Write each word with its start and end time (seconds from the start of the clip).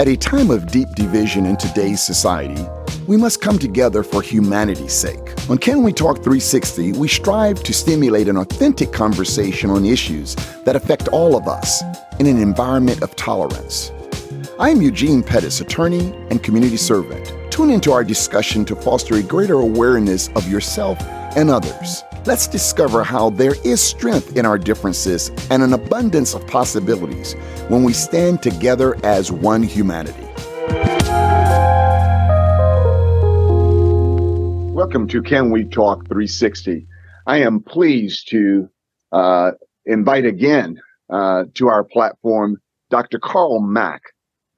At 0.00 0.08
a 0.08 0.16
time 0.16 0.50
of 0.50 0.66
deep 0.72 0.94
division 0.94 1.44
in 1.44 1.58
today's 1.58 2.02
society, 2.02 2.66
we 3.06 3.18
must 3.18 3.42
come 3.42 3.58
together 3.58 4.02
for 4.02 4.22
humanity's 4.22 4.94
sake. 4.94 5.34
On 5.50 5.58
Can 5.58 5.82
We 5.82 5.92
Talk 5.92 6.16
360, 6.16 6.92
we 6.92 7.06
strive 7.06 7.62
to 7.64 7.74
stimulate 7.74 8.26
an 8.26 8.38
authentic 8.38 8.94
conversation 8.94 9.68
on 9.68 9.84
issues 9.84 10.36
that 10.64 10.74
affect 10.74 11.08
all 11.08 11.36
of 11.36 11.46
us 11.46 11.82
in 12.18 12.26
an 12.26 12.38
environment 12.38 13.02
of 13.02 13.14
tolerance. 13.14 13.92
I 14.58 14.70
am 14.70 14.80
Eugene 14.80 15.22
Pettis, 15.22 15.60
attorney 15.60 16.14
and 16.30 16.42
community 16.42 16.78
servant. 16.78 17.34
Tune 17.52 17.68
into 17.68 17.92
our 17.92 18.02
discussion 18.02 18.64
to 18.64 18.76
foster 18.76 19.16
a 19.16 19.22
greater 19.22 19.58
awareness 19.58 20.28
of 20.28 20.50
yourself 20.50 20.98
and 21.36 21.50
others. 21.50 22.02
Let's 22.26 22.46
discover 22.46 23.02
how 23.02 23.30
there 23.30 23.54
is 23.64 23.80
strength 23.80 24.36
in 24.36 24.44
our 24.44 24.58
differences 24.58 25.30
and 25.50 25.62
an 25.62 25.72
abundance 25.72 26.34
of 26.34 26.46
possibilities 26.46 27.32
when 27.68 27.82
we 27.82 27.94
stand 27.94 28.42
together 28.42 28.94
as 29.02 29.32
one 29.32 29.62
humanity. 29.62 30.26
Welcome 34.74 35.08
to 35.08 35.22
Can 35.22 35.50
We 35.50 35.64
Talk 35.64 36.06
360. 36.08 36.86
I 37.26 37.38
am 37.38 37.60
pleased 37.60 38.28
to 38.28 38.68
uh, 39.12 39.52
invite 39.86 40.26
again 40.26 40.78
uh, 41.08 41.44
to 41.54 41.68
our 41.68 41.84
platform 41.84 42.60
Dr. 42.90 43.18
Carl 43.18 43.60
Mack. 43.60 44.02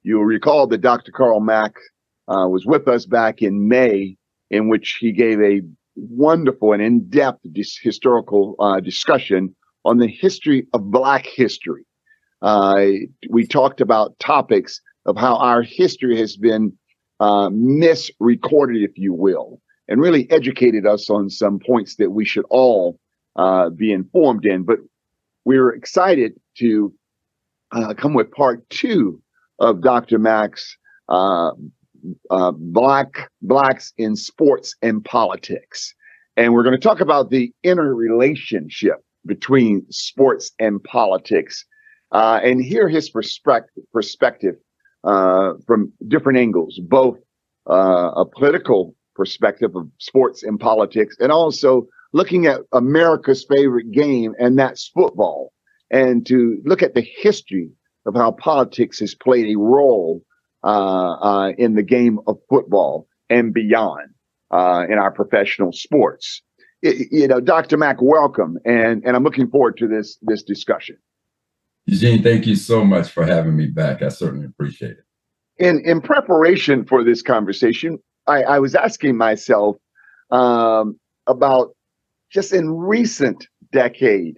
You'll 0.01 0.25
recall 0.25 0.67
that 0.67 0.81
Dr. 0.81 1.13
Carl 1.13 1.39
Mack 1.39 1.75
uh, 2.27 2.45
was 2.49 2.65
with 2.65 2.89
us 2.89 3.05
back 3.05 3.41
in 3.41 3.69
May, 3.69 4.17
in 4.49 4.67
which 4.67 4.97
he 4.99 5.13
gave 5.13 5.39
a 5.39 5.61
wonderful 5.95 6.73
and 6.73 6.81
in-depth 6.81 7.45
dis- 7.51 7.79
historical 7.81 8.55
uh, 8.59 8.79
discussion 8.79 9.55
on 9.85 9.97
the 9.97 10.07
history 10.07 10.67
of 10.73 10.91
Black 10.91 11.25
history. 11.25 11.85
Uh, 12.41 12.85
we 13.29 13.45
talked 13.45 13.81
about 13.81 14.17
topics 14.19 14.81
of 15.05 15.17
how 15.17 15.35
our 15.37 15.61
history 15.61 16.17
has 16.17 16.35
been 16.35 16.73
uh, 17.19 17.49
misrecorded, 17.49 18.83
if 18.83 18.97
you 18.97 19.13
will, 19.13 19.61
and 19.87 20.01
really 20.01 20.29
educated 20.31 20.85
us 20.85 21.09
on 21.09 21.29
some 21.29 21.59
points 21.59 21.95
that 21.95 22.11
we 22.11 22.25
should 22.25 22.45
all 22.49 22.99
uh, 23.35 23.69
be 23.69 23.91
informed 23.91 24.45
in. 24.45 24.63
But 24.63 24.79
we're 25.45 25.73
excited 25.73 26.33
to 26.57 26.93
uh, 27.71 27.93
come 27.93 28.13
with 28.13 28.31
part 28.31 28.69
two 28.69 29.21
of 29.59 29.81
Dr. 29.81 30.19
Mack's 30.19 30.77
uh, 32.29 32.51
black 32.51 33.29
blacks 33.41 33.93
in 33.97 34.15
sports 34.15 34.75
and 34.81 35.03
politics, 35.05 35.93
and 36.37 36.53
we're 36.53 36.63
going 36.63 36.75
to 36.75 36.81
talk 36.81 36.99
about 36.99 37.29
the 37.29 37.51
interrelationship 37.63 38.97
between 39.25 39.85
sports 39.89 40.51
and 40.59 40.83
politics, 40.83 41.65
uh, 42.11 42.39
and 42.43 42.63
hear 42.63 42.87
his 42.87 43.09
perspective 43.09 43.83
perspective 43.91 44.55
uh, 45.03 45.53
from 45.65 45.91
different 46.07 46.39
angles, 46.39 46.79
both 46.83 47.17
uh, 47.69 48.11
a 48.15 48.25
political 48.25 48.95
perspective 49.15 49.75
of 49.75 49.87
sports 49.99 50.43
and 50.43 50.59
politics, 50.59 51.15
and 51.19 51.31
also 51.31 51.87
looking 52.13 52.45
at 52.45 52.61
America's 52.71 53.45
favorite 53.49 53.91
game, 53.91 54.33
and 54.39 54.57
that's 54.57 54.87
football, 54.89 55.51
and 55.91 56.25
to 56.25 56.61
look 56.65 56.83
at 56.83 56.95
the 56.95 57.05
history 57.21 57.69
of 58.05 58.15
how 58.15 58.31
politics 58.31 58.99
has 58.99 59.15
played 59.15 59.55
a 59.55 59.59
role 59.59 60.21
in 60.63 61.75
the 61.75 61.83
game 61.83 62.19
of 62.27 62.37
football 62.49 63.07
and 63.29 63.53
beyond 63.53 64.13
uh, 64.53 64.85
in 64.89 64.97
our 64.99 65.11
professional 65.11 65.71
sports. 65.71 66.41
It, 66.81 67.07
you 67.11 67.27
know, 67.27 67.39
Dr. 67.39 67.77
Mack, 67.77 68.01
welcome, 68.01 68.57
and 68.65 69.03
and 69.03 69.15
I'm 69.15 69.23
looking 69.23 69.49
forward 69.49 69.77
to 69.77 69.87
this 69.87 70.17
this 70.21 70.43
discussion. 70.43 70.97
Eugene, 71.85 72.23
thank 72.23 72.45
you 72.45 72.55
so 72.55 72.85
much 72.85 73.09
for 73.09 73.25
having 73.25 73.57
me 73.57 73.67
back. 73.67 74.01
I 74.01 74.09
certainly 74.09 74.45
appreciate 74.45 74.91
it. 74.91 75.05
In 75.57 75.81
in 75.85 76.01
preparation 76.01 76.85
for 76.85 77.03
this 77.03 77.21
conversation, 77.21 77.99
I, 78.27 78.43
I 78.43 78.59
was 78.59 78.75
asking 78.75 79.17
myself 79.17 79.77
um, 80.29 80.99
about 81.27 81.75
just 82.31 82.53
in 82.53 82.69
recent 82.71 83.47
decade 83.71 84.37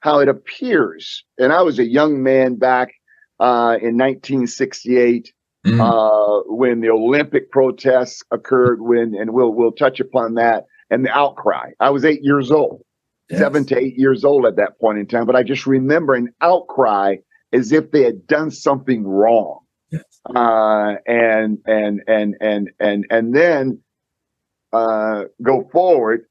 how 0.00 0.20
it 0.20 0.28
appears, 0.28 1.24
and 1.38 1.52
I 1.52 1.62
was 1.62 1.78
a 1.78 1.84
young 1.84 2.22
man 2.22 2.54
back 2.54 2.92
uh, 3.40 3.76
in 3.82 3.98
1968 3.98 5.32
Mm. 5.66 5.78
Uh, 5.78 6.42
when 6.46 6.80
the 6.80 6.88
Olympic 6.88 7.50
protests 7.50 8.22
occurred, 8.30 8.80
when 8.80 9.14
and 9.14 9.34
we'll 9.34 9.52
we'll 9.52 9.72
touch 9.72 10.00
upon 10.00 10.34
that 10.34 10.64
and 10.88 11.04
the 11.04 11.10
outcry. 11.10 11.72
I 11.80 11.90
was 11.90 12.04
eight 12.04 12.22
years 12.22 12.50
old, 12.50 12.82
yes. 13.28 13.40
seven 13.40 13.66
to 13.66 13.78
eight 13.78 13.98
years 13.98 14.24
old 14.24 14.46
at 14.46 14.56
that 14.56 14.80
point 14.80 14.98
in 14.98 15.06
time, 15.06 15.26
but 15.26 15.36
I 15.36 15.42
just 15.42 15.66
remember 15.66 16.14
an 16.14 16.32
outcry 16.40 17.16
as 17.52 17.72
if 17.72 17.90
they 17.90 18.04
had 18.04 18.26
done 18.26 18.50
something 18.50 19.06
wrong. 19.06 19.60
Yes. 19.90 20.02
Uh, 20.24 20.94
and 21.06 21.58
and 21.66 22.00
and 22.06 22.36
and 22.40 22.70
and 22.80 23.06
and 23.10 23.34
then 23.34 23.80
uh, 24.72 25.24
go 25.42 25.68
forward 25.72 26.24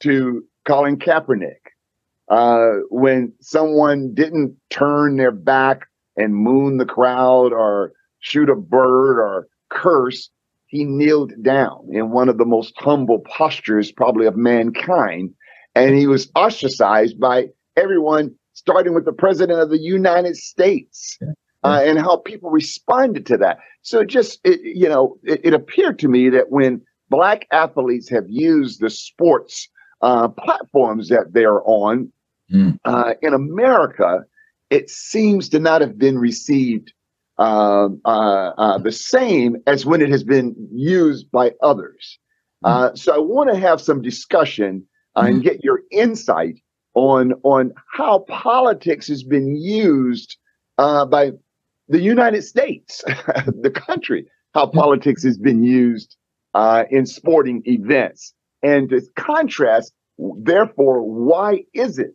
to 0.00 0.44
Colin 0.66 0.98
Kaepernick. 0.98 1.58
Uh, 2.28 2.82
when 2.90 3.32
someone 3.40 4.14
didn't 4.14 4.56
turn 4.70 5.16
their 5.16 5.32
back 5.32 5.88
and 6.16 6.34
moon 6.34 6.76
the 6.76 6.86
crowd 6.86 7.52
or 7.52 7.92
shoot 8.20 8.48
a 8.48 8.56
bird 8.56 9.18
or 9.18 9.48
curse, 9.70 10.30
he 10.66 10.84
kneeled 10.84 11.32
down 11.42 11.88
in 11.90 12.10
one 12.10 12.28
of 12.28 12.38
the 12.38 12.44
most 12.44 12.74
humble 12.76 13.20
postures, 13.20 13.90
probably 13.90 14.26
of 14.26 14.36
mankind. 14.36 15.34
And 15.74 15.96
he 15.96 16.06
was 16.06 16.30
ostracized 16.34 17.18
by 17.18 17.48
everyone, 17.76 18.34
starting 18.54 18.94
with 18.94 19.04
the 19.04 19.12
president 19.12 19.60
of 19.60 19.70
the 19.70 19.80
United 19.80 20.36
States. 20.36 21.18
Uh, 21.62 21.82
and 21.84 21.98
how 21.98 22.16
people 22.16 22.48
responded 22.48 23.26
to 23.26 23.36
that. 23.36 23.58
So 23.82 24.02
just, 24.02 24.40
it, 24.44 24.60
you 24.62 24.88
know, 24.88 25.18
it, 25.22 25.42
it, 25.44 25.52
appeared 25.52 25.98
to 25.98 26.08
me 26.08 26.30
that 26.30 26.50
when 26.50 26.80
black 27.10 27.46
athletes 27.52 28.08
have 28.08 28.24
used 28.30 28.80
the 28.80 28.88
sports 28.88 29.68
uh, 30.00 30.28
platforms 30.28 31.10
that 31.10 31.34
they're 31.34 31.60
on 31.68 32.10
mm. 32.50 32.78
uh, 32.86 33.12
in 33.20 33.34
America, 33.34 34.24
it 34.70 34.88
seems 34.88 35.50
to 35.50 35.58
not 35.58 35.82
have 35.82 35.98
been 35.98 36.18
received 36.18 36.94
uh, 37.40 37.88
uh, 38.04 38.52
uh, 38.58 38.78
the 38.78 38.92
same 38.92 39.56
as 39.66 39.86
when 39.86 40.02
it 40.02 40.10
has 40.10 40.22
been 40.22 40.54
used 40.70 41.30
by 41.30 41.52
others. 41.62 42.18
Uh, 42.62 42.94
so 42.94 43.14
I 43.14 43.18
want 43.18 43.48
to 43.48 43.58
have 43.58 43.80
some 43.80 44.02
discussion 44.02 44.86
uh, 45.16 45.20
and 45.20 45.36
mm-hmm. 45.36 45.44
get 45.44 45.64
your 45.64 45.80
insight 45.90 46.60
on 46.92 47.32
on 47.42 47.72
how 47.90 48.20
politics 48.28 49.08
has 49.08 49.22
been 49.22 49.56
used 49.56 50.36
uh, 50.76 51.06
by 51.06 51.32
the 51.88 52.00
United 52.00 52.42
States, 52.42 53.02
the 53.06 53.72
country, 53.74 54.28
how 54.52 54.66
mm-hmm. 54.66 54.78
politics 54.78 55.22
has 55.22 55.38
been 55.38 55.64
used 55.64 56.16
in 56.90 57.06
sporting 57.06 57.62
events, 57.64 58.34
and 58.62 58.90
to 58.90 59.00
contrast, 59.16 59.94
therefore, 60.18 61.00
why 61.00 61.64
is 61.72 61.98
it 61.98 62.12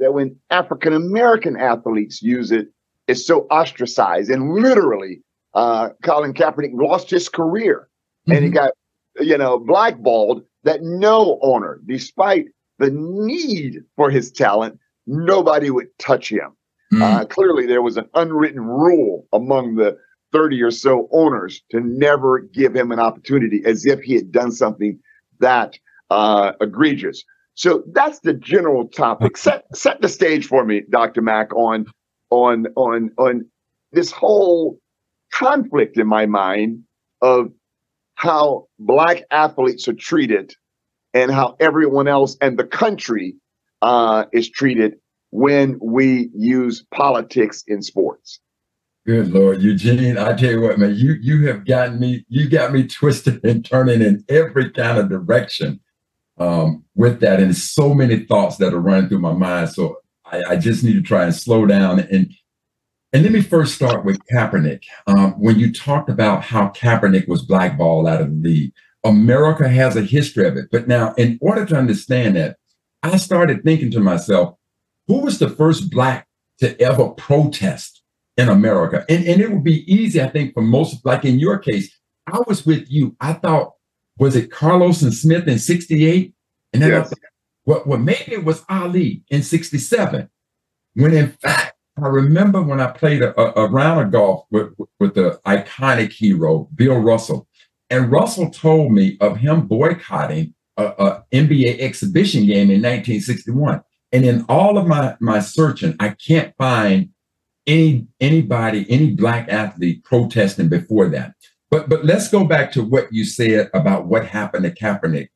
that 0.00 0.14
when 0.14 0.34
African 0.50 0.94
American 0.94 1.56
athletes 1.56 2.20
use 2.22 2.50
it, 2.50 2.73
is 3.06 3.26
so 3.26 3.42
ostracized 3.50 4.30
and 4.30 4.54
literally 4.54 5.22
uh, 5.54 5.90
Colin 6.02 6.34
Kaepernick 6.34 6.72
lost 6.74 7.10
his 7.10 7.28
career 7.28 7.88
mm-hmm. 8.26 8.32
and 8.32 8.44
he 8.44 8.50
mm-hmm. 8.50 8.56
got, 8.56 8.72
you 9.20 9.38
know, 9.38 9.58
blackballed 9.58 10.42
that 10.64 10.82
no 10.82 11.38
owner, 11.42 11.80
despite 11.86 12.46
the 12.78 12.90
need 12.90 13.84
for 13.96 14.10
his 14.10 14.32
talent, 14.32 14.78
nobody 15.06 15.70
would 15.70 15.88
touch 15.98 16.30
him. 16.30 16.56
Mm-hmm. 16.92 17.02
Uh, 17.02 17.24
clearly, 17.26 17.66
there 17.66 17.82
was 17.82 17.96
an 17.96 18.08
unwritten 18.14 18.60
rule 18.60 19.26
among 19.32 19.76
the 19.76 19.96
30 20.32 20.62
or 20.62 20.70
so 20.70 21.08
owners 21.12 21.62
to 21.70 21.80
never 21.80 22.40
give 22.40 22.74
him 22.74 22.90
an 22.90 22.98
opportunity 22.98 23.62
as 23.64 23.86
if 23.86 24.00
he 24.00 24.14
had 24.14 24.32
done 24.32 24.50
something 24.50 24.98
that 25.38 25.78
uh, 26.10 26.52
egregious. 26.60 27.24
So 27.54 27.84
that's 27.92 28.18
the 28.20 28.34
general 28.34 28.88
topic. 28.88 29.36
Set 29.36 29.64
set 29.74 30.00
the 30.00 30.08
stage 30.08 30.46
for 30.46 30.64
me, 30.64 30.82
Dr. 30.90 31.22
Mack, 31.22 31.54
on 31.54 31.86
on 32.34 32.66
on 32.76 33.10
on 33.18 33.46
this 33.92 34.10
whole 34.10 34.78
conflict 35.32 35.98
in 35.98 36.06
my 36.06 36.26
mind 36.26 36.82
of 37.22 37.50
how 38.16 38.66
black 38.78 39.22
athletes 39.30 39.88
are 39.88 39.94
treated 39.94 40.54
and 41.12 41.30
how 41.30 41.56
everyone 41.60 42.08
else 42.08 42.36
and 42.40 42.58
the 42.58 42.64
country 42.64 43.34
uh, 43.82 44.24
is 44.32 44.50
treated 44.50 44.94
when 45.30 45.78
we 45.82 46.30
use 46.34 46.84
politics 46.92 47.64
in 47.66 47.82
sports. 47.82 48.40
Good 49.06 49.32
Lord, 49.32 49.60
Eugene, 49.60 50.16
I 50.16 50.32
tell 50.34 50.52
you 50.52 50.60
what, 50.62 50.78
man, 50.78 50.94
you 50.94 51.16
you 51.20 51.46
have 51.48 51.66
gotten 51.66 52.00
me, 52.00 52.24
you 52.28 52.48
got 52.48 52.72
me 52.72 52.86
twisted 52.88 53.44
and 53.44 53.64
turning 53.64 54.00
in 54.00 54.24
every 54.28 54.70
kind 54.70 54.98
of 54.98 55.10
direction 55.10 55.80
um, 56.38 56.84
with 56.94 57.20
that, 57.20 57.40
and 57.40 57.54
so 57.54 57.94
many 57.94 58.24
thoughts 58.24 58.56
that 58.56 58.72
are 58.72 58.80
running 58.80 59.08
through 59.08 59.20
my 59.20 59.32
mind. 59.32 59.70
So 59.70 59.98
I, 60.26 60.42
I, 60.50 60.56
just 60.56 60.82
need 60.82 60.94
to 60.94 61.02
try 61.02 61.24
and 61.24 61.34
slow 61.34 61.66
down 61.66 62.00
and 62.00 62.32
and 63.12 63.22
let 63.22 63.30
me 63.30 63.42
first 63.42 63.76
start 63.76 64.04
with 64.04 64.18
Kaepernick. 64.32 64.82
Um, 65.06 65.32
when 65.32 65.58
you 65.58 65.72
talked 65.72 66.10
about 66.10 66.42
how 66.42 66.70
Kaepernick 66.70 67.28
was 67.28 67.42
blackballed 67.42 68.08
out 68.08 68.20
of 68.20 68.28
the 68.28 68.48
league, 68.48 68.72
America 69.04 69.68
has 69.68 69.94
a 69.94 70.02
history 70.02 70.48
of 70.48 70.56
it. 70.56 70.66
But 70.72 70.88
now, 70.88 71.14
in 71.14 71.38
order 71.40 71.64
to 71.64 71.76
understand 71.76 72.34
that, 72.34 72.56
I 73.04 73.16
started 73.18 73.62
thinking 73.62 73.92
to 73.92 74.00
myself, 74.00 74.56
who 75.06 75.18
was 75.20 75.38
the 75.38 75.48
first 75.48 75.90
black 75.90 76.26
to 76.58 76.80
ever 76.80 77.10
protest 77.10 78.02
in 78.36 78.48
America. 78.48 79.04
And, 79.08 79.24
and 79.26 79.40
it 79.40 79.50
would 79.52 79.64
be 79.64 79.90
easy, 79.92 80.20
I 80.20 80.28
think, 80.28 80.54
for 80.54 80.62
most, 80.62 81.04
like 81.04 81.24
in 81.24 81.38
your 81.38 81.58
case, 81.58 81.96
I 82.26 82.40
was 82.46 82.66
with 82.66 82.90
you. 82.90 83.14
I 83.20 83.34
thought, 83.34 83.74
was 84.18 84.36
it 84.36 84.50
Carlos 84.50 85.02
and 85.02 85.14
Smith 85.14 85.46
in 85.46 85.58
68? 85.58 86.32
And 86.72 86.82
then 86.82 86.90
yes. 86.90 87.06
I 87.06 87.08
thought, 87.08 87.18
well, 87.66 87.82
well, 87.86 87.98
maybe 87.98 88.32
it 88.32 88.44
was 88.44 88.64
Ali 88.68 89.22
in 89.28 89.42
67. 89.42 90.28
When 90.94 91.14
in 91.14 91.30
fact, 91.30 91.74
I 91.96 92.08
remember 92.08 92.60
when 92.60 92.80
I 92.80 92.88
played 92.88 93.22
a, 93.22 93.38
a, 93.40 93.66
a 93.66 93.70
round 93.70 94.06
of 94.06 94.12
golf 94.12 94.46
with, 94.50 94.72
with 94.98 95.14
the 95.14 95.40
iconic 95.46 96.12
hero, 96.12 96.68
Bill 96.74 96.98
Russell. 96.98 97.46
And 97.88 98.10
Russell 98.10 98.50
told 98.50 98.92
me 98.92 99.16
of 99.20 99.36
him 99.36 99.66
boycotting 99.66 100.54
a, 100.76 100.84
a 100.84 101.24
NBA 101.32 101.78
exhibition 101.78 102.46
game 102.46 102.70
in 102.70 102.82
1961. 102.82 103.82
And 104.12 104.24
in 104.24 104.44
all 104.48 104.78
of 104.78 104.86
my, 104.86 105.16
my 105.20 105.40
searching, 105.40 105.94
I 106.00 106.10
can't 106.10 106.54
find 106.56 107.10
any 107.66 108.06
anybody, 108.20 108.86
any 108.90 109.12
black 109.12 109.48
athlete 109.48 110.04
protesting 110.04 110.68
before 110.68 111.08
that. 111.10 111.34
But 111.70 111.88
but 111.88 112.04
let's 112.04 112.28
go 112.28 112.44
back 112.44 112.72
to 112.72 112.82
what 112.82 113.12
you 113.12 113.24
said 113.24 113.70
about 113.72 114.06
what 114.06 114.26
happened 114.26 114.64
to 114.64 114.70
Kaepernick. 114.70 115.28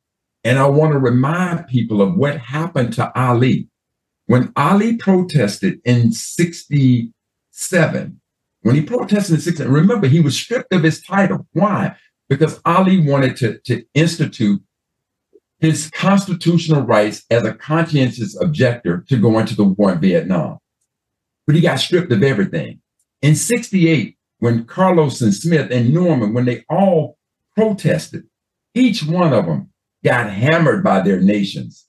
And 0.43 0.57
I 0.57 0.65
want 0.67 0.93
to 0.93 0.99
remind 0.99 1.67
people 1.67 2.01
of 2.01 2.15
what 2.15 2.37
happened 2.37 2.93
to 2.93 3.11
Ali. 3.19 3.67
When 4.25 4.51
Ali 4.55 4.97
protested 4.97 5.79
in 5.83 6.11
67, 6.11 8.21
when 8.61 8.75
he 8.75 8.81
protested 8.81 9.35
in 9.35 9.41
67, 9.41 9.71
remember 9.71 10.07
he 10.07 10.21
was 10.21 10.37
stripped 10.37 10.73
of 10.73 10.83
his 10.83 11.01
title. 11.01 11.47
Why? 11.53 11.95
Because 12.29 12.61
Ali 12.63 13.01
wanted 13.01 13.35
to, 13.37 13.59
to 13.65 13.83
institute 13.93 14.61
his 15.59 15.89
constitutional 15.91 16.83
rights 16.83 17.25
as 17.29 17.43
a 17.43 17.53
conscientious 17.53 18.41
objector 18.41 19.03
to 19.09 19.17
go 19.17 19.37
into 19.39 19.55
the 19.55 19.65
war 19.65 19.91
in 19.91 19.99
Vietnam 19.99 20.59
but 21.49 21.55
he 21.55 21.63
got 21.63 21.79
stripped 21.79 22.11
of 22.11 22.21
everything. 22.21 22.79
In 23.23 23.33
68, 23.33 24.15
when 24.37 24.65
Carlos 24.65 25.19
and 25.19 25.33
Smith 25.33 25.71
and 25.71 25.91
Norman, 25.91 26.31
when 26.31 26.45
they 26.45 26.63
all 26.69 27.17
protested, 27.55 28.25
each 28.75 29.03
one 29.03 29.33
of 29.33 29.47
them 29.47 29.71
got 30.03 30.29
hammered 30.29 30.83
by 30.83 31.01
their 31.01 31.19
nations. 31.19 31.85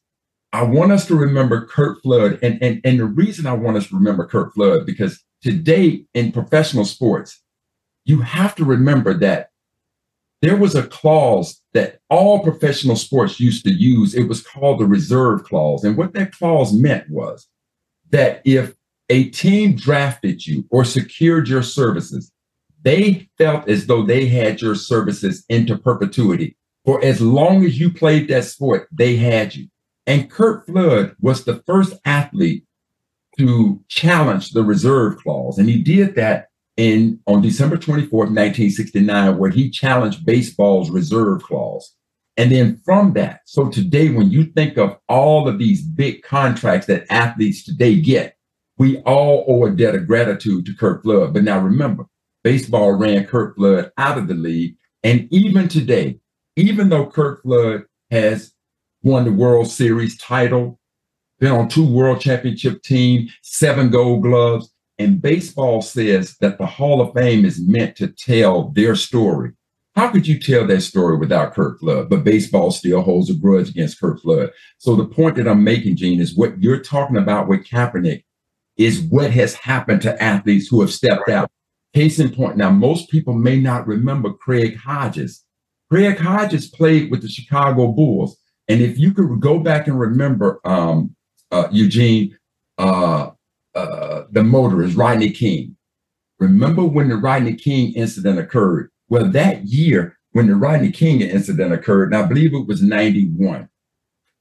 I 0.53 0.63
want 0.63 0.93
us 0.93 1.07
to 1.07 1.15
remember 1.15 1.67
Curt 1.67 2.03
Flood. 2.03 2.39
And, 2.43 2.61
and, 2.63 2.81
and 2.85 2.99
the 2.99 3.05
reason 3.05 3.47
I 3.47 3.53
want 3.53 3.77
us 3.77 3.89
to 3.89 3.95
remember 3.95 4.27
Curt 4.27 4.53
Flood, 4.53 4.85
because 4.85 5.23
today 5.43 6.05
in 6.15 6.33
professional 6.33 6.85
sports, 6.85 7.41
you 8.05 8.21
have 8.21 8.55
to 8.57 8.65
remember 8.65 9.15
that 9.19 9.51
there 10.43 10.57
was 10.57 10.75
a 10.75 10.87
clause 10.87 11.61
that 11.75 12.01
all 12.09 12.43
professional 12.43 12.97
sports 12.97 13.39
used 13.39 13.65
to 13.65 13.73
use. 13.73 14.15
It 14.15 14.25
was 14.25 14.43
called 14.43 14.81
the 14.81 14.87
reserve 14.87 15.45
clause. 15.45 15.85
And 15.85 15.97
what 15.97 16.15
that 16.15 16.33
clause 16.33 16.73
meant 16.73 17.09
was 17.11 17.47
that 18.11 18.41
if 18.45 18.75
a 19.09 19.29
team 19.31 19.77
drafted 19.77 20.47
you 20.47 20.65
or 20.71 20.85
secured 20.85 21.49
your 21.49 21.63
services, 21.63 22.33
they 22.83 23.29
felt 23.37 23.69
as 23.69 23.87
though 23.87 24.03
they 24.03 24.27
had 24.27 24.63
your 24.63 24.75
services 24.75 25.45
into 25.49 25.77
perpetuity. 25.77 26.57
For 26.85 27.03
as 27.05 27.21
long 27.21 27.65
as 27.65 27.79
you 27.79 27.93
played 27.93 28.29
that 28.29 28.45
sport, 28.45 28.89
they 28.91 29.17
had 29.17 29.55
you. 29.55 29.69
And 30.07 30.31
Curt 30.31 30.67
Flood 30.67 31.15
was 31.21 31.45
the 31.45 31.63
first 31.67 31.95
athlete 32.05 32.65
to 33.39 33.81
challenge 33.89 34.51
the 34.51 34.65
reserve 34.65 35.19
clause. 35.19 35.59
And 35.59 35.69
he 35.69 35.83
did 35.83 36.15
that 36.17 36.49
in 36.77 37.21
on 37.27 37.43
December 37.43 37.77
24th, 37.77 38.11
1969, 38.13 39.39
where 39.39 39.51
he 39.51 39.71
challenged 39.71 40.25
baseball's 40.25 40.91
reserve 40.91 41.43
clause. 41.43 41.95
And 42.37 42.51
then 42.51 42.81
from 42.85 43.13
that, 43.15 43.41
so 43.45 43.69
today, 43.69 44.09
when 44.11 44.31
you 44.31 44.45
think 44.45 44.79
of 44.79 44.97
all 45.09 45.47
of 45.47 45.59
these 45.59 45.83
big 45.83 46.23
contracts 46.23 46.87
that 46.87 47.05
athletes 47.11 47.65
today 47.65 48.01
get, 48.01 48.37
we 48.79 48.99
all 49.01 49.45
owe 49.47 49.67
a 49.67 49.71
debt 49.71 49.95
of 49.95 50.07
gratitude 50.07 50.65
to 50.65 50.75
Curt 50.75 51.03
Flood. 51.03 51.35
But 51.35 51.45
now 51.45 51.61
remember, 51.61 52.07
baseball 52.43 52.93
ran 52.93 53.27
Curt 53.27 53.57
Flood 53.57 53.93
out 53.99 54.17
of 54.17 54.27
the 54.27 54.35
league. 54.35 54.77
And 55.03 55.29
even 55.31 55.69
today, 55.69 56.19
even 56.61 56.89
though 56.89 57.07
Curt 57.07 57.43
Flood 57.43 57.85
has 58.11 58.53
won 59.03 59.25
the 59.25 59.33
World 59.33 59.69
Series 59.69 60.19
title, 60.19 60.79
been 61.39 61.53
on 61.53 61.69
two 61.69 61.87
world 61.87 62.21
championship 62.21 62.83
teams, 62.83 63.33
seven 63.43 63.91
gold 63.91 64.23
gloves, 64.23 64.73
and 64.99 65.23
baseball 65.23 65.81
says 65.81 66.37
that 66.41 66.59
the 66.59 66.67
Hall 66.67 67.01
of 67.01 67.15
Fame 67.15 67.47
is 67.47 67.67
meant 67.67 67.97
to 67.97 68.09
tell 68.09 68.69
their 68.71 68.95
story. 68.95 69.53
How 69.97 70.11
could 70.11 70.27
you 70.27 70.39
tell 70.39 70.67
that 70.67 70.83
story 70.83 71.17
without 71.17 71.55
Curt 71.55 71.81
Flood? 71.81 72.11
But 72.11 72.25
baseball 72.25 72.71
still 72.71 73.01
holds 73.01 73.31
a 73.31 73.35
grudge 73.35 73.71
against 73.71 73.99
Curt 73.99 74.21
Flood. 74.21 74.51
So 74.79 74.95
the 74.95 75.07
point 75.07 75.37
that 75.37 75.49
I'm 75.49 75.65
making, 75.65 75.97
Gene, 75.97 76.21
is 76.21 76.37
what 76.37 76.63
you're 76.63 76.81
talking 76.81 77.17
about 77.17 77.49
with 77.49 77.67
Kaepernick 77.67 78.23
is 78.77 79.01
what 79.01 79.31
has 79.31 79.55
happened 79.55 80.03
to 80.03 80.23
athletes 80.23 80.69
who 80.69 80.81
have 80.81 80.93
stepped 80.93 81.29
out. 81.29 81.51
Case 81.95 82.19
in 82.19 82.31
point, 82.31 82.57
now 82.57 82.71
most 82.71 83.11
people 83.11 83.35
may 83.35 83.59
not 83.59 83.87
remember 83.87 84.33
Craig 84.33 84.77
Hodges. 84.77 85.45
Craig 85.91 86.19
Hodges 86.19 86.69
played 86.69 87.11
with 87.11 87.23
the 87.23 87.29
Chicago 87.29 87.89
Bulls. 87.89 88.37
And 88.69 88.81
if 88.81 88.99
you 88.99 89.13
could 89.13 89.41
go 89.41 89.59
back 89.59 89.89
and 89.89 89.99
remember, 89.99 90.61
um, 90.65 91.17
uh, 91.51 91.69
Eugene, 91.73 92.39
uh, 92.79 93.31
uh, 93.75 94.23
the 94.31 94.45
motorist, 94.45 94.97
Rodney 94.97 95.31
King. 95.31 95.77
Remember 96.39 96.85
when 96.85 97.09
the 97.09 97.17
Rodney 97.17 97.55
King 97.55 97.93
incident 97.95 98.39
occurred? 98.39 98.91
Well, 99.09 99.29
that 99.31 99.67
year, 99.67 100.17
when 100.33 100.47
the 100.47 100.55
Rodney 100.55 100.93
King 100.93 101.21
incident 101.21 101.73
occurred, 101.73 102.13
and 102.13 102.23
I 102.23 102.27
believe 102.27 102.55
it 102.55 102.67
was 102.67 102.83
91, 102.83 103.69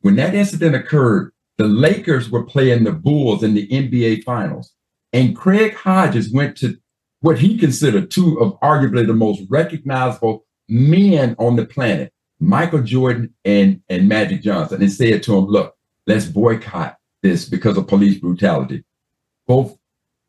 when 0.02 0.16
that 0.16 0.36
incident 0.36 0.76
occurred, 0.76 1.34
the 1.58 1.68
Lakers 1.68 2.30
were 2.30 2.46
playing 2.46 2.84
the 2.84 2.92
Bulls 2.92 3.44
in 3.44 3.54
the 3.54 3.68
NBA 3.68 4.24
Finals, 4.24 4.72
and 5.12 5.36
Craig 5.36 5.74
Hodges 5.74 6.32
went 6.32 6.56
to 6.58 6.78
what 7.22 7.40
he 7.40 7.58
considered 7.58 8.12
two 8.12 8.40
of 8.40 8.60
arguably 8.62 9.06
the 9.06 9.14
most 9.14 9.42
recognizable 9.50 10.46
men 10.70 11.36
on 11.40 11.56
the 11.56 11.66
planet, 11.66 12.14
Michael 12.40 12.82
Jordan 12.84 13.34
and, 13.44 13.82
and 13.90 14.08
Magic 14.08 14.42
Johnson, 14.42 14.82
and 14.82 14.92
said 14.92 15.24
to 15.24 15.38
him, 15.38 15.46
Look, 15.46 15.76
let's 16.08 16.26
boycott 16.26 16.98
this 17.22 17.48
because 17.48 17.78
of 17.78 17.88
police 17.88 18.20
brutality. 18.20 18.84
Both 19.48 19.78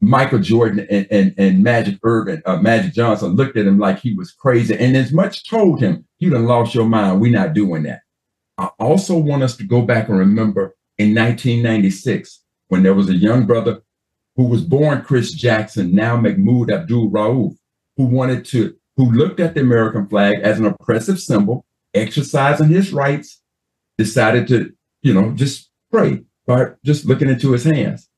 Michael 0.01 0.39
Jordan 0.39 0.87
and, 0.91 1.07
and, 1.11 1.35
and 1.37 1.63
Magic 1.63 1.99
Urban, 2.03 2.43
uh, 2.47 2.57
Magic 2.57 2.95
Johnson 2.95 3.37
looked 3.37 3.57
at 3.57 3.67
him 3.67 3.79
like 3.79 4.01
he 4.01 4.15
was 4.15 4.33
crazy 4.33 4.77
and 4.77 4.97
as 4.97 5.13
much 5.13 5.49
told 5.49 5.81
him, 5.81 6.07
You 6.19 6.31
done 6.31 6.47
lost 6.47 6.75
your 6.75 6.87
mind. 6.87 7.21
We're 7.21 7.33
not 7.33 7.53
doing 7.53 7.83
that. 7.85 8.01
I 8.57 8.71
also 8.79 9.19
want 9.19 9.43
us 9.43 9.57
to 9.57 9.65
go 9.65 9.83
back 9.83 10.09
and 10.09 10.19
remember 10.19 10.75
in 10.99 11.15
1996 11.15 12.43
when 12.69 12.83
there 12.83 12.95
was 12.95 13.09
a 13.09 13.15
young 13.15 13.47
brother 13.47 13.83
who 14.37 14.45
was 14.45 14.63
born 14.63 15.03
Chris 15.03 15.33
Jackson, 15.33 15.95
now 15.95 16.17
Mahmoud 16.17 16.71
Abdul 16.71 17.11
Rauf, 17.11 17.57
who 17.97 18.05
wanted 18.05 18.45
to, 18.47 18.77
who 19.01 19.11
looked 19.13 19.41
at 19.41 19.55
the 19.55 19.63
American 19.63 20.07
flag 20.07 20.41
as 20.43 20.59
an 20.59 20.67
oppressive 20.67 21.19
symbol, 21.19 21.65
exercising 21.95 22.69
his 22.69 22.93
rights, 22.93 23.41
decided 23.97 24.47
to, 24.47 24.75
you 25.01 25.15
know, 25.15 25.31
just 25.31 25.71
pray, 25.91 26.23
start 26.43 26.79
just 26.85 27.07
looking 27.07 27.31
into 27.31 27.53
his 27.53 27.65
hands. 27.65 28.11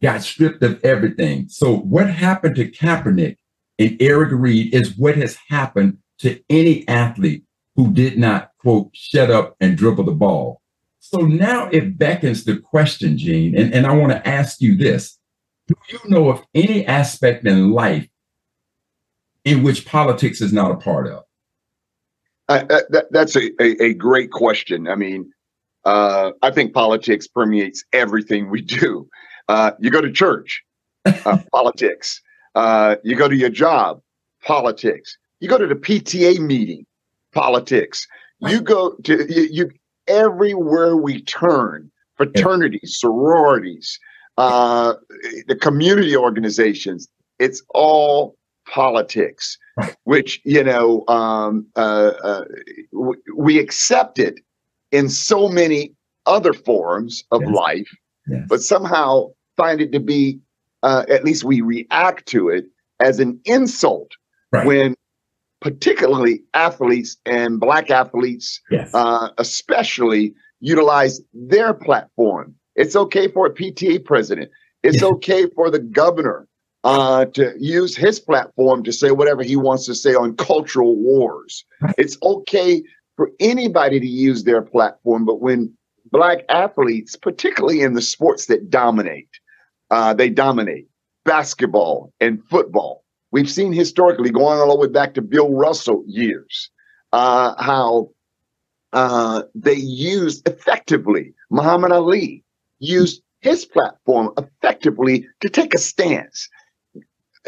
Got 0.00 0.22
stripped 0.22 0.62
of 0.62 0.78
everything. 0.84 1.48
So 1.48 1.78
what 1.78 2.08
happened 2.08 2.54
to 2.54 2.70
Kaepernick 2.70 3.38
and 3.80 3.96
Eric 4.00 4.30
Reid 4.30 4.72
is 4.72 4.96
what 4.96 5.16
has 5.16 5.36
happened 5.48 5.98
to 6.18 6.40
any 6.48 6.86
athlete 6.86 7.42
who 7.74 7.92
did 7.92 8.16
not, 8.16 8.52
quote, 8.60 8.90
shut 8.92 9.28
up 9.28 9.56
and 9.60 9.76
dribble 9.76 10.04
the 10.04 10.12
ball. 10.12 10.62
So 11.00 11.22
now 11.22 11.68
it 11.70 11.98
beckons 11.98 12.44
the 12.44 12.58
question, 12.58 13.18
Gene, 13.18 13.58
and, 13.58 13.74
and 13.74 13.84
I 13.84 13.92
want 13.92 14.12
to 14.12 14.28
ask 14.28 14.60
you 14.60 14.76
this. 14.76 15.18
Do 15.66 15.74
you 15.88 15.98
know 16.04 16.30
of 16.30 16.46
any 16.54 16.86
aspect 16.86 17.44
in 17.44 17.72
life 17.72 18.06
in 19.46 19.62
which 19.62 19.86
politics 19.86 20.42
is 20.42 20.52
not 20.52 20.70
a 20.70 20.76
part 20.76 21.06
of? 21.06 21.22
Uh, 22.48 22.64
that, 22.90 23.06
that's 23.10 23.36
a, 23.36 23.50
a, 23.60 23.82
a, 23.82 23.94
great 23.94 24.30
question. 24.30 24.86
I 24.86 24.94
mean, 24.94 25.32
uh, 25.84 26.32
I 26.42 26.50
think 26.50 26.74
politics 26.74 27.26
permeates 27.26 27.82
everything 27.92 28.50
we 28.50 28.60
do. 28.60 29.08
Uh, 29.48 29.72
you 29.80 29.90
go 29.90 30.00
to 30.00 30.12
church, 30.12 30.62
uh, 31.06 31.38
politics. 31.52 32.20
Uh, 32.54 32.96
you 33.02 33.16
go 33.16 33.28
to 33.28 33.36
your 33.36 33.50
job, 33.50 34.00
politics. 34.44 35.16
You 35.40 35.48
go 35.48 35.58
to 35.58 35.66
the 35.66 35.74
PTA 35.74 36.38
meeting, 36.38 36.86
politics. 37.32 38.06
You 38.40 38.60
go 38.60 38.94
to 39.04 39.32
you, 39.32 39.48
you 39.50 39.70
everywhere 40.06 40.96
we 40.96 41.22
turn 41.22 41.90
fraternities, 42.16 42.98
sororities, 42.98 43.98
uh, 44.38 44.94
the 45.46 45.56
community 45.56 46.16
organizations, 46.16 47.08
it's 47.38 47.62
all 47.70 48.36
politics, 48.66 49.58
which, 50.04 50.40
you 50.44 50.62
know, 50.62 51.04
um, 51.08 51.66
uh, 51.76 52.12
uh, 52.22 52.44
w- 52.92 53.22
we 53.34 53.58
accept 53.58 54.18
it 54.18 54.40
in 54.92 55.08
so 55.08 55.48
many 55.48 55.94
other 56.26 56.52
forms 56.52 57.24
of 57.30 57.42
yes. 57.42 57.54
life, 57.54 57.96
yes. 58.26 58.42
but 58.48 58.62
somehow 58.62 59.28
find 59.56 59.80
it 59.80 59.92
to 59.92 60.00
be, 60.00 60.38
uh, 60.82 61.04
at 61.08 61.24
least 61.24 61.44
we 61.44 61.60
react 61.60 62.26
to 62.26 62.48
it 62.48 62.66
as 63.00 63.20
an 63.20 63.40
insult 63.44 64.12
right. 64.52 64.66
when 64.66 64.94
particularly 65.60 66.42
athletes 66.54 67.16
and 67.26 67.60
black 67.60 67.90
athletes, 67.90 68.60
yes. 68.70 68.90
uh, 68.94 69.30
especially 69.38 70.34
utilize 70.60 71.20
their 71.32 71.72
platform. 71.72 72.54
It's 72.74 72.96
okay 72.96 73.28
for 73.28 73.46
a 73.46 73.50
PTA 73.50 74.04
president. 74.04 74.50
It's 74.82 75.02
okay 75.02 75.46
for 75.54 75.70
the 75.70 75.78
governor 75.78 76.46
uh, 76.86 77.24
to 77.24 77.52
use 77.58 77.96
his 77.96 78.20
platform 78.20 78.84
to 78.84 78.92
say 78.92 79.10
whatever 79.10 79.42
he 79.42 79.56
wants 79.56 79.86
to 79.86 79.94
say 79.94 80.14
on 80.14 80.36
cultural 80.36 80.94
wars. 80.94 81.64
It's 81.98 82.16
okay 82.22 82.84
for 83.16 83.32
anybody 83.40 83.98
to 83.98 84.06
use 84.06 84.44
their 84.44 84.62
platform, 84.62 85.24
but 85.24 85.40
when 85.40 85.76
black 86.12 86.44
athletes, 86.48 87.16
particularly 87.16 87.80
in 87.80 87.94
the 87.94 88.02
sports 88.02 88.46
that 88.46 88.70
dominate, 88.70 89.28
uh, 89.90 90.14
they 90.14 90.30
dominate 90.30 90.86
basketball 91.24 92.12
and 92.20 92.40
football. 92.44 93.02
We've 93.32 93.50
seen 93.50 93.72
historically, 93.72 94.30
going 94.30 94.60
all 94.60 94.76
the 94.78 94.86
way 94.86 94.92
back 94.92 95.14
to 95.14 95.22
Bill 95.22 95.52
Russell 95.52 96.04
years, 96.06 96.70
uh, 97.12 97.60
how 97.60 98.10
uh, 98.92 99.42
they 99.56 99.74
used 99.74 100.48
effectively, 100.48 101.34
Muhammad 101.50 101.90
Ali 101.90 102.44
used 102.78 103.22
his 103.40 103.64
platform 103.64 104.30
effectively 104.38 105.26
to 105.40 105.48
take 105.48 105.74
a 105.74 105.78
stance 105.78 106.48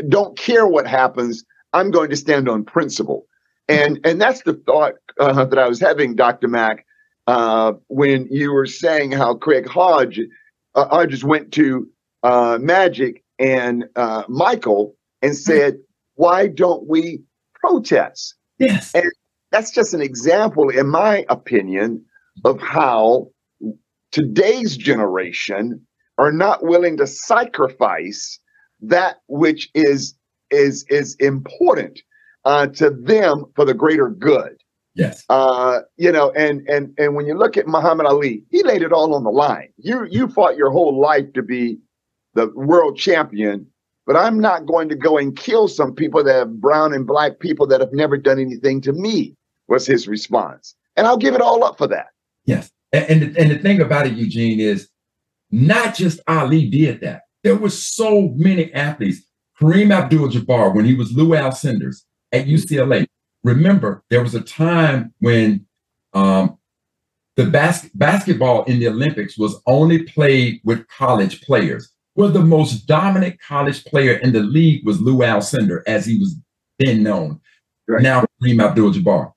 don't 0.09 0.37
care 0.37 0.67
what 0.67 0.87
happens. 0.87 1.45
I'm 1.73 1.91
going 1.91 2.11
to 2.11 2.17
stand 2.17 2.49
on 2.49 2.65
principle. 2.65 3.27
And 3.69 4.01
and 4.05 4.21
that's 4.21 4.43
the 4.43 4.55
thought 4.55 4.95
uh, 5.21 5.45
that 5.45 5.59
I 5.59 5.69
was 5.69 5.81
having, 5.81 6.15
Dr. 6.15 6.49
Mack, 6.49 6.87
uh, 7.27 7.73
when 7.89 8.27
you 8.31 8.53
were 8.53 8.67
saying 8.67 9.13
how 9.13 9.35
Craig 9.35 9.69
Hodge 9.69 10.21
uh, 10.75 10.89
Hodges 10.89 11.23
went 11.23 11.53
to 11.53 11.87
uh, 12.23 12.59
Magic 12.61 13.23
and 13.39 13.85
uh, 13.95 14.23
Michael 14.29 14.97
and 15.21 15.37
said, 15.37 15.79
"Why 16.15 16.47
don't 16.47 16.89
we 16.89 17.23
protest?" 17.55 18.35
Yes, 18.59 18.95
and 18.95 19.05
that's 19.53 19.71
just 19.71 19.93
an 19.93 20.01
example, 20.01 20.71
in 20.71 20.89
my 20.89 21.27
opinion, 21.29 22.05
of 22.45 22.61
how 22.63 23.29
today's 24.13 24.77
generation 24.77 25.87
are 26.17 26.33
not 26.33 26.65
willing 26.65 26.97
to 26.97 27.07
sacrifice 27.07 28.41
that 28.81 29.17
which 29.29 29.71
is 29.75 30.15
is 30.51 30.85
is 30.89 31.15
important 31.17 32.01
uh, 32.45 32.67
to 32.69 32.91
them 32.91 33.45
for 33.55 33.65
the 33.65 33.75
greater 33.75 34.09
good. 34.09 34.57
Yes. 34.95 35.25
Uh, 35.29 35.81
you 35.97 36.11
know, 36.11 36.33
and 36.33 36.69
and 36.69 36.93
and 36.99 37.15
when 37.15 37.27
you 37.27 37.35
look 37.35 37.57
at 37.57 37.69
Muhammad 37.69 38.07
Ali, 38.07 38.43
he 38.51 38.63
laid 38.63 38.83
it 38.83 38.93
all 38.93 39.15
on 39.15 39.23
the 39.25 39.31
line. 39.31 39.69
You 39.77 40.07
you 40.11 40.29
fought 40.29 40.57
your 40.57 40.71
whole 40.71 40.99
life 40.99 41.33
to 41.35 41.43
be 41.43 41.79
the 42.35 42.49
world 42.55 42.97
champion, 42.97 43.67
but 44.07 44.17
I'm 44.17 44.41
not 44.41 44.67
going 44.67 44.89
to 44.89 44.97
go 44.97 45.17
and 45.19 45.37
kill 45.37 45.69
some 45.69 45.95
people 45.95 46.25
that 46.25 46.35
have 46.35 46.61
brown 46.61 46.93
and 46.95 47.07
black 47.07 47.39
people 47.39 47.67
that 47.69 47.81
have 47.81 47.93
never 47.93 48.17
done 48.17 48.41
anything 48.41 48.81
to 48.83 48.93
me. 48.93 49.37
Was 49.69 49.87
his 49.87 50.09
response, 50.09 50.75
and 50.97 51.07
I'll 51.07 51.19
give 51.19 51.35
it 51.35 51.43
all 51.43 51.63
up 51.63 51.79
for 51.79 51.87
that. 51.89 52.09
Yes, 52.47 52.71
and 52.93 53.05
and 53.05 53.23
the, 53.23 53.41
and 53.41 53.51
the 53.51 53.59
thing 53.59 53.81
about 53.81 54.07
it, 54.07 54.15
Eugene, 54.15 54.59
is 54.59 54.89
not 55.51 55.95
just 55.95 56.21
Ali 56.27 56.69
did 56.69 57.03
that. 57.03 57.23
There 57.45 57.57
were 57.57 57.71
so 57.71 58.29
many 58.37 58.73
athletes. 58.75 59.23
Kareem 59.61 59.93
Abdul-Jabbar, 59.93 60.75
when 60.75 60.85
he 60.85 60.95
was 60.95 61.13
Lou 61.13 61.31
Alcindor 61.31 61.95
at 62.33 62.47
UCLA. 62.47 63.07
Remember, 63.43 64.05
there 64.11 64.23
was 64.23 64.35
a 64.35 64.41
time 64.41 65.15
when 65.19 65.67
um, 66.13 66.59
the 67.37 67.47
bas- 67.47 67.89
basketball 67.95 68.65
in 68.65 68.79
the 68.79 68.89
Olympics 68.89 69.39
was 69.39 69.61
only 69.67 70.03
played 70.03 70.61
with 70.65 70.87
college 70.89 71.43
players. 71.43 71.93
Well, 72.15 72.31
the 72.31 72.43
most 72.43 72.87
dominant 72.87 73.41
college 73.41 73.85
player 73.85 74.15
in 74.15 74.33
the 74.33 74.41
league 74.41 74.85
was 74.85 75.01
Lou 75.01 75.19
Alcindor, 75.19 75.83
as 75.87 76.05
he 76.07 76.19
was 76.19 76.37
then 76.79 77.03
known. 77.03 77.41
Right. 77.87 78.03
Now, 78.03 78.25
Kareem 78.43 78.63
Abdul-Jabbar. 78.63 79.33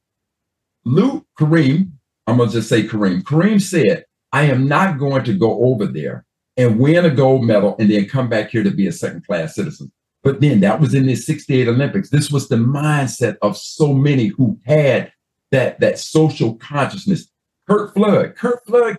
Lou 0.83 1.25
Kareem, 1.39 1.91
I'm 2.25 2.37
gonna 2.37 2.51
just 2.51 2.69
say 2.69 2.83
Kareem. 2.83 3.21
Kareem 3.21 3.61
said, 3.61 4.05
"I 4.31 4.45
am 4.45 4.67
not 4.67 4.97
going 4.97 5.23
to 5.25 5.33
go 5.33 5.63
over 5.63 5.85
there 5.85 6.25
and 6.61 6.79
win 6.79 7.05
a 7.05 7.09
gold 7.09 7.43
medal 7.43 7.75
and 7.79 7.89
then 7.89 8.07
come 8.07 8.29
back 8.29 8.51
here 8.51 8.63
to 8.63 8.71
be 8.71 8.87
a 8.87 8.91
second 8.91 9.25
class 9.25 9.55
citizen. 9.55 9.91
But 10.23 10.39
then 10.39 10.59
that 10.59 10.79
was 10.79 10.93
in 10.93 11.07
the 11.07 11.15
68 11.15 11.67
Olympics. 11.67 12.09
This 12.09 12.29
was 12.29 12.47
the 12.47 12.55
mindset 12.55 13.37
of 13.41 13.57
so 13.57 13.93
many 13.93 14.27
who 14.27 14.59
had 14.65 15.11
that, 15.51 15.79
that 15.79 15.97
social 15.97 16.55
consciousness. 16.55 17.29
Curt 17.67 17.93
Flood, 17.93 18.35
Curt 18.35 18.65
Flood 18.65 18.97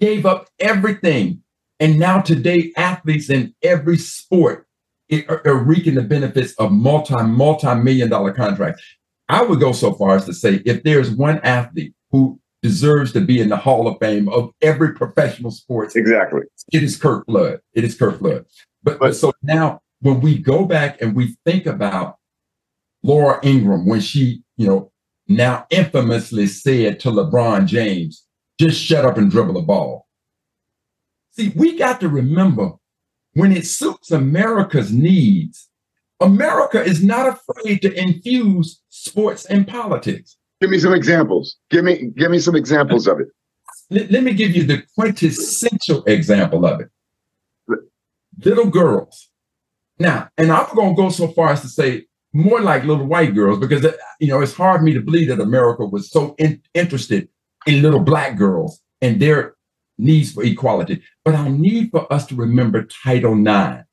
gave 0.00 0.26
up 0.26 0.48
everything. 0.58 1.42
And 1.78 1.98
now 1.98 2.20
today, 2.20 2.72
athletes 2.76 3.30
in 3.30 3.54
every 3.62 3.98
sport 3.98 4.66
are, 5.28 5.42
are 5.46 5.56
reaping 5.56 5.94
the 5.94 6.02
benefits 6.02 6.54
of 6.54 6.72
multi, 6.72 7.14
multi-million 7.22 8.08
dollar 8.08 8.32
contracts. 8.32 8.82
I 9.28 9.42
would 9.42 9.60
go 9.60 9.72
so 9.72 9.92
far 9.94 10.16
as 10.16 10.26
to 10.26 10.34
say 10.34 10.62
if 10.64 10.82
there's 10.82 11.10
one 11.10 11.38
athlete 11.40 11.94
who 12.10 12.40
deserves 12.64 13.12
to 13.12 13.20
be 13.20 13.42
in 13.42 13.50
the 13.50 13.58
Hall 13.58 13.86
of 13.86 13.98
Fame 14.00 14.26
of 14.30 14.50
every 14.62 14.94
professional 14.94 15.50
sports. 15.50 15.94
Exactly. 15.94 16.40
It 16.72 16.82
is 16.82 16.96
Curt 16.96 17.26
Flood. 17.26 17.60
It 17.74 17.84
is 17.84 17.94
Curt 17.94 18.18
Flood. 18.18 18.46
But, 18.82 18.98
but 18.98 19.14
so 19.14 19.34
now 19.42 19.82
when 20.00 20.22
we 20.22 20.38
go 20.38 20.64
back 20.64 20.98
and 21.02 21.14
we 21.14 21.36
think 21.44 21.66
about 21.66 22.16
Laura 23.02 23.38
Ingraham 23.44 23.84
when 23.84 24.00
she, 24.00 24.42
you 24.56 24.66
know, 24.66 24.90
now 25.28 25.66
infamously 25.68 26.46
said 26.46 27.00
to 27.00 27.10
LeBron 27.10 27.66
James, 27.66 28.24
just 28.58 28.82
shut 28.82 29.04
up 29.04 29.18
and 29.18 29.30
dribble 29.30 29.52
the 29.52 29.60
ball. 29.60 30.06
See, 31.32 31.52
we 31.54 31.76
got 31.76 32.00
to 32.00 32.08
remember 32.08 32.72
when 33.34 33.52
it 33.52 33.66
suits 33.66 34.10
America's 34.10 34.90
needs, 34.90 35.68
America 36.18 36.82
is 36.82 37.04
not 37.04 37.28
afraid 37.28 37.82
to 37.82 37.92
infuse 37.92 38.80
sports 38.88 39.44
and 39.44 39.68
politics. 39.68 40.38
Give 40.64 40.70
me 40.70 40.78
some 40.78 40.94
examples. 40.94 41.58
Give 41.68 41.84
me 41.84 42.10
give 42.16 42.30
me 42.30 42.38
some 42.38 42.56
examples 42.56 43.06
of 43.06 43.20
it. 43.20 43.28
Let, 43.90 44.10
let 44.10 44.22
me 44.22 44.32
give 44.32 44.56
you 44.56 44.64
the 44.64 44.82
quintessential 44.94 46.02
example 46.04 46.64
of 46.64 46.80
it. 46.80 46.88
Little 48.42 48.70
girls. 48.70 49.28
Now, 49.98 50.30
and 50.38 50.50
I'm 50.50 50.74
going 50.74 50.96
to 50.96 51.02
go 51.02 51.10
so 51.10 51.28
far 51.28 51.50
as 51.50 51.60
to 51.60 51.68
say 51.68 52.06
more 52.32 52.62
like 52.62 52.84
little 52.84 53.04
white 53.04 53.34
girls 53.34 53.58
because 53.58 53.84
uh, 53.84 53.92
you 54.20 54.28
know 54.28 54.40
it's 54.40 54.54
hard 54.54 54.78
for 54.78 54.84
me 54.84 54.94
to 54.94 55.02
believe 55.02 55.28
that 55.28 55.38
America 55.38 55.84
was 55.84 56.10
so 56.10 56.34
in, 56.38 56.62
interested 56.72 57.28
in 57.66 57.82
little 57.82 58.00
black 58.00 58.38
girls 58.38 58.80
and 59.02 59.20
their 59.20 59.56
needs 59.98 60.32
for 60.32 60.44
equality. 60.44 61.02
But 61.26 61.34
I 61.34 61.50
need 61.50 61.90
for 61.90 62.10
us 62.10 62.24
to 62.28 62.34
remember 62.36 62.88
Title 63.04 63.38
IX. 63.38 63.84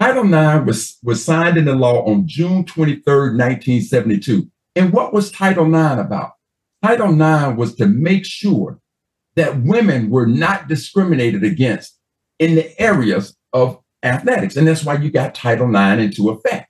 Title 0.00 0.24
IX 0.24 0.66
was, 0.66 0.98
was 1.04 1.24
signed 1.24 1.56
into 1.56 1.72
law 1.72 2.04
on 2.04 2.26
June 2.26 2.64
23rd, 2.64 3.38
1972. 3.38 4.50
And 4.76 4.92
what 4.92 5.12
was 5.12 5.32
Title 5.32 5.66
IX 5.66 6.00
about? 6.00 6.32
Title 6.84 7.10
IX 7.10 7.56
was 7.56 7.74
to 7.76 7.86
make 7.86 8.26
sure 8.26 8.78
that 9.34 9.62
women 9.62 10.10
were 10.10 10.26
not 10.26 10.68
discriminated 10.68 11.42
against 11.42 11.98
in 12.38 12.54
the 12.54 12.80
areas 12.80 13.36
of 13.52 13.80
athletics. 14.02 14.56
And 14.56 14.68
that's 14.68 14.84
why 14.84 14.94
you 14.94 15.10
got 15.10 15.34
Title 15.34 15.74
IX 15.74 16.02
into 16.02 16.30
effect. 16.30 16.68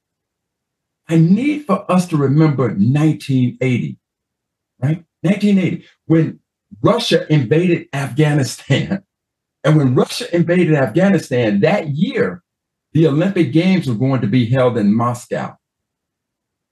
I 1.09 1.19
need 1.19 1.67
for 1.67 1.91
us 1.91 2.07
to 2.09 2.17
remember 2.17 2.69
1980, 2.69 3.99
right? 4.81 5.05
1980, 5.23 5.85
when 6.07 6.41
Russia 6.83 7.31
invaded 7.33 7.89
Afghanistan. 7.93 9.03
And 9.65 9.77
when 9.77 9.97
Russia 9.97 10.33
invaded 10.33 10.77
Afghanistan 10.77 11.59
that 11.63 11.89
year, 11.89 12.45
the 12.93 13.09
Olympic 13.09 13.51
Games 13.51 13.89
were 13.89 13.97
going 13.97 14.21
to 14.21 14.29
be 14.29 14.47
held 14.47 14.79
in 14.79 14.95
Moscow. 14.95 15.57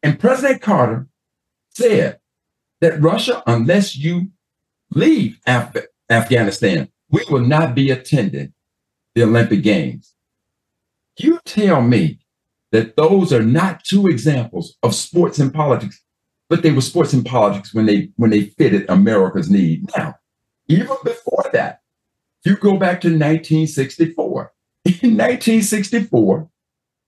And 0.04 0.16
President 0.16 0.62
Carter 0.62 1.08
said 1.74 2.18
that 2.80 3.00
Russia, 3.00 3.42
unless 3.46 3.96
you 3.96 4.30
leave 4.90 5.38
Af- 5.46 5.76
Afghanistan, 6.10 6.88
we 7.10 7.24
will 7.30 7.44
not 7.44 7.74
be 7.74 7.90
attending 7.90 8.52
the 9.14 9.22
Olympic 9.22 9.62
Games. 9.62 10.14
You 11.18 11.38
tell 11.44 11.80
me 11.80 12.18
that 12.72 12.96
those 12.96 13.32
are 13.32 13.42
not 13.42 13.84
two 13.84 14.08
examples 14.08 14.76
of 14.82 14.94
sports 14.94 15.38
and 15.38 15.54
politics, 15.54 16.00
but 16.48 16.62
they 16.62 16.72
were 16.72 16.80
sports 16.80 17.12
and 17.12 17.24
politics 17.24 17.72
when 17.72 17.86
they 17.86 18.10
when 18.16 18.30
they 18.30 18.46
fitted 18.46 18.88
America's 18.90 19.48
need. 19.48 19.88
Now, 19.96 20.16
even 20.68 20.96
before 21.04 21.44
that, 21.52 21.80
you 22.44 22.56
go 22.56 22.76
back 22.76 23.00
to 23.02 23.08
1964. 23.08 24.52
In 24.84 25.16
1964, 25.16 26.48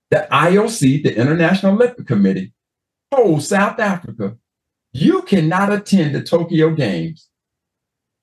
the 0.09 0.27
IOC, 0.31 1.03
the 1.03 1.15
International 1.15 1.73
Olympic 1.73 2.07
Committee, 2.07 2.53
told 3.13 3.43
South 3.43 3.79
Africa 3.79 4.37
you 4.97 5.21
cannot 5.21 5.71
attend 5.71 6.15
the 6.15 6.23
Tokyo 6.23 6.71
Games. 6.71 7.29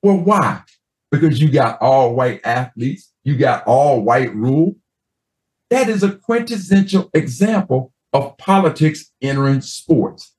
Well, 0.03 0.19
why? 0.19 0.63
Because 1.11 1.41
you 1.41 1.49
got 1.49 1.81
all 1.81 2.15
white 2.15 2.41
athletes, 2.45 3.13
you 3.23 3.37
got 3.37 3.65
all 3.67 4.03
white 4.03 4.35
rule. 4.35 4.75
That 5.71 5.89
is 5.89 6.03
a 6.03 6.17
quintessential 6.17 7.11
example 7.15 7.93
of 8.13 8.37
politics 8.39 9.11
entering 9.23 9.61
sports. 9.61 10.35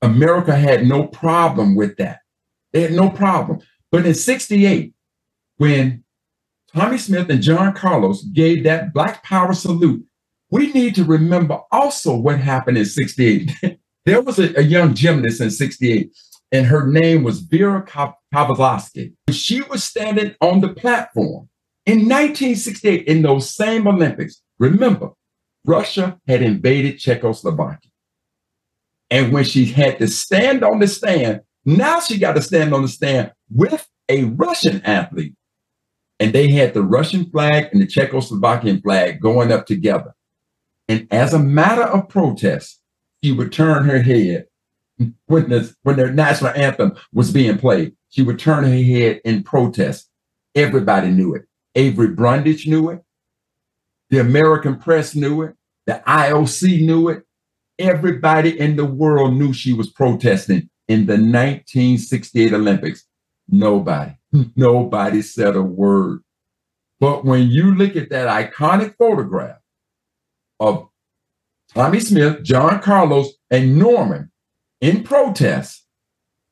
America 0.00 0.56
had 0.56 0.86
no 0.86 1.06
problem 1.06 1.76
with 1.76 1.96
that. 1.98 2.20
They 2.72 2.82
had 2.82 2.92
no 2.92 3.10
problem. 3.10 3.60
But 3.92 4.06
in 4.06 4.14
68, 4.14 4.94
when 5.56 6.04
Tommie 6.74 6.98
Smith 6.98 7.28
and 7.28 7.42
John 7.42 7.74
Carlos 7.74 8.22
gave 8.22 8.64
that 8.64 8.94
Black 8.94 9.22
Power 9.24 9.52
salute, 9.52 10.04
we 10.50 10.72
need 10.72 10.94
to 10.94 11.04
remember 11.04 11.60
also 11.70 12.16
what 12.16 12.38
happened 12.40 12.78
in 12.78 12.86
68. 12.86 13.52
There 14.08 14.22
was 14.22 14.38
a, 14.38 14.58
a 14.58 14.62
young 14.62 14.94
gymnast 14.94 15.42
in 15.42 15.50
68, 15.50 16.16
and 16.50 16.64
her 16.64 16.86
name 16.86 17.24
was 17.24 17.40
Vera 17.40 17.84
Pavlovsky. 18.32 19.12
She 19.30 19.60
was 19.60 19.84
standing 19.84 20.34
on 20.40 20.62
the 20.62 20.70
platform 20.70 21.50
in 21.84 22.08
1968 22.08 23.06
in 23.06 23.20
those 23.20 23.54
same 23.54 23.86
Olympics. 23.86 24.40
Remember, 24.58 25.10
Russia 25.66 26.18
had 26.26 26.40
invaded 26.40 26.98
Czechoslovakia. 26.98 27.90
And 29.10 29.30
when 29.30 29.44
she 29.44 29.66
had 29.66 29.98
to 29.98 30.08
stand 30.08 30.64
on 30.64 30.78
the 30.78 30.88
stand, 30.88 31.42
now 31.66 32.00
she 32.00 32.16
got 32.16 32.32
to 32.32 32.40
stand 32.40 32.72
on 32.72 32.80
the 32.80 32.88
stand 32.88 33.32
with 33.54 33.86
a 34.08 34.24
Russian 34.24 34.80
athlete. 34.86 35.34
And 36.18 36.32
they 36.32 36.50
had 36.50 36.72
the 36.72 36.82
Russian 36.82 37.30
flag 37.30 37.68
and 37.72 37.82
the 37.82 37.86
Czechoslovakian 37.86 38.82
flag 38.82 39.20
going 39.20 39.52
up 39.52 39.66
together. 39.66 40.14
And 40.88 41.06
as 41.10 41.34
a 41.34 41.38
matter 41.38 41.82
of 41.82 42.08
protest, 42.08 42.80
she 43.22 43.32
would 43.32 43.52
turn 43.52 43.84
her 43.84 44.00
head 44.02 44.46
when 45.26 45.48
the 45.48 45.74
when 45.82 45.96
their 45.96 46.12
national 46.12 46.50
anthem 46.52 46.96
was 47.12 47.30
being 47.30 47.58
played. 47.58 47.94
She 48.10 48.22
would 48.22 48.38
turn 48.38 48.64
her 48.64 48.70
head 48.70 49.20
in 49.24 49.42
protest. 49.42 50.08
Everybody 50.54 51.10
knew 51.10 51.34
it. 51.34 51.46
Avery 51.74 52.08
Brundage 52.08 52.66
knew 52.66 52.90
it. 52.90 53.02
The 54.10 54.18
American 54.18 54.78
press 54.78 55.14
knew 55.14 55.42
it. 55.42 55.54
The 55.86 56.02
IOC 56.06 56.84
knew 56.84 57.08
it. 57.08 57.24
Everybody 57.78 58.58
in 58.58 58.76
the 58.76 58.84
world 58.84 59.34
knew 59.34 59.52
she 59.52 59.72
was 59.72 59.90
protesting 59.90 60.68
in 60.88 61.06
the 61.06 61.12
1968 61.12 62.52
Olympics. 62.52 63.04
Nobody, 63.48 64.16
nobody 64.56 65.22
said 65.22 65.54
a 65.54 65.62
word. 65.62 66.22
But 67.00 67.24
when 67.24 67.48
you 67.48 67.74
look 67.74 67.94
at 67.94 68.10
that 68.10 68.52
iconic 68.52 68.96
photograph 68.96 69.58
of 70.58 70.87
Tommie 71.74 72.00
Smith, 72.00 72.42
John 72.42 72.80
Carlos, 72.80 73.32
and 73.50 73.78
Norman 73.78 74.30
in 74.80 75.02
protest, 75.02 75.84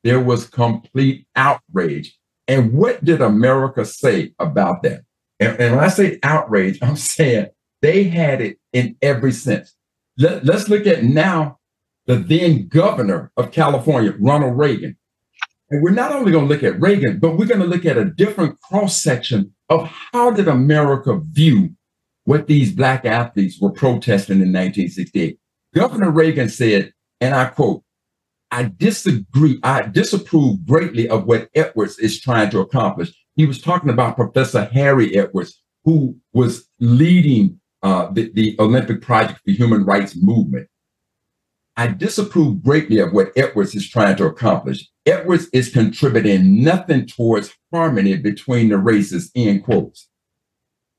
there 0.05 0.21
was 0.21 0.47
complete 0.47 1.27
outrage. 1.35 2.17
And 2.49 2.73
what 2.73 3.05
did 3.05 3.21
America 3.21 3.85
say 3.85 4.33
about 4.39 4.83
that? 4.83 5.03
And, 5.41 5.59
and 5.61 5.77
when 5.77 5.85
I 5.85 5.89
say 5.89 6.19
outrage, 6.23 6.79
I'm 6.83 6.97
saying 6.97 7.49
they 7.83 8.05
had 8.05 8.41
it 8.41 8.59
in 8.73 8.97
every 9.03 9.33
sense. 9.33 9.75
Let, 10.19 10.45
let's 10.45 10.69
look 10.69 10.87
at 10.87 11.05
now 11.05 11.59
the 12.07 12.17
then 12.17 12.69
governor 12.69 13.33
of 13.37 13.53
California, 13.53 14.15
Ronald 14.19 14.57
Reagan. 14.57 14.97
And 15.71 15.83
we're 15.83 15.91
not 15.91 16.13
only 16.13 16.31
going 16.31 16.47
to 16.47 16.55
look 16.55 16.63
at 16.63 16.81
Reagan, 16.81 17.19
but 17.19 17.37
we're 17.37 17.47
going 17.47 17.61
to 17.61 17.67
look 17.67 17.85
at 17.85 17.99
a 17.99 18.05
different 18.05 18.61
cross 18.61 19.03
section 19.03 19.53
of 19.69 19.89
how 20.13 20.31
did 20.31 20.47
America 20.47 21.19
view 21.19 21.75
what 22.27 22.49
these 22.49 22.73
black 22.73 23.05
athletes 23.07 23.61
were 23.61 23.71
protesting 23.71 24.43
in 24.43 24.53
1968. 24.53 25.39
Governor 25.75 26.11
Reagan 26.11 26.49
said, 26.49 26.93
and 27.21 27.35
I 27.35 27.47
quote, 27.47 27.83
I 28.51 28.73
disagree, 28.77 29.59
I 29.63 29.83
disapprove 29.83 30.67
greatly 30.67 31.09
of 31.09 31.27
what 31.27 31.49
Edwards 31.55 31.99
is 31.99 32.21
trying 32.21 32.51
to 32.51 32.61
accomplish. 32.61 33.13
He 33.37 33.47
was 33.47 33.61
talking 33.61 33.91
about 33.91 34.17
Professor 34.17 34.65
Harry 34.65 35.17
Edwards, 35.17 35.63
who 35.85 36.17
was 36.33 36.69
leading 36.81 37.61
uh, 37.83 38.11
the, 38.11 38.31
the 38.35 38.57
Olympic 38.59 39.03
Project 39.03 39.41
for 39.45 39.53
Human 39.53 39.85
Rights 39.85 40.17
movement. 40.21 40.69
I 41.77 41.89
disapprove 41.89 42.63
greatly 42.63 42.99
of 42.99 43.13
what 43.13 43.33
Edwards 43.37 43.75
is 43.75 43.89
trying 43.89 44.17
to 44.17 44.27
accomplish. 44.27 44.89
Edwards 45.05 45.49
is 45.53 45.69
contributing 45.69 46.65
nothing 46.65 47.07
towards 47.07 47.55
harmony 47.73 48.17
between 48.17 48.71
the 48.71 48.79
races, 48.79 49.31
end 49.37 49.63
quotes. 49.63 50.09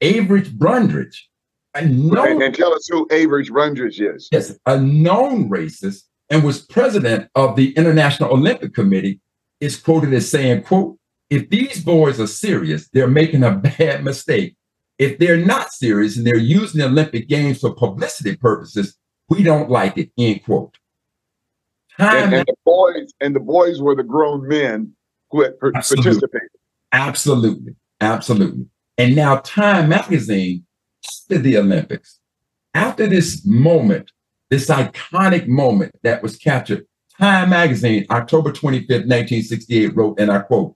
Avery 0.02 0.42
Brundage, 0.42 1.30
a 1.76 1.86
known, 1.86 2.42
and 2.42 2.54
tell 2.54 2.74
us 2.74 2.88
who 2.90 3.08
Avery 3.12 3.44
Brundage 3.44 4.00
is. 4.00 4.30
Yes, 4.32 4.58
a 4.66 4.80
known 4.80 5.50
racist 5.50 6.04
and 6.30 6.44
was 6.44 6.62
president 6.66 7.30
of 7.36 7.56
the 7.56 7.72
International 7.74 8.32
Olympic 8.32 8.74
Committee, 8.74 9.20
is 9.60 9.80
quoted 9.80 10.14
as 10.14 10.30
saying, 10.30 10.64
quote, 10.64 10.98
if 11.30 11.50
these 11.50 11.84
boys 11.84 12.20
are 12.20 12.28
serious, 12.28 12.90
they're 12.90 13.08
making 13.08 13.44
a 13.44 13.52
bad 13.78 14.04
mistake. 14.04 14.56
If 14.98 15.20
they're 15.20 15.46
not 15.46 15.72
serious 15.72 16.18
and 16.18 16.26
they're 16.26 16.38
using 16.38 16.80
the 16.80 16.88
Olympic 16.88 17.28
Games 17.28 17.60
for 17.60 17.74
publicity 17.74 18.36
purposes, 18.36 18.98
we 19.30 19.44
don't 19.44 19.70
like 19.70 19.98
it, 19.98 20.10
end 20.18 20.44
quote. 20.44 20.78
and, 22.00 22.34
and, 22.34 22.46
the 22.48 22.56
boys 22.66 23.14
and 23.20 23.36
the 23.36 23.40
boys 23.40 23.82
were 23.82 23.96
the 23.96 24.04
grown 24.04 24.48
men 24.48 24.94
who 25.32 25.42
had 25.42 25.54
absolutely. 25.76 26.04
participated. 26.04 26.50
Absolutely. 26.92 27.76
Absolutely. 28.00 28.66
And 28.98 29.16
now 29.16 29.38
Time 29.38 29.90
magazine 29.90 30.66
after 31.06 31.38
the 31.38 31.58
Olympics, 31.58 32.20
after 32.74 33.08
this 33.08 33.46
moment, 33.46 34.12
this 34.50 34.68
iconic 34.70 35.48
moment 35.48 35.94
that 36.04 36.24
was 36.24 36.38
captured, 36.38 36.86
Time 37.20 37.50
magazine, 37.50 38.06
October 38.10 38.52
25th, 38.52 39.06
1968, 39.06 39.96
wrote, 39.96 40.20
and 40.20 40.32
I 40.32 40.40
quote, 40.40 40.76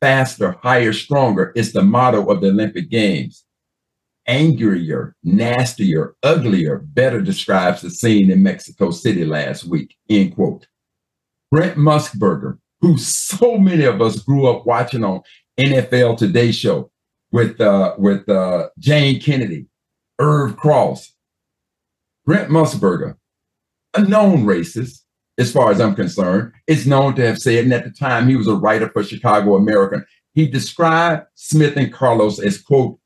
faster, 0.00 0.52
higher, 0.62 0.92
stronger 0.92 1.52
is 1.56 1.72
the 1.72 1.82
motto 1.82 2.26
of 2.30 2.40
the 2.40 2.48
Olympic 2.48 2.90
Games. 2.90 3.44
Angrier, 4.26 5.16
nastier, 5.24 6.14
uglier 6.22 6.78
better 6.78 7.20
describes 7.20 7.80
the 7.80 7.90
scene 7.90 8.30
in 8.30 8.42
Mexico 8.42 8.90
City 8.90 9.24
last 9.24 9.64
week, 9.64 9.96
end 10.10 10.34
quote. 10.34 10.66
Brent 11.50 11.78
Musburger, 11.78 12.58
who 12.80 12.98
so 12.98 13.56
many 13.56 13.84
of 13.84 14.02
us 14.02 14.20
grew 14.20 14.46
up 14.46 14.66
watching 14.66 15.02
on 15.02 15.22
NFL 15.58 16.18
Today 16.18 16.52
show 16.52 16.90
with 17.30 17.60
uh, 17.60 17.94
with 17.98 18.28
uh, 18.28 18.68
Jayne 18.78 19.20
Kennedy, 19.20 19.66
Irv 20.18 20.56
Cross, 20.56 21.12
Brent 22.24 22.50
Musburger, 22.50 23.16
a 23.94 24.02
known 24.02 24.44
racist, 24.44 25.02
as 25.38 25.52
far 25.52 25.70
as 25.70 25.80
I'm 25.80 25.94
concerned, 25.94 26.52
is 26.66 26.86
known 26.86 27.14
to 27.16 27.26
have 27.26 27.38
said, 27.38 27.64
and 27.64 27.72
at 27.72 27.84
the 27.84 27.90
time 27.90 28.28
he 28.28 28.36
was 28.36 28.48
a 28.48 28.54
writer 28.54 28.90
for 28.90 29.02
Chicago 29.02 29.56
American, 29.56 30.04
he 30.34 30.46
described 30.46 31.26
Smith 31.34 31.76
and 31.76 31.92
Carlos 31.92 32.38
as, 32.38 32.60
quote, 32.60 32.98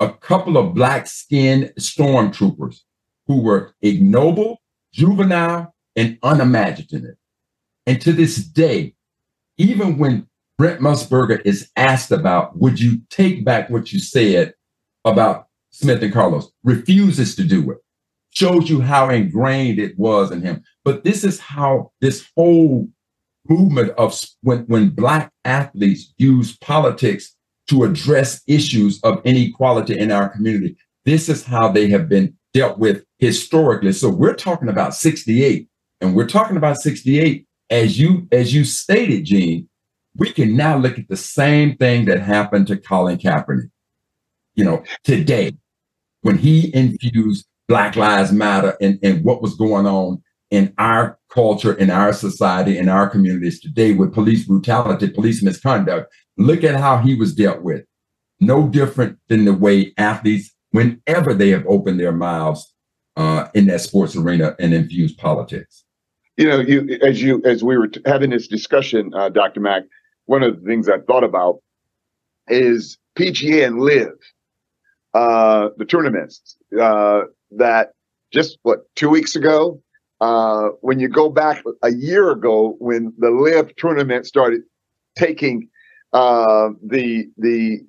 a 0.00 0.12
couple 0.12 0.56
of 0.56 0.74
black 0.74 1.06
skinned 1.06 1.72
stormtroopers 1.78 2.80
who 3.26 3.40
were 3.40 3.74
ignoble, 3.82 4.60
juvenile, 4.92 5.74
and 5.96 6.18
unimaginative. 6.22 7.16
And 7.86 8.00
to 8.00 8.12
this 8.12 8.36
day, 8.36 8.94
even 9.58 9.98
when 9.98 10.28
Brent 10.62 10.80
Musburger 10.80 11.42
is 11.44 11.72
asked 11.74 12.12
about, 12.12 12.56
would 12.56 12.78
you 12.78 13.00
take 13.10 13.44
back 13.44 13.68
what 13.68 13.92
you 13.92 13.98
said 13.98 14.54
about 15.04 15.48
Smith 15.70 16.00
and 16.04 16.12
Carlos, 16.12 16.52
refuses 16.62 17.34
to 17.34 17.42
do 17.42 17.72
it 17.72 17.78
shows 18.30 18.70
you 18.70 18.80
how 18.80 19.10
ingrained 19.10 19.80
it 19.80 19.98
was 19.98 20.30
in 20.30 20.40
him. 20.40 20.62
But 20.84 21.02
this 21.02 21.24
is 21.24 21.40
how 21.40 21.90
this 22.00 22.30
whole 22.36 22.88
movement 23.48 23.90
of 23.98 24.16
when, 24.42 24.60
when 24.66 24.90
Black 24.90 25.32
athletes 25.44 26.14
use 26.16 26.56
politics 26.58 27.34
to 27.66 27.82
address 27.82 28.40
issues 28.46 29.00
of 29.02 29.20
inequality 29.24 29.98
in 29.98 30.12
our 30.12 30.28
community, 30.28 30.76
this 31.04 31.28
is 31.28 31.44
how 31.44 31.72
they 31.72 31.88
have 31.88 32.08
been 32.08 32.36
dealt 32.54 32.78
with 32.78 33.04
historically. 33.18 33.92
So 33.92 34.10
we're 34.10 34.34
talking 34.34 34.68
about 34.68 34.94
68, 34.94 35.66
and 36.00 36.14
we're 36.14 36.28
talking 36.28 36.56
about 36.56 36.76
68 36.76 37.48
as 37.68 37.98
you 37.98 38.28
as 38.30 38.54
you 38.54 38.62
stated, 38.62 39.24
Gene. 39.24 39.68
We 40.16 40.32
can 40.32 40.56
now 40.56 40.76
look 40.76 40.98
at 40.98 41.08
the 41.08 41.16
same 41.16 41.76
thing 41.76 42.04
that 42.06 42.20
happened 42.20 42.66
to 42.66 42.76
Colin 42.76 43.18
Kaepernick, 43.18 43.70
you 44.54 44.64
know, 44.64 44.84
today 45.04 45.56
when 46.20 46.38
he 46.38 46.74
infused 46.74 47.46
Black 47.68 47.96
Lives 47.96 48.32
Matter 48.32 48.76
and, 48.80 48.98
and 49.02 49.24
what 49.24 49.42
was 49.42 49.54
going 49.54 49.86
on 49.86 50.22
in 50.50 50.74
our 50.76 51.18
culture, 51.30 51.72
in 51.72 51.90
our 51.90 52.12
society, 52.12 52.76
in 52.76 52.88
our 52.88 53.08
communities 53.08 53.60
today 53.60 53.94
with 53.94 54.12
police 54.12 54.44
brutality, 54.44 55.08
police 55.08 55.42
misconduct. 55.42 56.12
Look 56.36 56.62
at 56.64 56.78
how 56.78 56.98
he 56.98 57.14
was 57.14 57.34
dealt 57.34 57.62
with. 57.62 57.84
No 58.40 58.68
different 58.68 59.18
than 59.28 59.44
the 59.46 59.54
way 59.54 59.94
athletes, 59.96 60.50
whenever 60.72 61.32
they 61.32 61.48
have 61.50 61.64
opened 61.66 62.00
their 62.00 62.12
mouths 62.12 62.74
uh, 63.16 63.48
in 63.54 63.66
that 63.66 63.80
sports 63.80 64.16
arena 64.16 64.54
and 64.58 64.74
infused 64.74 65.18
politics. 65.18 65.84
You 66.36 66.48
know, 66.48 66.60
you 66.60 66.98
as 67.02 67.22
you 67.22 67.42
as 67.44 67.62
we 67.62 67.76
were 67.76 67.90
having 68.06 68.30
this 68.30 68.48
discussion, 68.48 69.12
uh, 69.14 69.28
Dr. 69.28 69.60
Mack, 69.60 69.84
one 70.26 70.42
of 70.42 70.60
the 70.60 70.66
things 70.66 70.88
I 70.88 70.98
thought 70.98 71.24
about 71.24 71.60
is 72.48 72.98
PGA 73.18 73.66
and 73.66 73.80
LIV, 73.80 74.12
uh, 75.14 75.68
the 75.76 75.84
tournaments. 75.84 76.56
Uh, 76.78 77.22
that 77.52 77.92
just 78.32 78.58
what 78.62 78.80
two 78.96 79.10
weeks 79.10 79.36
ago, 79.36 79.80
uh, 80.20 80.68
when 80.80 80.98
you 81.00 81.08
go 81.08 81.28
back 81.28 81.62
a 81.82 81.92
year 81.92 82.30
ago 82.30 82.76
when 82.78 83.12
the 83.18 83.30
LIV 83.30 83.74
tournament 83.76 84.26
started 84.26 84.62
taking 85.16 85.68
uh, 86.12 86.70
the 86.86 87.26
the 87.36 87.80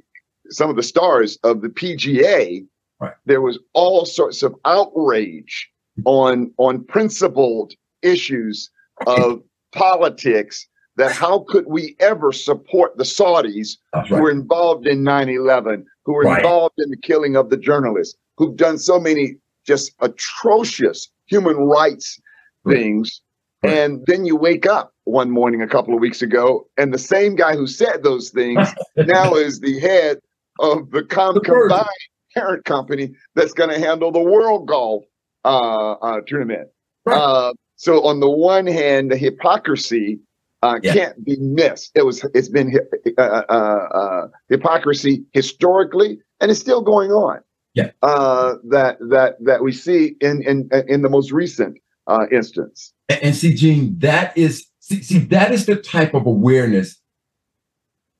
some 0.50 0.70
of 0.70 0.76
the 0.76 0.84
stars 0.84 1.38
of 1.44 1.62
the 1.62 1.70
PGA, 1.70 2.66
right. 3.00 3.14
there 3.26 3.42
was 3.42 3.60
all 3.74 4.06
sorts 4.06 4.44
of 4.44 4.54
outrage 4.66 5.70
on 6.06 6.52
on 6.58 6.84
principled 6.84 7.74
issues 8.02 8.70
of 9.08 9.42
politics 9.74 10.68
that 10.96 11.12
how 11.12 11.40
could 11.48 11.66
we 11.68 11.96
ever 12.00 12.32
support 12.32 12.98
the 12.98 13.04
Saudis 13.04 13.78
right. 13.94 14.08
who 14.08 14.16
were 14.16 14.32
involved 14.32 14.86
in 14.86 15.04
9-11, 15.04 15.84
who 16.06 16.14
were 16.14 16.24
right. 16.24 16.38
involved 16.38 16.76
in 16.78 16.90
the 16.90 16.98
killing 16.98 17.36
of 17.36 17.50
the 17.50 17.58
journalists, 17.58 18.18
who've 18.38 18.56
done 18.56 18.78
so 18.78 19.00
many 19.00 19.36
just 19.66 19.94
atrocious 20.00 21.10
human 21.26 21.56
rights 21.56 22.20
things. 22.68 23.22
Right. 23.64 23.74
And 23.74 24.06
then 24.08 24.26
you 24.26 24.36
wake 24.36 24.66
up 24.66 24.94
one 25.06 25.32
morning 25.32 25.62
a 25.62 25.68
couple 25.68 25.94
of 25.94 26.00
weeks 26.00 26.22
ago, 26.22 26.68
and 26.78 26.94
the 26.94 27.00
same 27.00 27.36
guy 27.36 27.56
who 27.56 27.68
said 27.68 28.04
those 28.04 28.30
things 28.30 28.68
now 28.98 29.36
is 29.36 29.60
the 29.60 29.80
head 29.80 30.20
of 30.60 30.92
the 30.92 31.04
Com 31.04 31.40
Combine 31.42 31.86
parent 32.34 32.66
company 32.66 33.12
that's 33.36 33.54
going 33.54 33.70
to 33.70 33.80
handle 33.80 34.12
the 34.12 34.20
World 34.20 34.68
Golf 34.68 35.04
uh, 35.46 35.94
uh, 35.94 36.22
Tournament. 36.28 36.70
Uh, 37.06 37.54
so 37.76 38.06
on 38.06 38.20
the 38.20 38.30
one 38.30 38.66
hand, 38.66 39.12
the 39.12 39.18
hypocrisy 39.18 40.20
uh, 40.64 40.80
yeah. 40.82 40.94
can't 40.94 41.26
be 41.26 41.38
missed. 41.40 41.92
It 41.94 42.06
was 42.06 42.26
it's 42.34 42.50
been 42.50 42.74
uh, 43.18 43.22
uh, 43.22 43.54
uh, 43.54 44.28
hypocrisy 44.50 45.26
historically, 45.34 46.20
and 46.40 46.50
it's 46.50 46.60
still 46.60 46.82
going 46.82 47.12
on. 47.12 47.40
Yeah. 47.74 47.92
Uh, 48.02 48.56
that 48.70 48.98
that 49.10 49.36
that 49.44 49.62
we 49.62 49.74
see 49.74 50.16
in 50.22 50.42
in 50.44 50.70
in 50.88 51.02
the 51.02 51.10
most 51.10 51.32
recent 51.32 51.78
uh, 52.08 52.26
instance. 52.32 52.94
And, 53.10 53.24
and 53.24 53.36
see, 53.36 53.54
Gene, 53.54 54.00
that 54.00 54.38
is 54.38 54.66
see, 54.80 55.04
see 55.04 55.20
that 55.20 55.52
is 55.52 55.66
the 55.66 55.76
type 55.76 56.14
of 56.14 56.26
awareness 56.26 56.98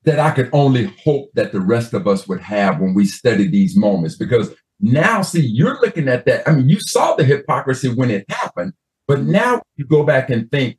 that 0.04 0.20
I 0.20 0.32
could 0.32 0.50
only 0.52 0.94
hope 1.02 1.30
that 1.36 1.54
the 1.54 1.62
rest 1.62 1.94
of 1.94 2.08
us 2.08 2.28
would 2.28 2.42
have 2.42 2.82
when 2.82 2.94
we 2.94 3.06
study 3.06 3.48
these 3.48 3.78
moments. 3.78 4.18
Because 4.18 4.54
now, 4.82 5.22
see, 5.22 5.46
you're 5.46 5.80
looking 5.80 6.10
at 6.10 6.26
that. 6.26 6.46
I 6.46 6.52
mean, 6.52 6.68
you 6.68 6.82
saw 6.82 7.16
the 7.16 7.24
hypocrisy 7.24 7.88
when 7.88 8.12
it 8.12 8.26
happened, 8.30 8.74
but 9.08 9.22
now 9.22 9.62
you 9.78 9.86
go 9.86 10.04
back 10.04 10.30
and 10.30 10.52
think 10.52 10.78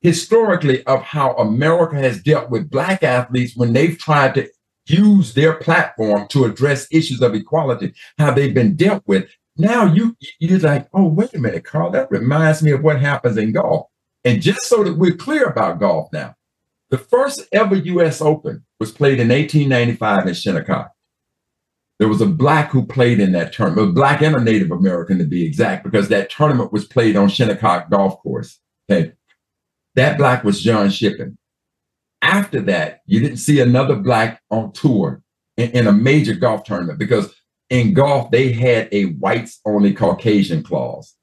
historically 0.00 0.84
of 0.86 1.02
how 1.02 1.32
America 1.34 1.96
has 1.96 2.22
dealt 2.22 2.50
with 2.50 2.70
Black 2.70 3.02
athletes 3.02 3.56
when 3.56 3.72
they've 3.72 3.98
tried 3.98 4.34
to 4.34 4.48
use 4.86 5.34
their 5.34 5.54
platform 5.54 6.28
to 6.28 6.44
address 6.44 6.86
issues 6.90 7.20
of 7.20 7.34
equality, 7.34 7.92
how 8.18 8.30
they've 8.30 8.54
been 8.54 8.76
dealt 8.76 9.02
with. 9.06 9.28
Now 9.56 9.86
you 9.86 10.16
you're 10.38 10.58
like, 10.58 10.88
oh, 10.92 11.08
wait 11.08 11.34
a 11.34 11.38
minute, 11.38 11.64
Carl, 11.64 11.90
that 11.90 12.10
reminds 12.10 12.62
me 12.62 12.70
of 12.72 12.82
what 12.82 13.00
happens 13.00 13.36
in 13.36 13.52
golf. 13.52 13.86
And 14.24 14.42
just 14.42 14.62
so 14.62 14.84
that 14.84 14.98
we're 14.98 15.16
clear 15.16 15.44
about 15.44 15.80
golf 15.80 16.12
now, 16.12 16.34
the 16.90 16.98
first 16.98 17.42
ever 17.52 17.74
US 17.74 18.20
Open 18.20 18.64
was 18.78 18.92
played 18.92 19.18
in 19.18 19.28
1895 19.28 20.26
in 20.26 20.34
Shinnecock. 20.34 20.90
There 21.98 22.08
was 22.08 22.20
a 22.20 22.26
black 22.26 22.70
who 22.70 22.86
played 22.86 23.20
in 23.20 23.32
that 23.32 23.54
tournament, 23.54 23.88
a 23.88 23.92
black 23.92 24.20
and 24.20 24.36
a 24.36 24.40
Native 24.40 24.70
American 24.70 25.18
to 25.18 25.24
be 25.24 25.46
exact, 25.46 25.82
because 25.82 26.08
that 26.08 26.30
tournament 26.30 26.72
was 26.72 26.84
played 26.84 27.16
on 27.16 27.28
Shinnecock 27.28 27.90
Golf 27.90 28.20
Course. 28.22 28.60
Okay. 28.90 29.12
That 29.96 30.18
black 30.18 30.44
was 30.44 30.62
John 30.62 30.90
Shippen. 30.90 31.36
After 32.22 32.60
that, 32.62 33.00
you 33.06 33.20
didn't 33.20 33.38
see 33.38 33.60
another 33.60 33.96
black 33.96 34.40
on 34.50 34.72
tour 34.72 35.22
in, 35.56 35.70
in 35.70 35.86
a 35.86 35.92
major 35.92 36.34
golf 36.34 36.64
tournament 36.64 36.98
because 36.98 37.34
in 37.70 37.94
golf, 37.94 38.30
they 38.30 38.52
had 38.52 38.88
a 38.92 39.06
whites 39.06 39.60
only 39.64 39.92
Caucasian 39.92 40.62
clause. 40.62 41.14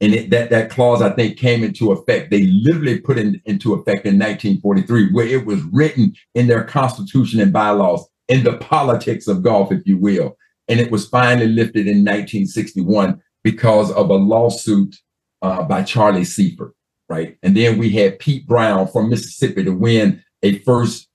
And 0.00 0.14
it, 0.14 0.30
that, 0.30 0.50
that 0.50 0.68
clause, 0.68 1.00
I 1.00 1.10
think, 1.10 1.38
came 1.38 1.62
into 1.62 1.92
effect. 1.92 2.30
They 2.30 2.44
literally 2.46 2.98
put 2.98 3.18
it 3.18 3.26
in, 3.26 3.42
into 3.44 3.74
effect 3.74 4.04
in 4.04 4.18
1943, 4.18 5.12
where 5.12 5.26
it 5.26 5.46
was 5.46 5.62
written 5.64 6.14
in 6.34 6.48
their 6.48 6.64
constitution 6.64 7.40
and 7.40 7.52
bylaws 7.52 8.04
in 8.28 8.42
the 8.42 8.56
politics 8.56 9.28
of 9.28 9.44
golf, 9.44 9.70
if 9.70 9.86
you 9.86 9.96
will. 9.96 10.36
And 10.66 10.80
it 10.80 10.90
was 10.90 11.08
finally 11.08 11.46
lifted 11.46 11.86
in 11.86 11.98
1961 11.98 13.20
because 13.44 13.92
of 13.92 14.10
a 14.10 14.14
lawsuit 14.14 14.96
uh, 15.40 15.62
by 15.62 15.84
Charlie 15.84 16.22
Sifford, 16.22 16.72
right? 17.12 17.36
And 17.42 17.54
then 17.54 17.76
we 17.76 17.90
had 17.90 18.18
Pete 18.18 18.46
Brown 18.46 18.88
from 18.88 19.10
Mississippi 19.10 19.64
to 19.64 19.70
win 19.70 20.24
a 20.42 20.58
first 20.60 21.08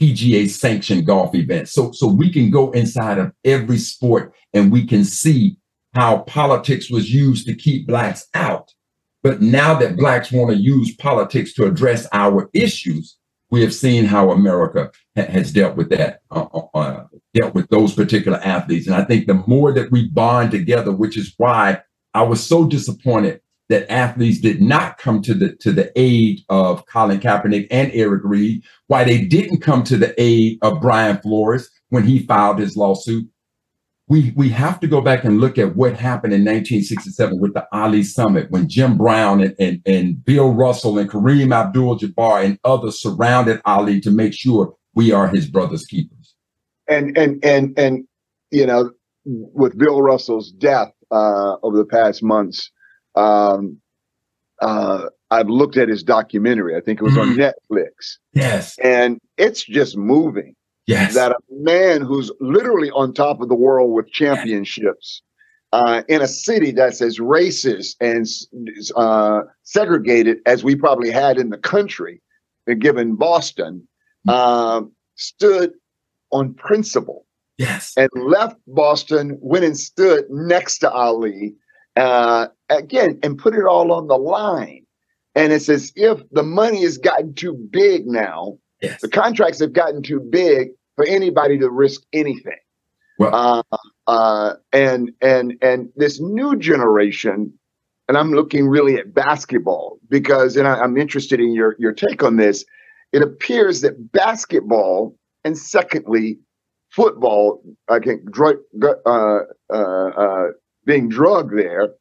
PGA 0.00 0.48
sanctioned 0.50 1.06
golf 1.06 1.32
event. 1.36 1.68
So, 1.68 1.92
so 1.92 2.08
we 2.08 2.32
can 2.32 2.50
go 2.50 2.72
inside 2.72 3.18
of 3.18 3.32
every 3.44 3.78
sport 3.78 4.34
and 4.52 4.72
we 4.72 4.84
can 4.84 5.04
see 5.04 5.56
how 5.94 6.18
politics 6.18 6.90
was 6.90 7.14
used 7.14 7.46
to 7.46 7.54
keep 7.54 7.86
blacks 7.86 8.26
out. 8.34 8.74
But 9.22 9.42
now 9.42 9.78
that 9.78 9.96
blacks 9.96 10.32
want 10.32 10.50
to 10.50 10.56
use 10.56 10.96
politics 10.96 11.54
to 11.54 11.66
address 11.66 12.08
our 12.12 12.50
issues, 12.52 13.16
we 13.50 13.62
have 13.62 13.72
seen 13.72 14.04
how 14.04 14.32
America 14.32 14.90
ha- 15.16 15.30
has 15.30 15.52
dealt 15.52 15.76
with 15.76 15.88
that, 15.90 16.18
uh, 16.32 16.46
uh, 16.52 16.66
uh, 16.74 17.04
dealt 17.32 17.54
with 17.54 17.68
those 17.68 17.94
particular 17.94 18.38
athletes. 18.38 18.88
And 18.88 18.96
I 18.96 19.04
think 19.04 19.28
the 19.28 19.44
more 19.46 19.72
that 19.72 19.92
we 19.92 20.08
bond 20.08 20.50
together, 20.50 20.90
which 20.90 21.16
is 21.16 21.32
why 21.36 21.80
I 22.12 22.22
was 22.22 22.44
so 22.44 22.66
disappointed 22.66 23.40
that 23.68 23.90
athletes 23.90 24.40
did 24.40 24.60
not 24.60 24.98
come 24.98 25.22
to 25.22 25.34
the 25.34 25.54
to 25.56 25.72
the 25.72 25.90
aid 25.96 26.40
of 26.48 26.86
Colin 26.86 27.20
Kaepernick 27.20 27.66
and 27.70 27.90
Eric 27.94 28.22
Reid, 28.24 28.62
why 28.88 29.04
they 29.04 29.24
didn't 29.24 29.60
come 29.60 29.82
to 29.84 29.96
the 29.96 30.14
aid 30.20 30.58
of 30.62 30.80
Brian 30.80 31.18
Flores 31.18 31.70
when 31.88 32.04
he 32.04 32.20
filed 32.20 32.58
his 32.58 32.76
lawsuit. 32.76 33.26
We 34.06 34.34
we 34.36 34.50
have 34.50 34.80
to 34.80 34.86
go 34.86 35.00
back 35.00 35.24
and 35.24 35.40
look 35.40 35.56
at 35.56 35.76
what 35.76 35.96
happened 35.96 36.34
in 36.34 36.40
1967 36.40 37.40
with 37.40 37.54
the 37.54 37.66
Ali 37.72 38.02
Summit 38.02 38.50
when 38.50 38.68
Jim 38.68 38.98
Brown 38.98 39.40
and, 39.40 39.54
and, 39.58 39.80
and 39.86 40.22
Bill 40.24 40.52
Russell 40.52 40.98
and 40.98 41.10
Kareem 41.10 41.54
Abdul-Jabbar 41.54 42.44
and 42.44 42.58
others 42.64 43.00
surrounded 43.00 43.62
Ali 43.64 44.00
to 44.00 44.10
make 44.10 44.34
sure 44.34 44.74
we 44.94 45.10
are 45.10 45.28
his 45.28 45.46
brother's 45.46 45.86
keepers. 45.86 46.34
And 46.86 47.16
and 47.16 47.42
and 47.42 47.78
and 47.78 48.06
you 48.50 48.66
know, 48.66 48.90
with 49.24 49.78
Bill 49.78 50.02
Russell's 50.02 50.52
death 50.52 50.92
uh, 51.10 51.56
over 51.62 51.78
the 51.78 51.86
past 51.86 52.22
months, 52.22 52.70
um, 53.16 53.80
uh, 54.60 55.06
I've 55.30 55.48
looked 55.48 55.76
at 55.76 55.88
his 55.88 56.02
documentary. 56.02 56.76
I 56.76 56.80
think 56.80 57.00
it 57.00 57.04
was 57.04 57.14
mm-hmm. 57.14 57.40
on 57.40 57.52
Netflix. 57.52 58.18
Yes. 58.32 58.78
And 58.78 59.18
it's 59.36 59.64
just 59.64 59.96
moving. 59.96 60.54
Yes. 60.86 61.14
That 61.14 61.32
a 61.32 61.38
man 61.50 62.02
who's 62.02 62.30
literally 62.40 62.90
on 62.90 63.14
top 63.14 63.40
of 63.40 63.48
the 63.48 63.54
world 63.54 63.92
with 63.92 64.10
championships 64.10 65.22
uh, 65.72 66.02
in 66.08 66.22
a 66.22 66.28
city 66.28 66.70
that's 66.70 67.00
as 67.00 67.18
racist 67.18 67.96
and 68.00 68.26
uh, 68.96 69.42
segregated 69.64 70.38
as 70.46 70.62
we 70.62 70.76
probably 70.76 71.10
had 71.10 71.38
in 71.38 71.50
the 71.50 71.58
country, 71.58 72.20
uh, 72.70 72.74
given 72.74 73.16
Boston, 73.16 73.86
uh, 74.28 74.82
stood 75.16 75.72
on 76.30 76.54
principle. 76.54 77.26
Yes. 77.58 77.92
And 77.96 78.10
left 78.14 78.56
Boston, 78.66 79.38
went 79.40 79.64
and 79.64 79.76
stood 79.76 80.26
next 80.28 80.78
to 80.78 80.90
Ali 80.92 81.54
uh, 81.96 82.48
again 82.68 83.18
and 83.22 83.38
put 83.38 83.54
it 83.54 83.64
all 83.64 83.92
on 83.92 84.08
the 84.08 84.18
line. 84.18 84.84
And 85.34 85.52
it's 85.52 85.68
as 85.68 85.92
if 85.96 86.20
the 86.30 86.42
money 86.42 86.82
has 86.82 86.98
gotten 86.98 87.34
too 87.34 87.54
big 87.54 88.06
now. 88.06 88.58
Yes. 88.80 89.00
The 89.00 89.08
contracts 89.08 89.60
have 89.60 89.72
gotten 89.72 90.02
too 90.02 90.20
big 90.20 90.68
for 90.96 91.04
anybody 91.04 91.58
to 91.58 91.70
risk 91.70 92.02
anything. 92.12 92.58
Well, 93.18 93.64
uh, 93.72 93.76
uh, 94.06 94.54
and 94.72 95.12
and 95.20 95.54
and 95.62 95.88
this 95.96 96.20
new 96.20 96.56
generation, 96.56 97.52
and 98.08 98.18
I'm 98.18 98.32
looking 98.32 98.68
really 98.68 98.96
at 98.96 99.14
basketball 99.14 99.98
because, 100.08 100.56
and 100.56 100.66
I, 100.66 100.80
I'm 100.80 100.96
interested 100.96 101.40
in 101.40 101.52
your 101.52 101.76
your 101.78 101.92
take 101.92 102.22
on 102.22 102.36
this. 102.36 102.64
It 103.12 103.22
appears 103.22 103.82
that 103.82 104.12
basketball, 104.12 105.16
and 105.44 105.56
secondly, 105.56 106.38
football, 106.90 107.62
I 107.88 108.00
can 108.00 108.26
uh, 108.82 108.88
uh, 109.06 109.74
uh, 109.74 110.46
being 110.84 111.08
drugged 111.08 111.56
there 111.56 111.94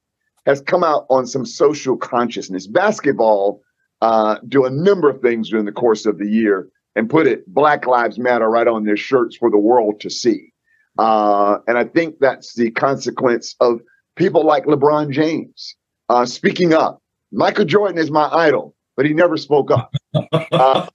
has 0.46 0.62
come 0.62 0.84
out 0.84 1.06
on 1.10 1.26
some 1.26 1.46
social 1.46 1.98
consciousness. 1.98 2.68
Basketball 2.68 3.62
uh, 4.02 4.38
do 4.48 4.66
a 4.66 4.70
number 4.70 5.10
of 5.10 5.22
things 5.22 5.50
during 5.50 5.66
the 5.66 5.72
course 5.72 6.06
of 6.06 6.18
the 6.18 6.28
year 6.28 6.70
and 6.96 7.10
put 7.10 7.28
it 7.28 7.48
Black 7.48 7.88
Lives 7.88 8.20
Matter 8.20 8.50
right 8.50 8.68
on 8.68 8.84
their 8.84 8.98
shirts 8.98 9.38
for 9.38 9.50
the 9.50 9.58
world 9.58 10.00
to 10.02 10.10
see. 10.10 10.52
Uh, 10.98 11.58
and 11.68 11.78
I 11.78 11.86
think 11.86 12.20
that's 12.20 12.54
the 12.56 12.70
consequence 12.72 13.56
of 13.60 13.80
people 14.16 14.46
like 14.46 14.66
LeBron 14.66 15.12
James 15.12 15.76
uh, 16.10 16.26
speaking 16.26 16.74
up. 16.74 17.02
Michael 17.32 17.66
Jordan 17.66 17.98
is 17.98 18.12
my 18.12 18.30
idol, 18.32 18.76
but 18.96 19.06
he 19.06 19.14
never 19.14 19.38
spoke 19.38 19.72
up. 19.72 19.94
Uh, 20.52 20.88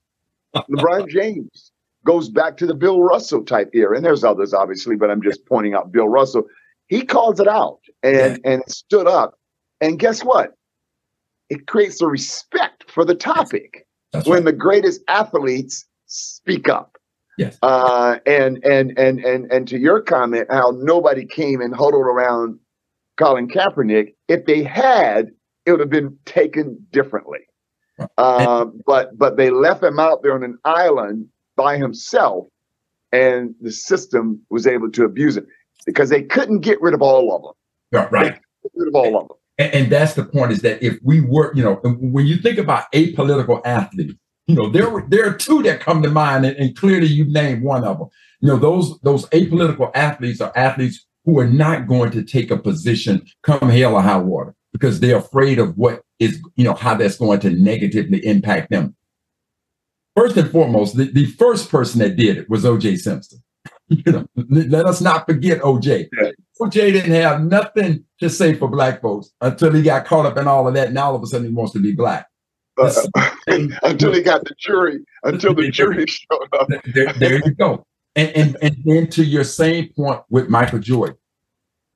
LeBron 0.55 1.07
James 1.07 1.71
goes 2.05 2.29
back 2.29 2.57
to 2.57 2.65
the 2.65 2.73
Bill 2.73 3.03
Russell 3.03 3.43
type 3.43 3.69
era, 3.73 3.95
and 3.95 4.05
there's 4.05 4.23
others 4.23 4.53
obviously, 4.53 4.95
but 4.95 5.11
I'm 5.11 5.21
just 5.21 5.45
pointing 5.45 5.73
out 5.73 5.91
Bill 5.91 6.07
Russell 6.07 6.43
he 6.89 7.03
calls 7.05 7.39
it 7.39 7.47
out 7.47 7.79
and 8.03 8.39
yeah. 8.43 8.51
and 8.51 8.63
stood 8.67 9.07
up. 9.07 9.35
And 9.79 9.97
guess 9.97 10.21
what? 10.23 10.55
It 11.49 11.67
creates 11.67 12.01
a 12.01 12.07
respect 12.07 12.91
for 12.91 13.05
the 13.05 13.15
topic 13.15 13.87
That's 14.11 14.27
when 14.27 14.43
right. 14.43 14.45
the 14.45 14.53
greatest 14.53 15.01
athletes 15.07 15.85
speak 16.07 16.67
up. 16.67 16.97
Yes. 17.37 17.57
Uh, 17.61 18.17
and 18.25 18.63
and 18.65 18.97
and 18.99 19.19
and 19.23 19.49
and 19.51 19.67
to 19.69 19.79
your 19.79 20.01
comment, 20.01 20.47
how 20.49 20.73
nobody 20.77 21.25
came 21.25 21.61
and 21.61 21.73
huddled 21.73 22.05
around 22.05 22.59
Colin 23.17 23.47
Kaepernick. 23.47 24.15
If 24.27 24.45
they 24.45 24.63
had, 24.63 25.31
it 25.65 25.71
would 25.71 25.79
have 25.79 25.89
been 25.89 26.17
taken 26.25 26.85
differently. 26.91 27.39
Uh, 28.17 28.65
but 28.85 29.17
but 29.17 29.37
they 29.37 29.49
left 29.49 29.83
him 29.83 29.99
out 29.99 30.23
there 30.23 30.33
on 30.33 30.43
an 30.43 30.57
island 30.65 31.27
by 31.55 31.77
himself, 31.77 32.47
and 33.11 33.53
the 33.61 33.71
system 33.71 34.41
was 34.49 34.65
able 34.65 34.89
to 34.91 35.03
abuse 35.03 35.37
him 35.37 35.45
because 35.85 36.09
they 36.09 36.23
couldn't 36.23 36.59
get 36.59 36.81
rid 36.81 36.93
of 36.93 37.01
all 37.01 37.35
of 37.35 37.41
them. 37.41 37.53
Yeah, 37.91 38.07
right. 38.11 38.39
rid 38.75 38.87
of 38.87 38.95
all 38.95 39.17
of 39.17 39.27
them. 39.27 39.37
And, 39.57 39.73
and, 39.73 39.91
that's 39.91 40.13
the 40.13 40.23
point 40.23 40.51
is 40.51 40.61
that 40.61 40.81
if 40.81 40.97
we 41.03 41.21
were, 41.21 41.53
you 41.53 41.63
know, 41.63 41.75
when 41.83 42.25
you 42.25 42.37
think 42.37 42.57
about 42.57 42.91
apolitical 42.93 43.61
athletes, 43.65 44.13
you 44.47 44.55
know, 44.55 44.69
there 44.69 45.05
there 45.09 45.27
are 45.27 45.33
two 45.33 45.61
that 45.63 45.79
come 45.79 46.01
to 46.01 46.09
mind, 46.09 46.45
and, 46.45 46.57
and 46.57 46.75
clearly 46.75 47.07
you 47.07 47.25
named 47.25 47.61
one 47.61 47.83
of 47.83 47.99
them. 47.99 48.07
You 48.39 48.47
know, 48.47 48.57
those 48.57 48.99
those 49.01 49.27
apolitical 49.27 49.91
athletes 49.93 50.41
are 50.41 50.51
athletes 50.55 51.05
who 51.25 51.39
are 51.39 51.47
not 51.47 51.87
going 51.87 52.11
to 52.11 52.23
take 52.23 52.49
a 52.49 52.57
position 52.57 53.25
come 53.43 53.69
hell 53.69 53.95
or 53.95 54.01
high 54.01 54.17
water 54.17 54.55
because 54.71 54.99
they're 54.99 55.17
afraid 55.17 55.59
of 55.59 55.77
what 55.77 56.01
is, 56.19 56.41
you 56.55 56.63
know, 56.63 56.73
how 56.73 56.95
that's 56.95 57.17
going 57.17 57.39
to 57.41 57.49
negatively 57.49 58.25
impact 58.25 58.69
them. 58.69 58.95
First 60.15 60.37
and 60.37 60.49
foremost, 60.49 60.97
the, 60.97 61.05
the 61.05 61.25
first 61.25 61.69
person 61.69 61.99
that 61.99 62.15
did 62.15 62.37
it 62.37 62.49
was 62.49 62.65
O.J. 62.65 62.97
Simpson. 62.97 63.41
You 63.89 64.11
know, 64.11 64.25
let 64.35 64.85
us 64.85 65.01
not 65.01 65.25
forget 65.27 65.61
OJ. 65.61 66.09
OJ 66.61 66.73
didn't 66.73 67.11
have 67.11 67.43
nothing 67.43 68.03
to 68.19 68.29
say 68.29 68.53
for 68.53 68.67
black 68.67 69.01
folks 69.01 69.31
until 69.41 69.71
he 69.71 69.81
got 69.81 70.05
caught 70.05 70.25
up 70.25 70.37
in 70.37 70.47
all 70.47 70.67
of 70.67 70.73
that. 70.75 70.89
And 70.89 70.97
all 70.97 71.15
of 71.15 71.23
a 71.23 71.25
sudden 71.25 71.47
he 71.47 71.53
wants 71.53 71.73
to 71.73 71.79
be 71.79 71.93
black. 71.93 72.27
Uh, 72.77 72.93
until 73.47 74.13
he 74.13 74.21
got 74.21 74.43
the 74.45 74.55
jury, 74.57 75.03
until 75.23 75.53
the 75.53 75.69
jury 75.69 76.05
showed 76.07 76.47
up. 76.59 76.69
There, 76.93 77.13
there 77.13 77.41
you 77.45 77.51
go. 77.51 77.85
And, 78.15 78.29
and 78.35 78.57
and 78.61 78.75
then 78.85 79.07
to 79.11 79.23
your 79.23 79.43
same 79.43 79.89
point 79.95 80.21
with 80.29 80.49
Michael 80.49 80.79
Jordan, 80.79 81.17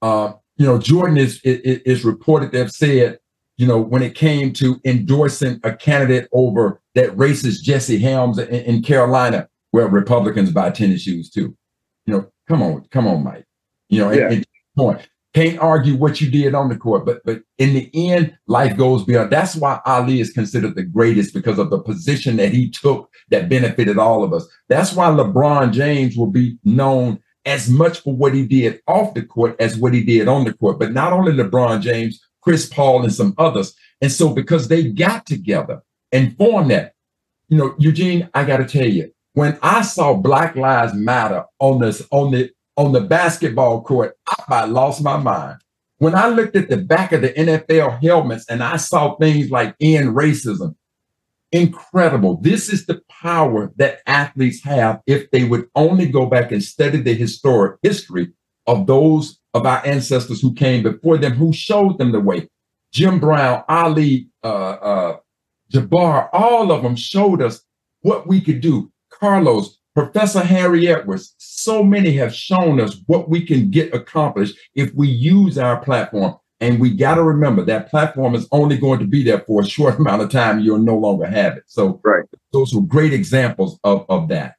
uh, 0.02 0.34
you 0.58 0.66
know, 0.66 0.78
Jordan 0.78 1.18
is, 1.18 1.42
is 1.44 1.80
is 1.86 2.06
reported 2.06 2.52
to 2.52 2.60
have 2.60 2.72
said, 2.72 3.20
you 3.58 3.66
know, 3.66 3.80
when 3.80 4.04
it 4.04 4.16
came 4.16 4.54
to 4.54 4.80
endorsing 4.86 5.60
a 5.64 5.76
candidate 5.76 6.28
over 6.32 6.82
that 6.96 7.16
racist 7.18 7.62
Jesse 7.62 8.00
Helms 8.00 8.38
in, 8.38 8.48
in 8.48 8.84
Carolina, 8.84 9.48
where 9.72 9.88
Republicans 9.88 10.52
buy 10.52 10.70
tennis 10.70 11.02
shoes 11.02 11.30
too. 11.30 11.56
You 12.06 12.14
know, 12.14 12.32
come 12.48 12.62
on, 12.62 12.86
come 12.92 13.08
on, 13.08 13.24
Mike. 13.24 13.46
You 13.90 14.00
know, 14.00 14.12
yeah. 14.12 14.26
and, 14.26 14.34
and 14.34 14.46
point. 14.78 15.08
Can't 15.34 15.58
argue 15.58 15.96
what 15.96 16.22
you 16.22 16.30
did 16.30 16.54
on 16.54 16.70
the 16.70 16.76
court, 16.76 17.08
but 17.08 17.22
but 17.26 17.42
in 17.58 17.74
the 17.74 17.90
end, 17.94 18.38
life 18.46 18.78
goes 18.78 19.04
beyond. 19.04 19.32
That's 19.32 19.56
why 19.56 19.80
Ali 19.84 20.20
is 20.20 20.32
considered 20.32 20.76
the 20.76 20.84
greatest 20.84 21.34
because 21.34 21.58
of 21.58 21.72
the 21.72 21.80
position 21.80 22.38
that 22.38 22.54
he 22.54 22.70
took 22.70 23.10
that 23.30 23.50
benefited 23.50 23.98
all 23.98 24.24
of 24.24 24.32
us. 24.32 24.48
That's 24.70 24.94
why 24.94 25.08
LeBron 25.08 25.72
James 25.72 26.16
will 26.16 26.28
be 26.28 26.60
known 26.64 27.20
as 27.46 27.68
much 27.68 28.02
for 28.02 28.14
what 28.16 28.36
he 28.36 28.46
did 28.46 28.82
off 28.88 29.16
the 29.16 29.24
court 29.24 29.56
as 29.60 29.76
what 29.76 29.94
he 29.94 30.04
did 30.04 30.28
on 30.28 30.46
the 30.46 30.54
court. 30.54 30.78
But 30.78 30.94
not 30.94 31.14
only 31.14 31.32
LeBron 31.32 31.82
James, 31.82 32.22
Chris 32.42 32.68
Paul, 32.68 33.04
and 33.04 33.14
some 33.14 33.34
others. 33.38 33.76
And 34.02 34.12
so 34.12 34.30
because 34.30 34.68
they 34.68 34.90
got 34.90 35.26
together 35.26 35.82
and 36.12 36.38
formed 36.38 36.72
that, 36.72 36.94
you 37.48 37.58
know, 37.58 37.74
Eugene, 37.78 38.30
I 38.34 38.44
got 38.44 38.58
to 38.58 38.66
tell 38.66 38.88
you, 38.88 39.12
when 39.34 39.58
I 39.62 39.82
saw 39.82 40.14
Black 40.14 40.56
Lives 40.56 40.94
Matter 40.94 41.46
on 41.60 41.80
this 41.80 42.06
on 42.12 42.32
the 42.32 42.52
on 42.78 42.92
the 42.92 43.02
basketball 43.02 43.84
court, 43.84 44.18
I 44.48 44.66
lost 44.66 45.04
my 45.04 45.18
mind. 45.18 45.60
When 45.98 46.16
I 46.16 46.28
looked 46.28 46.56
at 46.56 46.70
the 46.70 46.78
back 46.78 47.12
of 47.12 47.22
the 47.22 47.30
NFL 47.30 48.02
helmets 48.04 48.46
and 48.50 48.64
I 48.64 48.78
saw 48.78 49.16
things 49.16 49.52
like 49.52 49.76
end 49.80 50.16
racism, 50.16 50.76
incredible. 51.52 52.38
This 52.42 52.70
is 52.70 52.86
the 52.86 53.02
power 53.10 53.72
that 53.78 54.02
athletes 54.08 54.64
have 54.64 55.02
if 55.06 55.30
they 55.32 55.44
would 55.44 55.70
only 55.76 56.08
go 56.08 56.26
back 56.26 56.52
and 56.52 56.64
study 56.64 56.98
the 57.00 57.14
historic 57.14 57.80
history 57.84 58.34
of 58.68 58.88
those 58.88 59.40
of 59.54 59.66
our 59.66 59.86
ancestors 59.86 60.42
who 60.42 60.54
came 60.54 60.84
before 60.84 61.18
them, 61.18 61.34
who 61.34 61.54
showed 61.54 62.00
them 62.00 62.12
the 62.12 62.20
way. 62.20 62.50
Jim 62.92 63.20
Brown, 63.20 63.64
Ali, 63.70 64.30
uh, 64.44 64.48
uh, 64.48 65.18
Jabbar, 65.72 66.30
all 66.34 66.72
of 66.72 66.84
them 66.84 66.96
showed 66.96 67.42
us 67.42 67.62
what 68.02 68.28
we 68.28 68.42
could 68.42 68.62
do. 68.62 68.92
Carlos, 69.24 69.80
Professor 69.96 70.42
Harry 70.42 70.90
Edwards, 70.90 71.34
so 71.38 71.82
many 71.82 72.12
have 72.18 72.36
shown 72.36 72.82
us 72.82 72.98
what 73.08 73.30
we 73.30 73.42
can 73.46 73.72
get 73.72 73.94
accomplished 73.94 74.58
if 74.76 74.94
we 74.96 75.08
use 75.08 75.58
our 75.58 75.82
platform. 75.82 76.36
And 76.60 76.78
we 76.78 76.94
got 76.94 77.16
to 77.16 77.24
remember 77.24 77.64
that 77.64 77.90
platform 77.90 78.36
is 78.36 78.50
only 78.52 78.78
going 78.78 79.00
to 79.00 79.08
be 79.08 79.24
there 79.24 79.40
for 79.40 79.62
a 79.62 79.66
short 79.66 79.98
amount 80.00 80.24
of 80.24 80.30
time. 80.30 80.60
You'll 80.60 80.80
no 80.80 80.98
longer 80.98 81.26
have 81.26 81.56
it. 81.56 81.64
So 81.68 82.02
right. 82.04 82.26
those 82.52 82.76
were 82.76 82.82
great 82.82 83.14
examples 83.14 83.80
of, 83.86 84.06
of 84.10 84.28
that. 84.28 84.56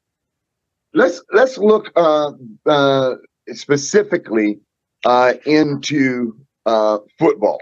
Let's 0.94 1.22
let's 1.34 1.58
look 1.58 1.92
uh, 1.94 2.32
uh, 2.64 3.16
specifically 3.52 4.60
uh, 5.04 5.34
into 5.44 6.38
uh, 6.64 7.00
football. 7.18 7.60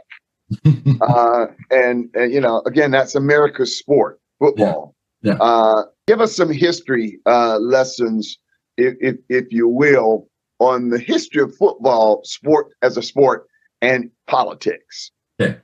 Uh, 1.00 1.46
and, 1.70 2.10
and, 2.14 2.32
you 2.32 2.40
know, 2.40 2.62
again, 2.66 2.90
that's 2.90 3.16
America's 3.16 3.76
sport, 3.76 4.20
football. 4.38 4.94
Yeah. 5.22 5.35
Uh, 5.35 5.85
give 6.06 6.20
us 6.20 6.35
some 6.35 6.52
history 6.52 7.20
uh, 7.26 7.58
lessons, 7.58 8.38
if, 8.76 8.94
if, 9.00 9.16
if 9.28 9.52
you 9.52 9.68
will, 9.68 10.28
on 10.58 10.90
the 10.90 10.98
history 10.98 11.42
of 11.42 11.54
football, 11.56 12.22
sport 12.24 12.68
as 12.82 12.96
a 12.96 13.02
sport, 13.02 13.46
and 13.80 14.11
politics. 14.28 15.11
Okay. 15.40 15.58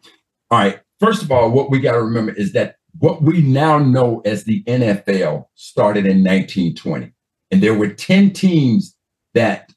All 0.50 0.58
right. 0.58 0.80
First 1.00 1.22
of 1.22 1.30
all, 1.30 1.50
what 1.50 1.70
we 1.70 1.78
got 1.78 1.92
to 1.92 2.02
remember 2.02 2.32
is 2.32 2.52
that 2.52 2.76
what 2.98 3.22
we 3.22 3.42
now 3.42 3.78
know 3.78 4.20
as 4.24 4.44
the 4.44 4.64
NFL 4.64 5.46
started 5.54 6.06
in 6.06 6.24
1920, 6.24 7.12
and 7.50 7.62
there 7.62 7.74
were 7.74 7.88
10 7.88 8.32
teams 8.32 8.96
that 9.34 9.72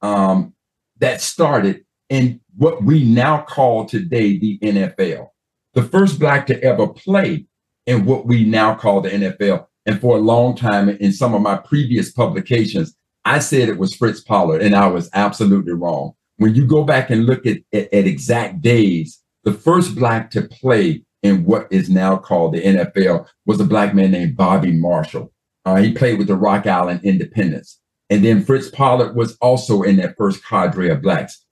um, 0.00 0.54
that 0.98 1.20
started 1.20 1.84
in 2.08 2.40
what 2.56 2.82
we 2.82 3.04
now 3.04 3.42
call 3.42 3.84
today 3.84 4.38
the 4.38 4.58
NFL. 4.60 5.28
The 5.74 5.82
first 5.82 6.18
black 6.18 6.46
to 6.46 6.62
ever 6.62 6.86
play 6.86 7.46
in 7.86 8.04
what 8.04 8.26
we 8.26 8.44
now 8.44 8.74
call 8.74 9.00
the 9.00 9.10
NFL 9.10 9.66
and 9.86 10.00
for 10.00 10.16
a 10.16 10.20
long 10.20 10.56
time 10.56 10.88
in 10.88 11.12
some 11.12 11.34
of 11.34 11.42
my 11.42 11.56
previous 11.56 12.12
publications, 12.12 12.94
I 13.24 13.38
said 13.38 13.68
it 13.68 13.78
was 13.78 13.94
Fritz 13.94 14.20
Pollard, 14.20 14.62
and 14.62 14.74
I 14.74 14.86
was 14.86 15.10
absolutely 15.12 15.72
wrong. 15.72 16.12
When 16.36 16.54
you 16.54 16.66
go 16.66 16.84
back 16.84 17.10
and 17.10 17.26
look 17.26 17.46
at, 17.46 17.58
at, 17.72 17.92
at 17.92 18.06
exact 18.06 18.62
days, 18.62 19.20
the 19.44 19.52
first 19.52 19.94
black 19.94 20.30
to 20.32 20.42
play 20.42 21.02
in 21.22 21.44
what 21.44 21.68
is 21.70 21.88
now 21.88 22.16
called 22.16 22.54
the 22.54 22.62
NFL 22.62 23.26
was 23.46 23.60
a 23.60 23.64
black 23.64 23.94
man 23.94 24.10
named 24.10 24.36
Bobby 24.36 24.72
Marshall. 24.72 25.32
Uh, 25.64 25.76
he 25.76 25.92
played 25.92 26.18
with 26.18 26.26
the 26.26 26.36
Rock 26.36 26.66
Island 26.66 27.00
Independents. 27.04 27.80
And 28.10 28.24
then 28.24 28.44
Fritz 28.44 28.68
Pollard 28.68 29.14
was 29.14 29.36
also 29.36 29.82
in 29.82 29.96
that 29.96 30.16
first 30.16 30.44
cadre 30.44 30.90
of 30.90 31.02
blacks. 31.02 31.44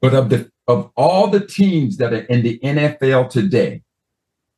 But 0.00 0.14
of 0.14 0.30
the 0.30 0.50
of 0.66 0.90
all 0.96 1.28
the 1.28 1.40
teams 1.46 1.96
that 1.96 2.12
are 2.12 2.24
in 2.24 2.42
the 2.42 2.58
NFL 2.62 3.30
today, 3.30 3.82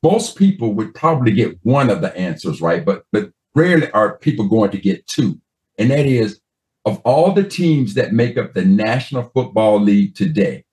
most 0.03 0.37
people 0.37 0.75
would 0.75 0.95
probably 0.95 1.33
get 1.33 1.59
one 1.63 1.91
of 1.91 2.01
the 2.01 2.17
answers 2.17 2.61
right, 2.61 2.85
but 2.85 3.05
but 3.13 3.31
rarely 3.55 3.91
are 3.91 4.19
people 4.19 4.49
going 4.49 4.71
to 4.71 4.79
get 4.79 5.07
two. 5.07 5.41
And 5.79 5.91
that 5.91 6.07
is 6.07 6.41
of 6.85 7.01
all 7.05 7.33
the 7.33 7.45
teams 7.45 7.95
that 7.95 8.13
make 8.13 8.39
up 8.39 8.55
the 8.55 8.65
National 8.65 9.25
Football 9.35 9.81
League 9.81 10.15
today, 10.15 10.65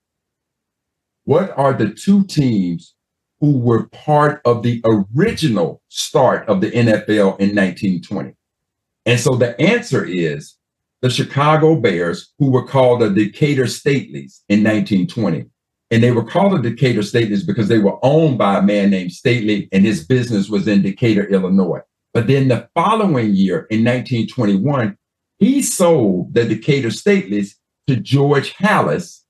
what 1.24 1.56
are 1.58 1.74
the 1.74 1.90
two 1.90 2.24
teams 2.24 2.94
who 3.40 3.58
were 3.58 3.88
part 3.88 4.40
of 4.44 4.62
the 4.62 4.82
original 4.84 5.82
start 5.88 6.48
of 6.48 6.60
the 6.60 6.70
NFL 6.70 7.38
in 7.38 7.54
1920? 7.54 8.34
And 9.04 9.20
so 9.20 9.36
the 9.36 9.58
answer 9.60 10.04
is 10.04 10.56
the 11.00 11.10
Chicago 11.10 11.76
Bears, 11.76 12.32
who 12.38 12.50
were 12.50 12.66
called 12.66 13.00
the 13.00 13.10
Decatur 13.10 13.64
Staleys 13.64 14.40
in 14.48 14.64
1920. 14.64 15.46
And 15.90 16.02
they 16.02 16.12
were 16.12 16.24
called 16.24 16.52
the 16.52 16.70
Decatur 16.70 17.00
Staleys 17.00 17.46
because 17.46 17.68
they 17.68 17.78
were 17.78 17.98
owned 18.04 18.36
by 18.36 18.58
a 18.58 18.62
man 18.62 18.90
named 18.90 19.12
Staley, 19.12 19.68
and 19.72 19.84
his 19.84 20.06
business 20.06 20.48
was 20.48 20.68
in 20.68 20.82
Decatur, 20.82 21.24
Illinois. 21.24 21.80
But 22.12 22.26
then 22.26 22.48
the 22.48 22.68
following 22.74 23.34
year, 23.34 23.66
in 23.70 23.84
1921, 23.84 24.96
he 25.38 25.62
sold 25.62 26.34
the 26.34 26.44
Decatur 26.44 26.88
Staleys 26.88 27.54
to 27.86 27.96
George 27.96 28.54
Halas 28.54 29.22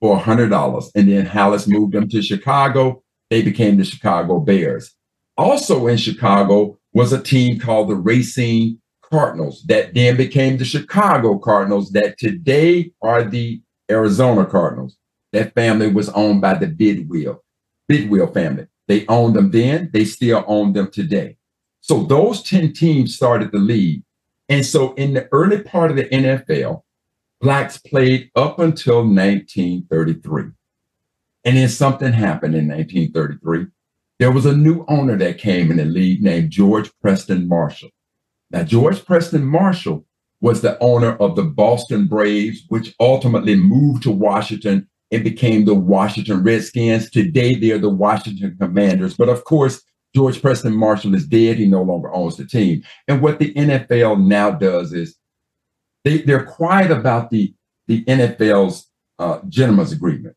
for 0.00 0.18
$100. 0.18 0.90
And 0.94 1.08
then 1.08 1.26
Halas 1.26 1.68
moved 1.68 1.94
them 1.94 2.08
to 2.08 2.22
Chicago. 2.22 3.02
They 3.30 3.42
became 3.42 3.76
the 3.76 3.84
Chicago 3.84 4.40
Bears. 4.40 4.94
Also 5.36 5.86
in 5.86 5.96
Chicago 5.96 6.78
was 6.92 7.12
a 7.12 7.22
team 7.22 7.58
called 7.58 7.88
the 7.88 7.96
Racine 7.96 8.78
Cardinals 9.02 9.62
that 9.66 9.94
then 9.94 10.16
became 10.16 10.56
the 10.56 10.64
Chicago 10.64 11.38
Cardinals 11.38 11.90
that 11.92 12.18
today 12.18 12.92
are 13.02 13.24
the 13.24 13.62
Arizona 13.90 14.44
Cardinals. 14.44 14.96
That 15.32 15.54
family 15.54 15.88
was 15.88 16.08
owned 16.10 16.40
by 16.40 16.54
the 16.54 16.66
Bidwill, 16.66 17.38
Bidwill 17.90 18.32
family. 18.32 18.66
They 18.88 19.06
owned 19.06 19.34
them 19.34 19.50
then, 19.50 19.90
they 19.92 20.04
still 20.04 20.44
own 20.46 20.72
them 20.72 20.90
today. 20.90 21.36
So 21.80 22.04
those 22.04 22.42
10 22.42 22.72
teams 22.74 23.16
started 23.16 23.50
the 23.50 23.58
league. 23.58 24.02
And 24.48 24.64
so 24.64 24.92
in 24.94 25.14
the 25.14 25.28
early 25.32 25.62
part 25.62 25.90
of 25.90 25.96
the 25.96 26.04
NFL, 26.04 26.82
blacks 27.40 27.78
played 27.78 28.30
up 28.36 28.58
until 28.58 28.98
1933. 28.98 30.50
And 31.44 31.56
then 31.56 31.68
something 31.68 32.12
happened 32.12 32.54
in 32.54 32.68
1933. 32.68 33.66
There 34.18 34.30
was 34.30 34.46
a 34.46 34.56
new 34.56 34.84
owner 34.86 35.16
that 35.18 35.38
came 35.38 35.70
in 35.70 35.78
the 35.78 35.84
league 35.84 36.22
named 36.22 36.50
George 36.50 36.90
Preston 37.00 37.48
Marshall. 37.48 37.90
Now, 38.50 38.62
George 38.62 39.04
Preston 39.04 39.44
Marshall 39.44 40.04
was 40.40 40.60
the 40.60 40.78
owner 40.80 41.16
of 41.16 41.34
the 41.34 41.42
Boston 41.42 42.06
Braves, 42.06 42.62
which 42.68 42.94
ultimately 43.00 43.56
moved 43.56 44.02
to 44.04 44.10
Washington 44.10 44.88
and 45.12 45.22
became 45.22 45.64
the 45.64 45.74
Washington 45.74 46.42
Redskins. 46.42 47.10
Today, 47.10 47.54
they're 47.54 47.78
the 47.78 47.90
Washington 47.90 48.56
Commanders. 48.58 49.14
But 49.14 49.28
of 49.28 49.44
course, 49.44 49.82
George 50.14 50.40
Preston 50.42 50.74
Marshall 50.74 51.14
is 51.14 51.26
dead. 51.26 51.58
He 51.58 51.66
no 51.66 51.82
longer 51.82 52.12
owns 52.12 52.36
the 52.36 52.46
team. 52.46 52.82
And 53.06 53.22
what 53.22 53.38
the 53.38 53.52
NFL 53.54 54.26
now 54.26 54.50
does 54.50 54.92
is 54.92 55.16
they, 56.04 56.22
they're 56.22 56.44
quiet 56.44 56.90
about 56.90 57.30
the, 57.30 57.54
the 57.86 58.04
NFL's 58.04 58.88
uh, 59.18 59.38
gentleman's 59.48 59.92
agreement. 59.92 60.36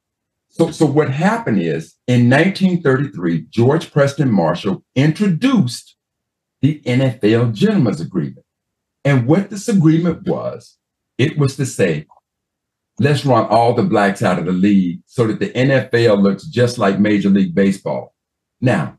So, 0.49 0.71
so 0.71 0.85
what 0.85 1.09
happened 1.09 1.59
is 1.61 1.95
in 2.07 2.29
1933, 2.29 3.47
George 3.49 3.91
Preston 3.91 4.31
Marshall 4.31 4.83
introduced 4.95 5.95
the 6.61 6.81
NFL 6.85 7.53
gentleman's 7.53 7.99
agreement. 7.99 8.45
And 9.03 9.27
what 9.27 9.49
this 9.49 9.67
agreement 9.67 10.27
was, 10.27 10.77
it 11.17 11.37
was 11.37 11.57
to 11.57 11.65
say, 11.65 12.07
let's 12.99 13.25
run 13.25 13.45
all 13.47 13.73
the 13.73 13.83
blacks 13.83 14.23
out 14.23 14.39
of 14.39 14.45
the 14.45 14.51
league 14.51 15.01
so 15.05 15.27
that 15.27 15.39
the 15.39 15.51
NFL 15.51 16.21
looks 16.21 16.45
just 16.45 16.77
like 16.77 16.99
Major 16.99 17.29
League 17.29 17.53
Baseball. 17.53 18.13
Now, 18.61 18.97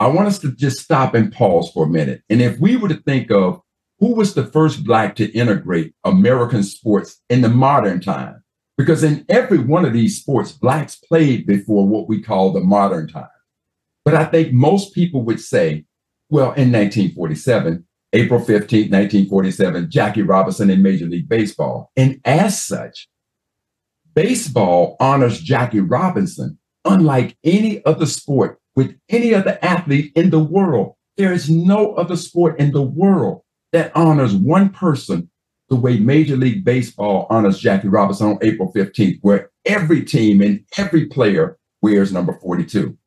I 0.00 0.08
want 0.08 0.28
us 0.28 0.38
to 0.40 0.52
just 0.52 0.80
stop 0.80 1.14
and 1.14 1.32
pause 1.32 1.70
for 1.72 1.84
a 1.84 1.88
minute. 1.88 2.22
And 2.30 2.40
if 2.40 2.58
we 2.58 2.76
were 2.76 2.88
to 2.88 3.02
think 3.02 3.30
of 3.30 3.60
who 3.98 4.14
was 4.14 4.34
the 4.34 4.46
first 4.46 4.84
black 4.84 5.14
to 5.16 5.30
integrate 5.32 5.94
American 6.04 6.62
sports 6.62 7.20
in 7.28 7.42
the 7.42 7.50
modern 7.50 8.00
time, 8.00 8.42
Because 8.80 9.04
in 9.04 9.26
every 9.28 9.58
one 9.58 9.84
of 9.84 9.92
these 9.92 10.18
sports, 10.18 10.52
blacks 10.52 10.96
played 10.96 11.46
before 11.46 11.86
what 11.86 12.08
we 12.08 12.22
call 12.22 12.50
the 12.50 12.60
modern 12.60 13.06
time. 13.06 13.28
But 14.06 14.14
I 14.14 14.24
think 14.24 14.54
most 14.54 14.94
people 14.94 15.22
would 15.24 15.38
say, 15.38 15.84
well, 16.30 16.52
in 16.52 16.72
1947, 16.72 17.86
April 18.14 18.40
15, 18.40 18.90
1947, 18.90 19.90
Jackie 19.90 20.22
Robinson 20.22 20.70
in 20.70 20.80
Major 20.80 21.04
League 21.04 21.28
Baseball. 21.28 21.92
And 21.94 22.22
as 22.24 22.58
such, 22.64 23.06
baseball 24.22 24.96
honors 25.00 25.40
Jackie 25.40 25.80
Robinson 25.80 26.58
unlike 26.84 27.38
any 27.42 27.82
other 27.86 28.04
sport 28.04 28.60
with 28.76 28.94
any 29.08 29.34
other 29.34 29.58
athlete 29.62 30.12
in 30.14 30.28
the 30.28 30.38
world. 30.38 30.94
There 31.16 31.32
is 31.32 31.48
no 31.48 31.94
other 31.94 32.16
sport 32.16 32.60
in 32.60 32.72
the 32.72 32.82
world 32.82 33.42
that 33.72 33.90
honors 33.96 34.34
one 34.34 34.68
person 34.68 35.30
the 35.70 35.76
way 35.76 35.98
Major 35.98 36.36
League 36.36 36.64
Baseball 36.64 37.28
honors 37.30 37.58
Jackie 37.58 37.88
Robinson 37.88 38.32
on 38.32 38.38
April 38.42 38.70
15th, 38.74 39.20
where 39.22 39.50
every 39.64 40.04
team 40.04 40.42
and 40.42 40.64
every 40.76 41.06
player 41.06 41.56
wears 41.80 42.12
number 42.12 42.34
42. 42.42 42.98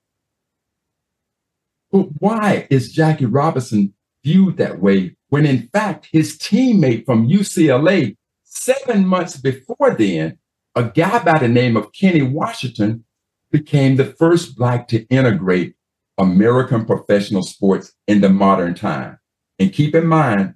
But 1.92 2.08
why 2.20 2.66
is 2.72 2.92
Jackie 2.92 3.28
Robinson 3.28 3.94
viewed 4.24 4.58
that 4.58 4.80
way 4.80 5.16
when, 5.30 5.46
in 5.46 5.70
fact, 5.74 6.08
his 6.12 6.40
teammate 6.40 7.06
from 7.06 7.28
UCLA, 7.28 8.18
seven 8.44 9.06
months 9.06 9.38
before 9.38 9.94
then, 9.96 10.40
a 10.76 10.84
guy 10.86 11.24
by 11.24 11.40
the 11.40 11.48
name 11.48 11.78
of 11.78 11.92
Kenny 11.92 12.22
Washington, 12.22 13.06
became 13.52 13.96
the 13.96 14.06
first 14.06 14.56
Black 14.56 14.88
to 14.88 15.04
integrate 15.08 15.76
American 16.18 16.86
professional 16.86 17.44
sports 17.44 17.94
in 18.08 18.22
the 18.22 18.30
modern 18.30 18.74
time? 18.74 19.20
And 19.60 19.72
keep 19.72 19.94
in 19.94 20.08
mind, 20.08 20.56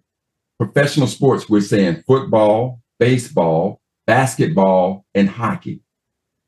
professional 0.57 1.07
sports, 1.07 1.47
we're 1.47 1.61
saying 1.61 2.03
football, 2.07 2.81
baseball, 2.99 3.81
basketball, 4.07 5.05
and 5.13 5.29
hockey. 5.29 5.81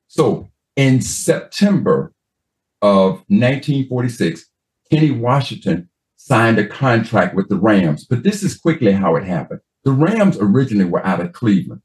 So 0.08 0.50
in 0.76 1.02
September 1.02 2.14
of 2.82 3.24
1946, 3.28 4.46
Kenny 4.92 5.12
Washington 5.12 5.90
signed 6.16 6.58
a 6.58 6.68
contract 6.68 7.36
with 7.36 7.48
the 7.50 7.58
Rams. 7.58 8.06
But 8.06 8.24
this 8.24 8.42
is 8.42 8.58
quickly 8.58 8.92
how 8.92 9.16
it 9.16 9.24
happened. 9.24 9.62
The 9.84 9.92
Rams 9.92 10.38
originally 10.40 10.90
were 10.90 11.06
out 11.06 11.22
of 11.22 11.34
Cleveland. 11.34 11.82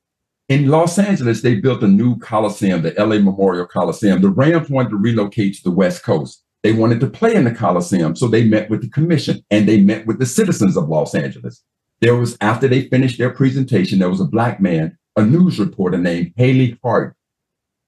In 0.49 0.69
Los 0.69 0.99
Angeles, 0.99 1.41
they 1.41 1.55
built 1.55 1.83
a 1.83 1.89
new 1.89 2.19
Coliseum, 2.19 2.83
the 2.83 2.93
LA 2.99 3.19
Memorial 3.19 3.67
Coliseum. 3.67 4.21
The 4.21 4.29
Rams 4.29 4.69
wanted 4.69 4.91
to 4.91 4.97
relocate 4.97 5.55
to 5.55 5.63
the 5.65 5.71
West 5.71 6.03
Coast. 6.03 6.43
They 6.63 6.73
wanted 6.73 7.01
to 7.01 7.07
play 7.07 7.35
in 7.35 7.45
the 7.45 7.55
Coliseum. 7.55 8.15
So 8.15 8.27
they 8.27 8.45
met 8.45 8.69
with 8.69 8.83
the 8.83 8.91
commission 8.91 9.43
and 9.51 9.67
they 9.67 9.81
met 9.81 10.07
with 10.07 10.19
the 10.19 10.27
citizens 10.27 10.77
of 10.77 10.89
Los 10.89 11.15
Angeles. 11.15 11.63
There 12.01 12.17
was, 12.17 12.37
after 12.43 12.69
they 12.69 12.89
finished 12.89 13.19
their 13.19 13.31
presentation, 13.31 13.99
there 13.99 14.11
was 14.11 14.21
a 14.21 14.27
black 14.27 14.61
man, 14.61 14.99
a 15.17 15.25
news 15.25 15.59
reporter 15.59 15.97
named 15.97 16.33
Haley 16.37 16.79
Hart. 16.83 17.17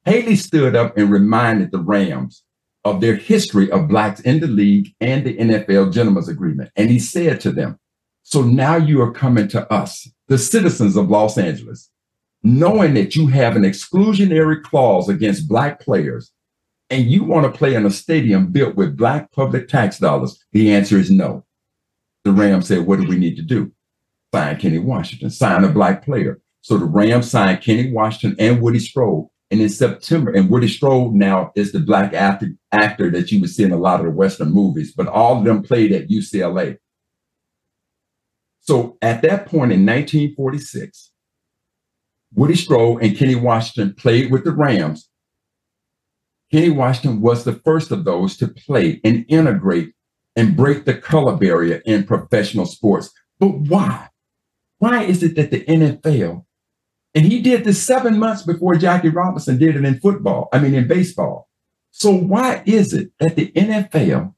Haley 0.06 0.36
stood 0.36 0.74
up 0.74 0.96
and 0.96 1.10
reminded 1.10 1.72
the 1.72 1.80
Rams 1.80 2.42
of 2.84 3.02
their 3.02 3.16
history 3.16 3.70
of 3.70 3.88
blacks 3.88 4.20
in 4.20 4.40
the 4.40 4.46
league 4.46 4.94
and 5.00 5.26
the 5.26 5.36
NFL 5.36 5.92
Gentlemen's 5.92 6.28
agreement. 6.28 6.70
And 6.76 6.88
he 6.88 7.00
said 7.00 7.40
to 7.40 7.50
them, 7.50 7.78
so 8.22 8.42
now 8.42 8.76
you 8.76 9.02
are 9.02 9.12
coming 9.12 9.48
to 9.48 9.70
us, 9.70 10.08
the 10.28 10.38
citizens 10.38 10.96
of 10.96 11.10
Los 11.10 11.36
Angeles, 11.36 11.90
knowing 12.42 12.94
that 12.94 13.16
you 13.16 13.26
have 13.26 13.56
an 13.56 13.62
exclusionary 13.62 14.62
clause 14.62 15.08
against 15.08 15.48
black 15.48 15.80
players 15.80 16.32
and 16.90 17.10
you 17.10 17.24
want 17.24 17.44
to 17.50 17.58
play 17.58 17.74
in 17.74 17.86
a 17.86 17.90
stadium 17.90 18.52
built 18.52 18.76
with 18.76 18.96
black 18.96 19.32
public 19.32 19.68
tax 19.68 19.98
dollars. 19.98 20.44
The 20.52 20.72
answer 20.72 20.96
is 20.98 21.10
no. 21.10 21.44
The 22.24 22.32
Rams 22.32 22.68
said, 22.68 22.86
what 22.86 23.00
do 23.00 23.06
we 23.06 23.16
need 23.16 23.36
to 23.36 23.42
do? 23.42 23.72
Sign 24.34 24.56
Kenny 24.58 24.78
Washington, 24.78 25.30
sign 25.30 25.64
a 25.64 25.68
black 25.68 26.04
player. 26.04 26.40
So 26.60 26.76
the 26.76 26.84
Rams 26.84 27.30
signed 27.30 27.62
Kenny 27.62 27.92
Washington 27.92 28.36
and 28.38 28.60
Woody 28.60 28.80
Strode 28.80 29.28
and 29.50 29.60
in 29.60 29.68
September, 29.68 30.32
and 30.32 30.50
Woody 30.50 30.68
Strode 30.68 31.14
now 31.14 31.52
is 31.54 31.70
the 31.70 31.78
black 31.78 32.12
actor, 32.12 32.48
actor 32.72 33.10
that 33.10 33.30
you 33.30 33.40
would 33.40 33.50
see 33.50 33.62
in 33.62 33.70
a 33.70 33.76
lot 33.76 34.00
of 34.00 34.06
the 34.06 34.12
Western 34.12 34.50
movies, 34.50 34.92
but 34.92 35.06
all 35.06 35.38
of 35.38 35.44
them 35.44 35.62
played 35.62 35.92
at 35.92 36.08
UCLA. 36.08 36.78
So 38.60 38.98
at 39.00 39.22
that 39.22 39.46
point 39.46 39.70
in 39.70 39.86
1946, 39.86 41.12
Woody 42.34 42.56
Strode 42.56 43.02
and 43.02 43.16
Kenny 43.16 43.34
Washington 43.34 43.94
played 43.94 44.30
with 44.30 44.44
the 44.44 44.52
Rams. 44.52 45.08
Kenny 46.52 46.70
Washington 46.70 47.20
was 47.20 47.44
the 47.44 47.54
first 47.54 47.90
of 47.90 48.04
those 48.04 48.36
to 48.36 48.48
play 48.48 49.00
and 49.04 49.24
integrate 49.28 49.94
and 50.36 50.56
break 50.56 50.84
the 50.84 50.94
color 50.94 51.36
barrier 51.36 51.82
in 51.86 52.04
professional 52.04 52.66
sports. 52.66 53.10
But 53.38 53.48
why? 53.48 54.08
Why 54.78 55.04
is 55.04 55.22
it 55.22 55.34
that 55.36 55.50
the 55.50 55.64
NFL 55.64 56.44
and 57.16 57.24
he 57.24 57.40
did 57.40 57.64
this 57.64 57.82
seven 57.82 58.18
months 58.18 58.42
before 58.42 58.74
Jackie 58.76 59.08
Robinson 59.08 59.56
did 59.56 59.74
it 59.74 59.86
in 59.86 59.98
football, 60.00 60.50
I 60.52 60.58
mean, 60.58 60.74
in 60.74 60.86
baseball. 60.86 61.48
So 61.90 62.12
why 62.12 62.62
is 62.66 62.92
it 62.92 63.10
that 63.18 63.36
the 63.36 63.50
NFL 63.52 64.34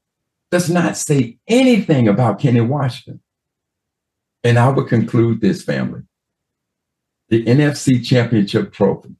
does 0.49 0.69
not 0.69 0.95
say 0.95 1.39
anything 1.45 2.07
about 2.07 2.39
Kenny 2.39 2.61
Washington? 2.61 3.19
And 4.45 4.57
I 4.57 4.69
would 4.69 4.87
conclude 4.87 5.41
this 5.41 5.61
family. 5.61 6.03
The 7.29 7.45
NFC 7.45 8.03
Championship 8.03 8.73
Trophy 8.73 9.15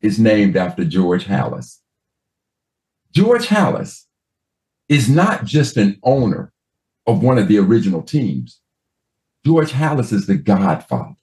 is 0.00 0.18
named 0.18 0.56
after 0.56 0.84
George 0.84 1.26
Halas. 1.26 1.78
George 3.12 3.46
Halas 3.46 4.04
is 4.88 5.10
not 5.10 5.44
just 5.44 5.76
an 5.76 5.98
owner 6.02 6.52
of 7.06 7.22
one 7.22 7.38
of 7.38 7.48
the 7.48 7.58
original 7.58 8.02
teams. 8.02 8.60
George 9.44 9.72
Halas 9.72 10.12
is 10.12 10.26
the 10.26 10.36
godfather 10.36 11.16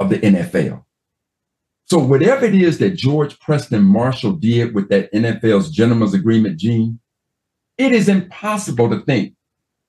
of 0.00 0.08
the 0.08 0.18
NFL. 0.18 0.84
So 1.84 1.98
whatever 1.98 2.46
it 2.46 2.54
is 2.54 2.78
that 2.78 2.96
George 2.96 3.38
Preston 3.40 3.82
Marshall 3.82 4.32
did 4.32 4.74
with 4.74 4.88
that 4.88 5.12
NFL's 5.12 5.70
gentleman's 5.70 6.14
agreement, 6.14 6.58
Gene, 6.58 7.00
it 7.76 7.92
is 7.92 8.08
impossible 8.08 8.88
to 8.90 9.00
think 9.00 9.34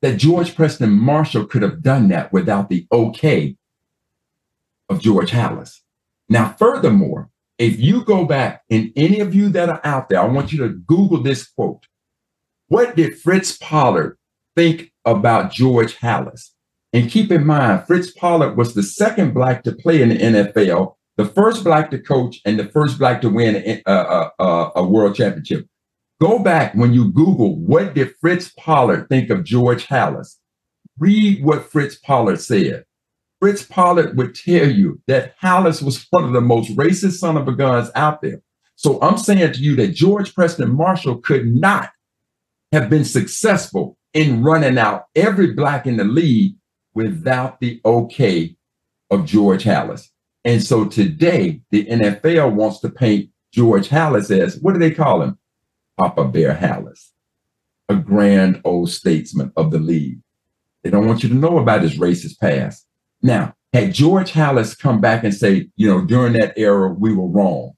that 0.02 0.18
George 0.18 0.56
Preston 0.56 0.92
Marshall 0.92 1.46
could 1.46 1.62
have 1.62 1.82
done 1.82 2.08
that 2.10 2.32
without 2.32 2.70
the 2.70 2.88
okay 2.92 3.58
of 4.90 5.00
George 5.00 5.32
Halas. 5.32 5.80
Now, 6.28 6.56
furthermore, 6.58 7.30
if 7.58 7.80
you 7.80 8.04
go 8.04 8.26
back 8.26 8.64
and 8.70 8.92
any 8.96 9.20
of 9.20 9.36
you 9.36 9.50
that 9.50 9.70
are 9.70 9.82
out 9.84 10.10
there, 10.10 10.22
I 10.22 10.26
want 10.26 10.52
you 10.52 10.60
to 10.60 10.70
Google 10.70 11.22
this 11.22 11.48
quote. 11.48 11.86
What 12.68 12.96
did 12.96 13.20
Fritz 13.20 13.58
Pollard 13.58 14.18
think 14.56 14.92
about 15.06 15.52
George 15.52 15.98
Halas? 15.98 16.52
And 16.94 17.10
keep 17.10 17.32
in 17.32 17.46
mind, 17.46 17.86
Fritz 17.86 18.12
Pollard 18.12 18.56
was 18.56 18.74
the 18.74 18.84
second 18.84 19.34
black 19.34 19.64
to 19.64 19.72
play 19.72 20.02
in 20.02 20.10
the 20.10 20.18
NFL, 20.18 20.96
the 21.18 21.26
first 21.26 21.64
black 21.64 21.92
to 21.92 22.00
coach, 22.00 22.40
and 22.46 22.58
the 22.58 22.66
first 22.70 22.98
black 22.98 23.22
to 23.22 23.30
win 23.30 23.56
a, 23.56 23.82
a, 23.86 24.32
a, 24.40 24.72
a 24.78 24.84
world 24.84 25.16
championship. 25.16 25.68
Go 26.20 26.40
back 26.40 26.74
when 26.76 26.94
you 26.94 27.12
Google 27.12 27.58
what 27.58 27.94
did 27.94 28.16
Fritz 28.20 28.52
Pollard 28.58 29.08
think 29.10 29.30
of 29.30 29.44
George 29.44 29.88
Halas. 29.88 30.36
Read 30.98 31.44
what 31.44 31.72
Fritz 31.72 31.96
Pollard 31.96 32.42
said. 32.42 32.86
Fritz 33.40 33.64
Pollard 33.64 34.18
would 34.18 34.36
tell 34.36 34.70
you 34.70 35.02
that 35.08 35.36
Halas 35.40 35.82
was 35.82 36.06
one 36.10 36.26
of 36.26 36.34
the 36.34 36.42
most 36.42 36.76
racist 36.76 37.20
son 37.20 37.38
of 37.38 37.48
a 37.48 37.54
guns 37.54 37.90
out 37.96 38.22
there. 38.22 38.42
So 38.76 39.00
I'm 39.02 39.18
saying 39.18 39.54
to 39.54 39.60
you 39.60 39.76
that 39.78 39.94
George 39.94 40.34
Preston 40.34 40.76
Marshall 40.76 41.18
could 41.18 41.48
not 41.48 41.92
have 42.72 42.90
been 42.90 43.06
successful 43.06 43.98
in 44.14 44.44
running 44.44 44.78
out 44.78 45.06
every 45.16 45.54
black 45.54 45.86
in 45.86 45.98
the 45.98 46.04
league 46.04 46.56
without 46.94 47.60
the 47.60 47.80
okay 47.86 48.56
of 49.10 49.26
George 49.26 49.64
Halas. 49.64 50.10
And 50.46 50.64
so 50.64 50.86
today, 50.86 51.62
the 51.72 51.86
NFL 51.86 52.54
wants 52.54 52.80
to 52.80 52.90
paint 52.90 53.30
George 53.54 53.90
Halas 53.90 54.32
as 54.32 54.58
what 54.60 54.74
do 54.74 54.80
they 54.80 54.92
call 54.92 55.22
him? 55.22 55.38
Papa 55.98 56.26
Bear 56.26 56.56
Halas, 56.56 57.10
a 57.90 57.96
grand 57.96 58.62
old 58.64 58.90
statesman 58.90 59.52
of 59.58 59.72
the 59.72 59.80
league. 59.80 60.20
They 60.84 60.90
don't 60.90 61.08
want 61.08 61.24
you 61.24 61.30
to 61.30 61.36
know 61.36 61.58
about 61.60 61.82
his 61.82 61.98
racist 61.98 62.40
past. 62.40 62.86
Now, 63.22 63.54
had 63.74 63.94
George 63.94 64.32
Halas 64.32 64.78
come 64.78 65.00
back 65.00 65.24
and 65.24 65.34
say, 65.34 65.70
you 65.76 65.88
know, 65.88 66.06
during 66.06 66.34
that 66.34 66.54
era, 66.58 66.90
we 66.90 67.14
were 67.14 67.28
wrong, 67.28 67.74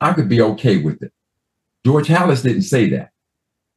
I 0.00 0.12
could 0.12 0.28
be 0.28 0.40
okay 0.40 0.78
with 0.78 1.02
it. 1.02 1.12
George 1.84 2.08
Halas 2.08 2.42
didn't 2.42 2.62
say 2.62 2.88
that. 2.90 3.10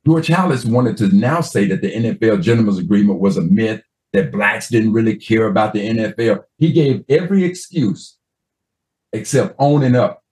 George 0.05 0.27
Halas 0.27 0.65
wanted 0.65 0.97
to 0.97 1.07
now 1.15 1.39
say 1.41 1.65
that 1.67 1.81
the 1.81 1.93
NFL 1.93 2.41
gentleman's 2.41 2.77
agreement 2.77 3.19
was 3.19 3.37
a 3.37 3.41
myth 3.41 3.81
that 4.11 4.31
blacks 4.31 4.69
didn't 4.69 4.93
really 4.93 5.15
care 5.15 5.47
about 5.47 5.73
the 5.73 5.87
NFL. 5.87 6.43
He 6.57 6.73
gave 6.73 7.05
every 7.07 7.45
excuse 7.45 8.17
except 9.13 9.55
owning 9.59 9.95
up 9.95 10.23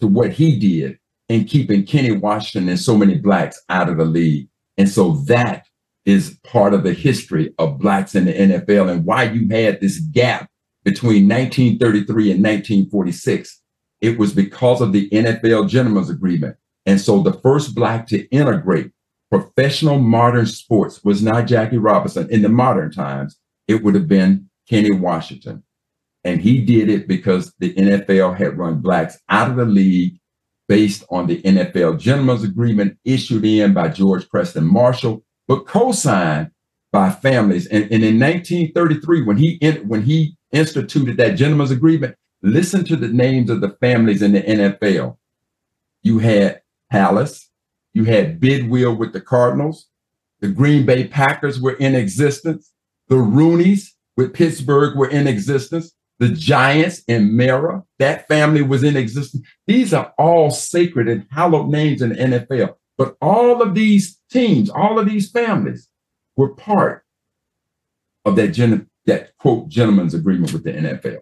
to 0.00 0.06
what 0.08 0.32
he 0.32 0.58
did 0.58 0.98
and 1.28 1.48
keeping 1.48 1.86
Kenny 1.86 2.12
Washington 2.12 2.68
and 2.68 2.78
so 2.78 2.96
many 2.96 3.16
blacks 3.16 3.62
out 3.68 3.88
of 3.88 3.98
the 3.98 4.04
league. 4.04 4.48
And 4.76 4.88
so 4.88 5.12
that 5.26 5.66
is 6.06 6.38
part 6.44 6.74
of 6.74 6.82
the 6.82 6.92
history 6.92 7.54
of 7.58 7.78
blacks 7.78 8.14
in 8.14 8.26
the 8.26 8.32
NFL 8.32 8.90
and 8.90 9.04
why 9.04 9.24
you 9.24 9.48
had 9.48 9.80
this 9.80 9.98
gap 9.98 10.50
between 10.84 11.28
1933 11.28 12.32
and 12.32 12.42
1946. 12.42 13.60
It 14.00 14.18
was 14.18 14.34
because 14.34 14.80
of 14.80 14.92
the 14.92 15.08
NFL 15.10 15.68
Gentlemen's 15.68 16.10
Agreement. 16.10 16.56
And 16.86 17.00
so 17.00 17.22
the 17.22 17.32
first 17.32 17.74
black 17.74 18.06
to 18.08 18.28
integrate 18.28 18.90
professional 19.30 19.98
modern 19.98 20.46
sports 20.46 21.02
was 21.02 21.22
not 21.22 21.46
Jackie 21.46 21.78
Robinson. 21.78 22.28
In 22.30 22.42
the 22.42 22.50
modern 22.50 22.92
times, 22.92 23.38
it 23.66 23.82
would 23.82 23.94
have 23.94 24.06
been 24.06 24.50
Kenny 24.68 24.90
Washington. 24.90 25.64
And 26.22 26.40
he 26.40 26.62
did 26.64 26.88
it 26.88 27.08
because 27.08 27.52
the 27.58 27.74
NFL 27.74 28.36
had 28.36 28.58
run 28.58 28.80
blacks 28.80 29.18
out 29.28 29.50
of 29.50 29.56
the 29.56 29.64
league 29.64 30.18
based 30.68 31.04
on 31.10 31.26
the 31.26 31.42
NFL 31.42 31.98
Gentlemen's 31.98 32.44
Agreement 32.44 32.98
issued 33.04 33.44
in 33.44 33.74
by 33.74 33.88
George 33.88 34.28
Preston 34.28 34.66
Marshall, 34.66 35.23
but 35.46 35.66
co-signed 35.66 36.50
by 36.92 37.10
families. 37.10 37.66
And, 37.66 37.84
and 37.84 38.04
in 38.04 38.18
1933, 38.18 39.22
when 39.22 39.36
he 39.36 39.54
in, 39.60 39.88
when 39.88 40.02
he 40.02 40.36
instituted 40.52 41.16
that 41.16 41.36
Gentlemen's 41.36 41.70
Agreement, 41.70 42.16
listen 42.42 42.84
to 42.84 42.96
the 42.96 43.08
names 43.08 43.50
of 43.50 43.60
the 43.60 43.70
families 43.80 44.22
in 44.22 44.32
the 44.32 44.42
NFL. 44.42 45.16
You 46.02 46.18
had 46.18 46.62
Halas, 46.92 47.46
you 47.92 48.04
had 48.04 48.40
Bidwill 48.40 48.96
with 48.96 49.12
the 49.12 49.20
Cardinals, 49.20 49.88
the 50.40 50.48
Green 50.48 50.84
Bay 50.84 51.08
Packers 51.08 51.60
were 51.60 51.74
in 51.74 51.94
existence, 51.94 52.70
the 53.08 53.16
Rooneys 53.16 53.88
with 54.16 54.34
Pittsburgh 54.34 54.96
were 54.96 55.08
in 55.08 55.26
existence, 55.26 55.92
the 56.18 56.28
Giants 56.28 57.02
and 57.08 57.36
Mara, 57.36 57.82
that 57.98 58.28
family 58.28 58.62
was 58.62 58.84
in 58.84 58.96
existence. 58.96 59.46
These 59.66 59.92
are 59.92 60.12
all 60.16 60.50
sacred 60.50 61.08
and 61.08 61.26
hallowed 61.30 61.68
names 61.68 62.02
in 62.02 62.10
the 62.10 62.16
NFL. 62.16 62.74
But 62.96 63.16
all 63.20 63.62
of 63.62 63.74
these 63.74 64.20
teams, 64.30 64.70
all 64.70 64.98
of 64.98 65.06
these 65.06 65.30
families 65.30 65.88
were 66.36 66.54
part 66.54 67.04
of 68.24 68.36
that, 68.36 68.48
gen- 68.48 68.88
that 69.06 69.36
quote, 69.38 69.68
gentleman's 69.68 70.14
agreement 70.14 70.52
with 70.52 70.64
the 70.64 70.72
NFL. 70.72 71.18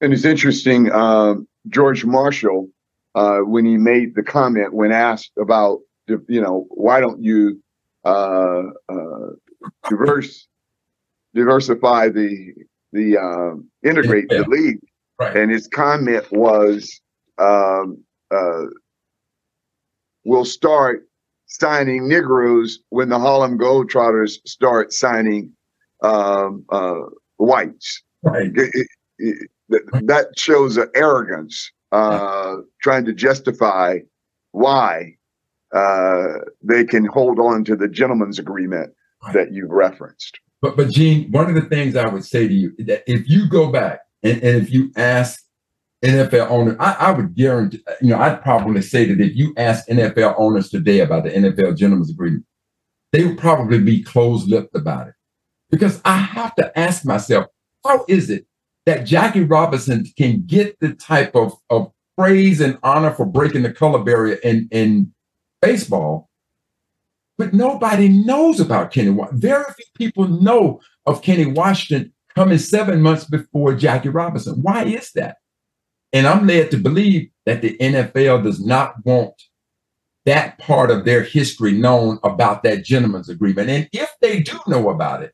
And 0.00 0.12
it's 0.12 0.24
interesting, 0.24 0.90
uh, 0.90 1.34
George 1.68 2.04
Marshall, 2.04 2.68
uh, 3.14 3.38
when 3.38 3.64
he 3.64 3.76
made 3.76 4.14
the 4.14 4.22
comment, 4.22 4.74
when 4.74 4.92
asked 4.92 5.32
about, 5.40 5.80
you 6.06 6.40
know, 6.40 6.66
why 6.70 7.00
don't 7.00 7.22
you 7.22 7.60
uh, 8.04 8.62
uh 8.88 9.30
diverse, 9.88 10.46
diversify 11.34 12.08
the 12.08 12.54
the 12.92 13.18
um, 13.18 13.68
integrate 13.84 14.26
yeah. 14.30 14.38
the 14.38 14.48
league. 14.48 14.80
Right. 15.20 15.36
And 15.36 15.50
his 15.50 15.66
comment 15.66 16.24
was, 16.30 17.00
um, 17.38 18.02
uh, 18.30 18.64
"We'll 20.28 20.44
start 20.44 21.08
signing 21.46 22.08
Negroes 22.08 22.80
when 22.90 23.08
the 23.08 23.18
Harlem 23.18 23.58
Globetrotters 23.58 24.38
start 24.46 24.92
signing 24.92 25.52
um, 26.02 26.64
uh, 26.70 27.00
whites." 27.38 28.02
Right. 28.22 28.50
It, 28.54 28.70
it, 28.74 28.88
it, 29.18 29.48
that 30.06 30.38
shows 30.38 30.76
an 30.76 30.88
arrogance, 30.94 31.70
uh, 31.92 32.56
trying 32.82 33.04
to 33.06 33.12
justify 33.12 33.98
why 34.52 35.16
uh, 35.72 36.38
they 36.62 36.84
can 36.84 37.04
hold 37.04 37.38
on 37.38 37.64
to 37.64 37.76
the 37.76 37.88
gentleman's 37.88 38.38
agreement 38.38 38.92
right. 39.22 39.34
that 39.34 39.52
you've 39.52 39.70
referenced. 39.70 40.38
But 40.60 40.76
but 40.76 40.90
Gene, 40.90 41.30
one 41.30 41.48
of 41.48 41.54
the 41.54 41.68
things 41.68 41.96
I 41.96 42.08
would 42.08 42.24
say 42.24 42.48
to 42.48 42.54
you 42.54 42.74
that 42.78 43.04
if 43.06 43.28
you 43.28 43.48
go 43.48 43.70
back 43.70 44.00
and, 44.22 44.42
and 44.42 44.62
if 44.62 44.70
you 44.72 44.90
ask 44.96 45.44
NFL 46.04 46.48
owners, 46.50 46.76
I, 46.78 46.92
I, 46.92 47.10
would 47.12 47.34
guarantee, 47.34 47.82
you 48.00 48.10
know, 48.10 48.18
I'd 48.18 48.42
probably 48.42 48.82
say 48.82 49.06
that 49.06 49.20
if 49.20 49.34
you 49.34 49.52
ask 49.56 49.86
NFL 49.88 50.34
owners 50.38 50.70
today 50.70 51.00
about 51.00 51.24
the 51.24 51.30
NFL 51.30 51.76
gentleman's 51.76 52.10
agreement, 52.10 52.44
they 53.12 53.24
would 53.24 53.38
probably 53.38 53.80
be 53.80 54.02
closed-lipped 54.02 54.76
about 54.76 55.08
it. 55.08 55.14
Because 55.70 56.00
I 56.04 56.18
have 56.18 56.54
to 56.56 56.78
ask 56.78 57.04
myself, 57.04 57.46
how 57.84 58.04
is 58.08 58.30
it 58.30 58.46
that 58.86 59.04
Jackie 59.04 59.42
Robinson 59.42 60.06
can 60.16 60.44
get 60.46 60.78
the 60.80 60.94
type 60.94 61.34
of, 61.34 61.54
of 61.68 61.90
praise 62.18 62.60
and 62.60 62.78
honor 62.82 63.12
for 63.12 63.24
breaking 63.24 63.62
the 63.62 63.72
color 63.72 64.02
barrier 64.02 64.34
in, 64.42 64.68
in 64.72 65.12
baseball, 65.62 66.28
but 67.38 67.54
nobody 67.54 68.08
knows 68.08 68.58
about 68.58 68.90
Kenny 68.90 69.10
Washington. 69.10 69.40
Very 69.40 69.64
few 69.64 69.84
people 69.94 70.26
know 70.26 70.80
of 71.06 71.22
Kenny 71.22 71.46
Washington 71.46 72.12
coming 72.34 72.58
seven 72.58 73.00
months 73.00 73.24
before 73.24 73.74
Jackie 73.74 74.08
Robinson. 74.08 74.62
Why 74.62 74.84
is 74.84 75.12
that? 75.12 75.36
And 76.12 76.26
I'm 76.26 76.46
led 76.46 76.70
to 76.70 76.76
believe 76.78 77.30
that 77.46 77.62
the 77.62 77.76
NFL 77.78 78.44
does 78.44 78.64
not 78.64 78.94
want 79.04 79.34
that 80.24 80.58
part 80.58 80.90
of 80.90 81.04
their 81.04 81.22
history 81.22 81.72
known 81.72 82.18
about 82.22 82.62
that 82.62 82.84
gentleman's 82.84 83.28
agreement. 83.28 83.70
And 83.70 83.88
if 83.92 84.10
they 84.20 84.40
do 84.40 84.58
know 84.66 84.90
about 84.90 85.22
it, 85.22 85.32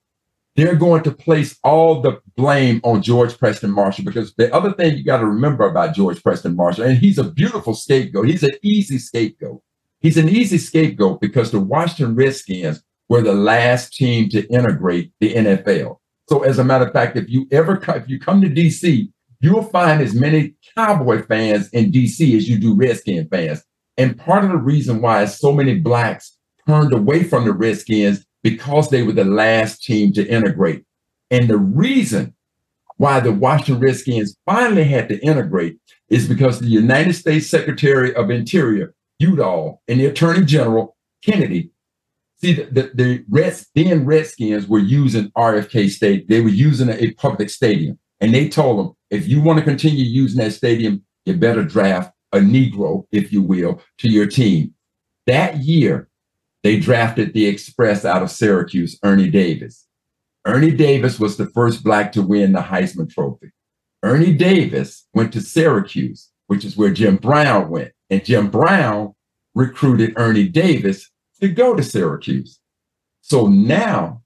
they're 0.57 0.77
going 0.77 1.03
to 1.03 1.11
place 1.11 1.59
all 1.65 2.01
the 2.01 2.21
blame 2.37 2.81
on 2.85 3.03
George 3.03 3.37
Preston 3.37 3.73
Marshall 3.73 4.05
because 4.05 4.35
the 4.35 4.55
other 4.55 4.73
thing 4.73 4.97
you 4.97 5.05
got 5.05 5.19
to 5.19 5.27
remember 5.27 5.67
about 5.69 5.95
George 5.95 6.23
Preston 6.23 6.55
Marshall, 6.55 6.85
and 6.85 6.99
he's 6.99 7.19
a 7.19 7.25
beautiful 7.25 7.75
scapegoat, 7.75 8.29
he's 8.29 8.45
an 8.45 8.55
easy 8.63 8.99
scapegoat. 8.99 9.61
He's 10.01 10.19
an 10.19 10.29
easy 10.29 10.59
scapegoat 10.59 11.21
because 11.21 11.51
the 11.51 11.61
Washington 11.61 12.15
Redskins 12.15 12.83
were 13.09 13.23
the 13.23 13.35
last 13.35 13.95
team 13.95 14.29
to 14.29 14.47
integrate 14.49 15.13
the 15.19 15.35
NFL. 15.35 15.99
So, 16.29 16.43
as 16.43 16.59
a 16.59 16.65
matter 16.65 16.87
of 16.87 16.93
fact, 16.93 17.17
if 17.17 17.29
you 17.29 17.47
ever 17.51 17.83
if 17.89 18.09
you 18.09 18.21
come 18.21 18.41
to 18.43 18.49
DC, 18.49 19.11
you'll 19.45 19.63
find 19.63 20.01
as 20.01 20.15
many 20.15 20.55
Cowboy 20.75 21.23
fans 21.27 21.69
in 21.69 21.93
DC 21.93 22.35
as 22.35 22.49
you 22.49 22.59
do 22.59 22.75
Redskin 22.75 23.29
fans. 23.29 23.63
And 23.99 24.19
part 24.19 24.43
of 24.43 24.51
the 24.51 24.57
reason 24.57 25.03
why 25.03 25.27
so 25.27 25.53
many 25.53 25.79
blacks 25.79 26.39
turned 26.67 26.95
away 26.95 27.25
from 27.25 27.45
the 27.45 27.53
Redskins 27.53 28.25
because 28.43 28.89
they 28.89 29.03
were 29.03 29.13
the 29.13 29.25
last 29.25 29.85
team 29.85 30.13
to 30.15 30.27
integrate. 30.27 30.85
And 31.31 31.49
the 31.49 31.59
reason 31.59 32.35
why 32.97 33.21
the 33.21 33.33
Washington 33.33 33.81
Redskins 33.81 34.35
finally 34.47 34.85
had 34.85 35.09
to 35.11 35.19
integrate 35.21 35.79
is 36.09 36.27
because 36.27 36.59
the 36.59 36.67
United 36.67 37.13
States 37.13 37.47
Secretary 37.47 38.15
of 38.15 38.31
Interior 38.31 38.95
Udall 39.21 39.83
and 39.89 40.01
the 40.01 40.07
Attorney 40.07 40.47
General 40.47 40.97
Kennedy. 41.23 41.71
See, 42.41 42.55
the, 42.55 42.65
the, 42.65 42.91
the 42.95 43.25
Reds, 43.29 43.69
then 43.75 44.07
Redskins 44.07 44.67
were 44.67 44.79
using 44.79 45.31
RFK 45.37 45.91
State. 45.91 46.29
They 46.29 46.41
were 46.41 46.49
using 46.49 46.89
a, 46.89 46.95
a 46.95 47.13
public 47.13 47.51
stadium. 47.51 47.99
And 48.21 48.35
they 48.35 48.49
told 48.49 48.79
them, 48.79 48.97
if 49.11 49.29
you 49.29 49.41
want 49.41 49.59
to 49.59 49.65
continue 49.65 50.05
using 50.05 50.39
that 50.39 50.53
stadium, 50.53 51.05
you 51.25 51.37
better 51.37 51.65
draft 51.65 52.13
a 52.33 52.39
Negro, 52.39 53.07
if 53.13 53.33
you 53.33 53.43
will, 53.43 53.81
to 53.99 54.09
your 54.09 54.27
team. 54.27 54.75
That 55.27 55.59
year, 55.59 56.09
they 56.63 56.79
drafted 56.81 57.33
the 57.33 57.47
Express 57.47 58.05
out 58.05 58.23
of 58.23 58.31
Syracuse, 58.31 58.99
Ernie 59.03 59.31
Davis. 59.31 59.87
Ernie 60.47 60.73
Davis 60.73 61.19
was 61.19 61.37
the 61.37 61.47
first 61.47 61.85
Black 61.85 62.13
to 62.13 62.23
win 62.23 62.53
the 62.53 62.61
Heisman 62.61 63.11
Trophy. 63.11 63.51
Ernie 64.03 64.35
Davis 64.35 65.07
went 65.15 65.33
to 65.33 65.41
Syracuse, 65.41 66.31
which 66.47 66.65
is 66.65 66.77
where 66.77 66.93
Jim 66.93 67.17
Brown 67.17 67.71
went. 67.71 67.93
And 68.11 68.25
Jim 68.25 68.51
Brown 68.51 69.15
recruited 69.55 70.13
Ernie 70.17 70.49
Davis 70.49 71.11
to 71.41 71.49
go 71.49 71.75
to 71.75 71.83
Syracuse. 71.83 72.59
So 73.23 73.47
now 73.47 74.23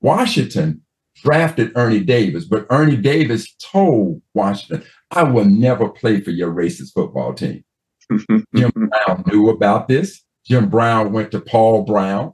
Washington 0.00 0.82
drafted 1.22 1.72
Ernie 1.76 2.04
Davis, 2.04 2.44
but 2.44 2.66
Ernie 2.70 2.96
Davis 2.96 3.54
told 3.54 4.22
Washington, 4.34 4.86
I 5.10 5.22
will 5.24 5.44
never 5.44 5.88
play 5.88 6.20
for 6.20 6.30
your 6.30 6.52
racist 6.52 6.92
football 6.94 7.34
team. 7.34 7.64
Jim 8.54 8.70
Brown 8.74 9.24
knew 9.26 9.48
about 9.48 9.88
this. 9.88 10.22
Jim 10.44 10.68
Brown 10.68 11.12
went 11.12 11.30
to 11.32 11.40
Paul 11.40 11.84
Brown 11.84 12.32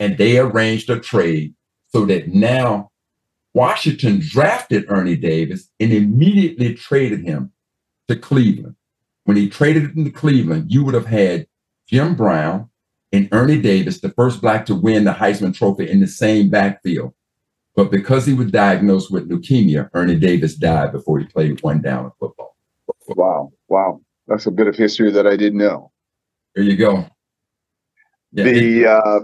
and 0.00 0.18
they 0.18 0.38
arranged 0.38 0.90
a 0.90 0.98
trade 0.98 1.54
so 1.88 2.04
that 2.06 2.28
now 2.28 2.90
Washington 3.54 4.20
drafted 4.20 4.86
Ernie 4.88 5.16
Davis 5.16 5.68
and 5.78 5.92
immediately 5.92 6.74
traded 6.74 7.24
him 7.24 7.52
to 8.08 8.16
Cleveland 8.16 8.74
when 9.24 9.36
he 9.36 9.48
traded 9.48 9.96
him 9.96 10.04
to 10.04 10.10
Cleveland, 10.10 10.72
you 10.72 10.84
would 10.84 10.94
have 10.94 11.06
had 11.06 11.46
Jim 11.88 12.14
Brown 12.14 12.68
and 13.12 13.28
Ernie 13.32 13.60
Davis, 13.60 14.00
the 14.00 14.10
first 14.10 14.40
black 14.40 14.66
to 14.66 14.74
win 14.74 15.04
the 15.04 15.12
Heisman 15.12 15.54
Trophy 15.54 15.88
in 15.88 16.00
the 16.00 16.06
same 16.06 16.48
backfield. 16.48 17.12
But 17.74 17.90
because 17.90 18.26
he 18.26 18.34
was 18.34 18.50
diagnosed 18.50 19.10
with 19.10 19.30
leukemia, 19.30 19.88
Ernie 19.94 20.18
Davis 20.18 20.56
died 20.56 20.92
before 20.92 21.18
he 21.18 21.24
played 21.24 21.62
one 21.62 21.80
down 21.80 22.06
in 22.06 22.10
football. 22.20 22.56
Wow. 23.08 23.52
Wow. 23.68 24.00
That's 24.26 24.46
a 24.46 24.50
bit 24.50 24.66
of 24.66 24.76
history 24.76 25.10
that 25.10 25.26
I 25.26 25.36
didn't 25.36 25.58
know. 25.58 25.90
There 26.54 26.64
you 26.64 26.76
go. 26.76 27.06
Yeah, 28.32 28.44
the, 28.44 28.86
uh, 28.86 29.20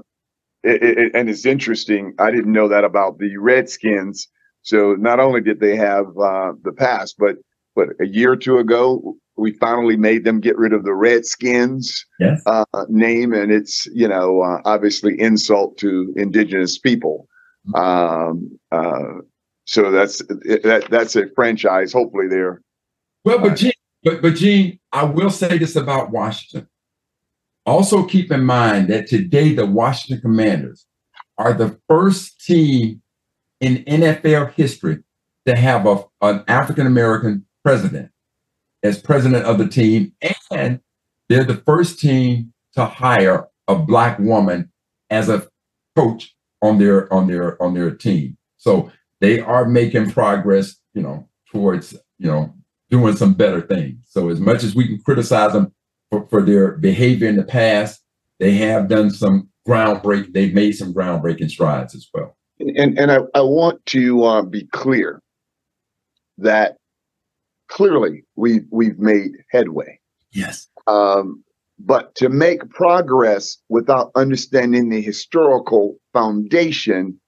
it, 0.63 0.83
it, 0.83 1.13
and 1.15 1.29
it's 1.29 1.47
interesting. 1.47 2.15
I 2.19 2.31
didn't 2.31 2.53
know 2.53 2.69
that 2.69 2.85
about 2.85 3.19
the 3.19 3.37
Redskins. 3.37 4.29
So 4.63 4.95
not 4.95 5.21
only 5.21 5.41
did 5.41 5.61
they 5.61 5.77
have 5.77 6.07
uh, 6.19 6.53
the 6.63 6.73
past, 6.77 7.17
but 7.19 7.37
but 7.75 7.91
a 8.01 8.07
year 8.07 8.33
or 8.33 8.37
two 8.37 8.59
ago, 8.59 9.17
we 9.37 9.53
finally 9.53 9.97
made 9.97 10.25
them 10.25 10.41
get 10.41 10.59
rid 10.59 10.73
of 10.73 10.85
the 10.85 10.95
Redskins 10.95 12.05
yes. 12.19 12.43
uh, 12.45 12.65
name, 12.89 13.33
and 13.33 13.53
it's 13.53 13.87
you 13.95 14.09
know 14.09 14.43
uh, 14.43 14.61
obviously 14.65 15.19
insult 15.21 15.79
to 15.79 16.13
indigenous 16.17 16.79
people. 16.79 17.29
Um, 17.75 18.59
uh, 18.71 19.21
so 19.65 19.91
that's 19.91 20.19
that 20.19 20.87
that's 20.91 21.17
a 21.17 21.29
franchise. 21.35 21.93
Hopefully, 21.93 22.29
there. 22.29 22.63
Well, 23.25 23.39
but 23.39 23.57
Gene, 23.57 23.73
but 24.03 24.23
but 24.23 24.35
Gene, 24.35 24.79
I 24.93 25.05
will 25.05 25.31
say 25.31 25.59
this 25.59 25.77
about 25.77 26.11
Washington. 26.11 26.69
Also, 27.67 28.05
keep 28.05 28.33
in 28.33 28.45
mind 28.45 28.89
that 28.89 29.09
today 29.09 29.53
the 29.53 29.67
Washington 29.67 30.23
Commanders 30.23 30.87
are 31.37 31.53
the 31.53 31.79
first 31.89 32.45
team 32.45 33.03
in 33.61 33.85
NFL 33.85 34.55
history 34.55 35.03
to 35.47 35.55
have 35.55 35.87
a, 35.87 36.03
an 36.23 36.45
African 36.49 36.87
American 36.87 37.45
president 37.63 38.11
as 38.83 38.99
president 38.99 39.45
of 39.45 39.59
the 39.59 39.69
team, 39.69 40.13
and 40.51 40.81
they're 41.29 41.45
the 41.45 41.63
first 41.67 42.01
team 42.01 42.53
to 42.75 42.87
hire 42.87 43.49
a 43.67 43.75
black 43.75 44.19
woman 44.19 44.71
as 45.11 45.29
a 45.29 45.47
coach 45.97 46.35
on 46.63 46.79
their 46.79 47.13
on 47.13 47.27
their 47.27 47.63
on 47.63 47.75
their 47.75 47.91
team. 47.91 48.37
So 48.57 48.91
they 49.21 49.41
are 49.41 49.65
making 49.67 50.11
progress. 50.11 50.77
you 50.95 51.03
know, 51.03 51.29
towards, 51.51 51.93
you 52.19 52.27
know, 52.27 52.55
doing 52.91 53.17
some 53.17 53.35
better 53.35 53.61
things. 53.61 54.05
So 54.09 54.29
as 54.31 54.41
much 54.41 54.65
as 54.65 54.75
we 54.75 54.87
can 54.87 55.01
criticize 55.03 55.53
them 55.53 55.73
for, 56.11 56.27
for 56.29 56.43
their 56.43 56.73
behavior 56.73 57.29
in 57.29 57.37
the 57.37 57.45
past, 57.45 58.03
they 58.41 58.55
have 58.55 58.89
done 58.89 59.11
some 59.11 59.49
groundbreak. 59.67 60.33
They've 60.33 60.55
made 60.55 60.73
some 60.73 60.93
groundbreaking 60.95 61.51
strides 61.51 61.95
as 61.95 62.09
well. 62.13 62.37
And 62.59 62.99
and 62.99 63.13
I, 63.13 63.19
I 63.35 63.43
want 63.43 63.85
to 63.87 64.25
uh, 64.25 64.43
be 64.43 64.65
clear 64.73 65.23
that 66.39 66.77
clearly 67.69 68.25
we 68.35 68.63
we've 68.71 68.99
made 68.99 69.33
headway. 69.51 70.01
Yes. 70.33 70.67
Um, 70.87 71.45
but 71.79 72.15
to 72.17 72.29
make 72.29 72.69
progress 72.71 73.57
without 73.69 74.11
understanding 74.15 74.89
the 74.89 75.01
historical 75.01 75.97
foundation 76.13 77.19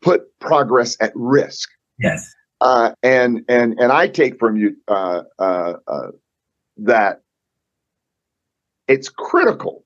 put 0.00 0.22
progress 0.40 0.96
at 1.00 1.12
risk. 1.14 1.68
Yes. 1.98 2.32
Uh, 2.60 2.92
and 3.02 3.44
and 3.48 3.78
and 3.78 3.92
I 3.92 4.08
take 4.08 4.38
from 4.38 4.56
you 4.56 4.76
uh, 4.88 5.22
uh, 5.38 5.74
uh 5.86 6.08
that 6.78 7.20
it's 8.88 9.08
critical 9.08 9.84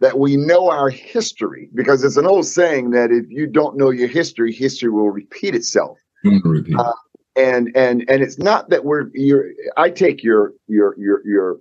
that 0.00 0.18
we 0.18 0.36
know 0.36 0.70
our 0.70 0.88
history 0.88 1.70
because 1.74 2.04
it's 2.04 2.16
an 2.16 2.26
old 2.26 2.46
saying 2.46 2.90
that 2.90 3.10
if 3.10 3.24
you 3.28 3.46
don't 3.46 3.76
know 3.76 3.90
your 3.90 4.08
history, 4.08 4.52
history 4.52 4.90
will 4.90 5.10
repeat 5.10 5.54
itself. 5.54 5.98
Repeat. 6.24 6.76
Uh, 6.78 6.92
and 7.34 7.70
and 7.76 8.04
and 8.08 8.22
it's 8.22 8.38
not 8.38 8.70
that 8.70 8.84
we're 8.84 9.10
you're. 9.12 9.50
I 9.76 9.90
take 9.90 10.22
your 10.22 10.54
your 10.68 10.94
your 10.98 11.26
your 11.26 11.58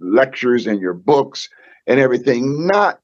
lectures 0.00 0.66
and 0.66 0.80
your 0.80 0.94
books 0.94 1.48
and 1.86 2.00
everything 2.00 2.66
not 2.66 3.00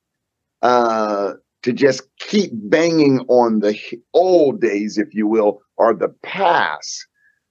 uh, 0.63 1.35
to 1.63 1.73
just 1.73 2.03
keep 2.19 2.51
banging 2.55 3.21
on 3.29 3.61
the 3.61 3.79
old 4.15 4.61
days, 4.61 4.99
if 4.99 5.15
you 5.15 5.27
will, 5.27 5.61
or 5.77 5.95
the 5.95 6.09
past, 6.23 7.07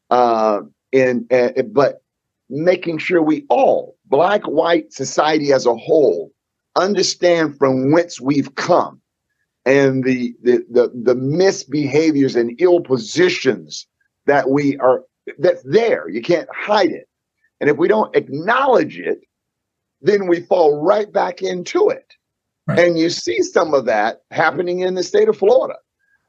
uh, 0.09 0.61
and 0.93 1.31
uh, 1.31 1.51
but 1.71 2.01
making 2.49 2.97
sure 2.97 3.21
we 3.21 3.45
all, 3.49 3.95
black, 4.05 4.43
white, 4.45 4.91
society 4.91 5.53
as 5.53 5.65
a 5.65 5.75
whole, 5.75 6.31
understand 6.75 7.57
from 7.57 7.91
whence 7.91 8.19
we've 8.19 8.55
come 8.55 9.01
and 9.65 10.03
the 10.03 10.33
the 10.41 10.65
the, 10.71 10.91
the 11.03 11.15
misbehaviors 11.15 12.35
and 12.35 12.59
ill 12.59 12.81
positions 12.81 13.87
that 14.25 14.49
we 14.49 14.77
are 14.77 15.03
that's 15.37 15.61
there. 15.63 16.09
You 16.09 16.21
can't 16.21 16.49
hide 16.53 16.91
it. 16.91 17.07
And 17.61 17.69
if 17.69 17.77
we 17.77 17.87
don't 17.87 18.15
acknowledge 18.15 18.97
it, 18.97 19.19
then 20.01 20.27
we 20.27 20.41
fall 20.41 20.81
right 20.81 21.11
back 21.11 21.41
into 21.41 21.89
it. 21.89 22.13
Right. 22.67 22.79
And 22.79 22.97
you 22.97 23.09
see 23.09 23.41
some 23.41 23.73
of 23.73 23.85
that 23.85 24.21
happening 24.31 24.81
in 24.81 24.95
the 24.95 25.03
state 25.03 25.27
of 25.27 25.37
Florida. 25.37 25.75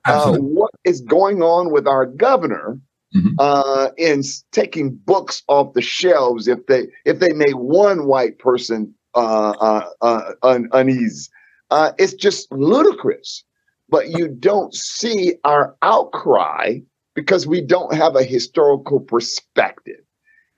Uh, 0.06 0.38
what 0.38 0.70
is 0.84 1.02
going 1.02 1.42
on 1.42 1.70
with 1.70 1.86
our 1.86 2.06
governor 2.06 2.80
mm-hmm. 3.14 3.34
uh, 3.38 3.90
in 3.98 4.22
taking 4.50 4.94
books 4.94 5.42
off 5.46 5.74
the 5.74 5.82
shelves 5.82 6.48
if 6.48 6.64
they 6.66 6.86
if 7.04 7.18
they 7.18 7.34
made 7.34 7.54
one 7.54 8.06
white 8.06 8.38
person 8.38 8.94
uh, 9.14 9.50
uh, 9.50 9.90
uh 10.00 10.32
un- 10.42 10.70
uneasy. 10.72 11.28
Uh, 11.70 11.92
it's 11.98 12.14
just 12.14 12.50
ludicrous. 12.50 13.44
But 13.90 14.10
you 14.10 14.28
don't 14.28 14.72
see 14.72 15.34
our 15.44 15.76
outcry 15.82 16.78
because 17.14 17.46
we 17.46 17.60
don't 17.60 17.92
have 17.92 18.14
a 18.14 18.22
historical 18.22 19.00
perspective. 19.00 20.00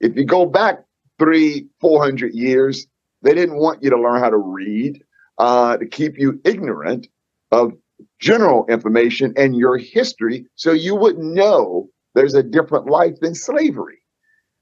If 0.01 0.17
you 0.17 0.25
go 0.25 0.45
back 0.45 0.85
three, 1.19 1.67
four 1.81 2.03
hundred 2.03 2.35
years, 2.35 2.87
they 3.23 3.35
didn't 3.35 3.57
want 3.57 3.83
you 3.83 3.91
to 3.91 4.01
learn 4.01 4.21
how 4.21 4.31
to 4.31 4.37
read 4.37 5.03
uh, 5.39 5.77
to 5.77 5.87
keep 5.87 6.19
you 6.19 6.41
ignorant 6.45 7.09
of 7.51 7.73
general 8.21 8.67
information 8.67 9.33
and 9.37 9.57
your 9.57 9.79
history 9.79 10.47
so 10.55 10.73
you 10.73 10.95
wouldn't 10.95 11.35
know 11.35 11.89
there's 12.15 12.35
a 12.35 12.43
different 12.43 12.87
life 12.87 13.15
than 13.21 13.35
slavery. 13.35 13.99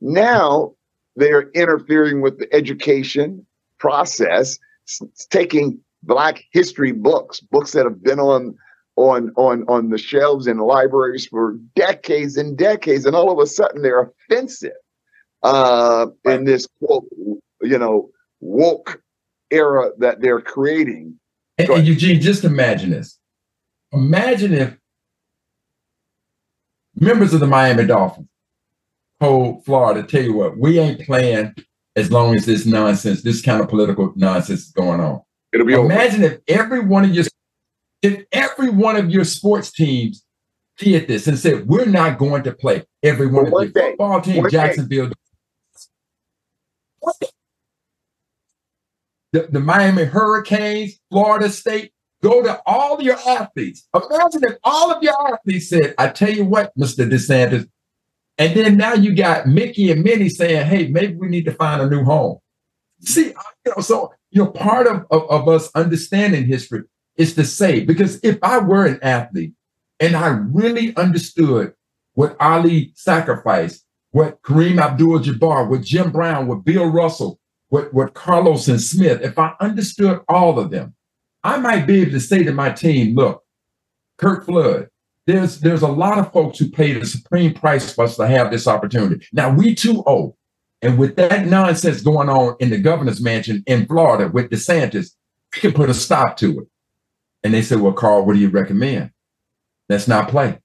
Now 0.01 0.75
they're 1.17 1.51
interfering 1.51 2.21
with 2.21 2.39
the 2.39 2.53
education 2.55 3.45
process, 3.79 4.59
taking 5.31 5.81
black 6.03 6.45
history 6.53 6.93
books, 6.93 7.41
books 7.41 7.73
that 7.73 7.85
have 7.85 8.03
been 8.03 8.21
on 8.21 8.57
on 8.97 9.33
on 9.37 9.65
on 9.69 9.91
the 9.91 9.99
shelves 9.99 10.47
in 10.47 10.59
libraries 10.59 11.27
for 11.27 11.57
decades 11.75 12.37
and 12.37 12.57
decades, 12.57 13.07
and 13.07 13.17
all 13.17 13.31
of 13.31 13.39
a 13.39 13.47
sudden 13.47 13.83
they're 13.83 14.13
offensive 14.29 14.73
uh, 15.43 16.07
in 16.25 16.45
this 16.45 16.69
quote, 16.83 17.07
you 17.63 17.79
know, 17.79 18.11
woke 18.41 19.03
era 19.51 19.91
that 19.99 20.21
they're 20.21 20.41
creating. 20.41 21.19
And, 21.59 21.69
and 21.71 21.87
Eugene, 21.87 22.21
just 22.21 22.45
imagine 22.45 22.91
this. 22.91 23.19
Imagine 23.93 24.55
if 24.55 24.77
members 26.95 27.35
of 27.35 27.41
the 27.41 27.47
Miami 27.47 27.87
Dolphins 27.87 28.29
told 29.21 29.65
Florida, 29.65 30.03
tell 30.03 30.23
you 30.23 30.35
what, 30.35 30.57
we 30.57 30.79
ain't 30.79 31.05
playing 31.05 31.55
as 31.97 32.11
long 32.11 32.35
as 32.35 32.47
this 32.47 32.67
nonsense, 32.67 33.23
this 33.23 33.43
kind 33.43 33.61
of 33.61 33.69
political 33.69 34.13
nonsense 34.17 34.67
is 34.67 34.73
going 34.73 35.01
on. 35.01 35.21
It'll 35.53 35.67
be 35.67 35.75
Imagine 35.75 36.25
over. 36.25 36.35
if 36.35 36.41
every 36.49 36.81
one 36.81 37.05
of 37.05 37.15
your 37.15 37.25
if 38.03 38.25
every 38.33 38.71
one 38.71 38.97
of 38.97 39.11
your 39.11 39.25
sports 39.25 39.71
teams 39.73 40.25
did 40.79 41.07
this 41.07 41.27
and 41.27 41.39
said, 41.39 41.67
we're 41.67 41.85
not 41.85 42.19
going 42.19 42.43
to 42.45 42.53
play. 42.53 42.85
Every 43.03 43.27
one 43.27 43.47
of 43.47 43.53
your 43.53 43.71
football 43.71 44.21
team, 44.23 44.49
Jacksonville. 44.49 45.11
The, 49.33 49.49
the 49.51 49.61
Miami 49.61 50.05
Hurricanes, 50.05 50.99
Florida 51.11 51.49
State, 51.51 51.93
Go 52.23 52.43
to 52.43 52.61
all 52.67 53.01
your 53.03 53.17
athletes. 53.27 53.89
Imagine 53.95 54.45
if 54.45 54.59
all 54.63 54.93
of 54.93 55.03
your 55.03 55.15
athletes 55.33 55.71
said, 55.71 55.95
I 55.97 56.09
tell 56.09 56.31
you 56.31 56.45
what, 56.45 56.77
Mr. 56.79 57.11
DeSantis, 57.11 57.67
and 58.37 58.57
then 58.57 58.77
now 58.77 58.95
you 58.95 59.15
got 59.15 59.47
Mickey 59.47 59.91
and 59.91 60.03
Minnie 60.03 60.29
saying, 60.29 60.67
hey, 60.67 60.89
maybe 60.89 61.15
we 61.15 61.29
need 61.29 61.45
to 61.47 61.53
find 61.53 61.81
a 61.81 61.89
new 61.89 62.05
home. 62.05 62.39
See, 63.01 63.29
you 63.29 63.73
know, 63.75 63.83
so 63.83 64.13
you 64.31 64.45
know, 64.45 64.51
part 64.51 64.87
of, 64.87 65.07
of, 65.11 65.29
of 65.31 65.49
us 65.49 65.71
understanding 65.75 66.47
history 66.47 66.83
is 67.17 67.35
to 67.35 67.45
say, 67.45 67.85
because 67.85 68.21
if 68.23 68.39
I 68.43 68.59
were 68.59 68.87
an 68.87 68.99
athlete 69.03 69.53
and 69.99 70.15
I 70.15 70.29
really 70.29 70.95
understood 70.97 71.73
what 72.15 72.37
Ali 72.39 72.93
sacrificed, 72.95 73.85
what 74.11 74.43
Kareem 74.43 74.81
Abdul-Jabbar, 74.81 75.69
what 75.69 75.83
Jim 75.83 76.11
Brown, 76.11 76.47
what 76.47 76.65
Bill 76.65 76.87
Russell, 76.87 77.40
what, 77.71 77.95
what 77.95 78.15
Carlos 78.15 78.69
and 78.69 78.81
Smith, 78.81 79.23
if 79.23 79.39
I 79.39 79.55
understood 79.61 80.21
all 80.29 80.59
of 80.59 80.71
them, 80.71 80.95
I 81.43 81.57
might 81.59 81.87
be 81.87 82.03
able 82.03 82.13
to 82.13 82.21
say 82.21 82.43
to 82.45 82.53
my 82.53 82.71
team, 82.71 83.17
look, 83.17 83.43
Curt 84.19 84.45
Flood, 84.45 84.89
there's 85.27 85.61
there's 85.61 85.83
a 85.83 85.89
lot 85.89 86.19
of 86.19 86.33
folks 86.33 86.59
who 86.59 86.71
paid 86.71 86.97
a 86.97 87.07
supreme 87.07 87.55
price 87.55 87.95
for 87.95 88.05
us 88.05 88.17
to 88.17 88.27
have 88.27 88.51
this 88.51 88.67
opportunity. 88.67 89.27
Now 89.33 89.55
we 89.55 89.75
too 89.75 90.03
old. 90.05 90.35
And 90.83 90.99
with 90.99 91.17
that 91.17 91.47
nonsense 91.47 92.01
going 92.01 92.29
on 92.29 92.57
in 92.59 92.71
the 92.71 92.79
governor's 92.79 93.21
mansion 93.21 93.63
in 93.67 93.87
Florida 93.87 94.29
with 94.29 94.51
DeSantis, 94.51 95.11
we 95.55 95.61
can 95.61 95.73
put 95.73 95.91
a 95.91 95.95
stop 95.95 96.37
to 96.39 96.61
it. 96.61 96.69
And 97.45 97.55
they 97.55 97.63
said, 97.63 97.81
Well, 97.81 97.93
Carl, 97.93 98.25
what 98.25 98.35
do 98.35 98.41
you 98.41 98.49
recommend? 98.49 99.11
Let's 99.89 100.09
not 100.09 100.29
play. 100.29 100.59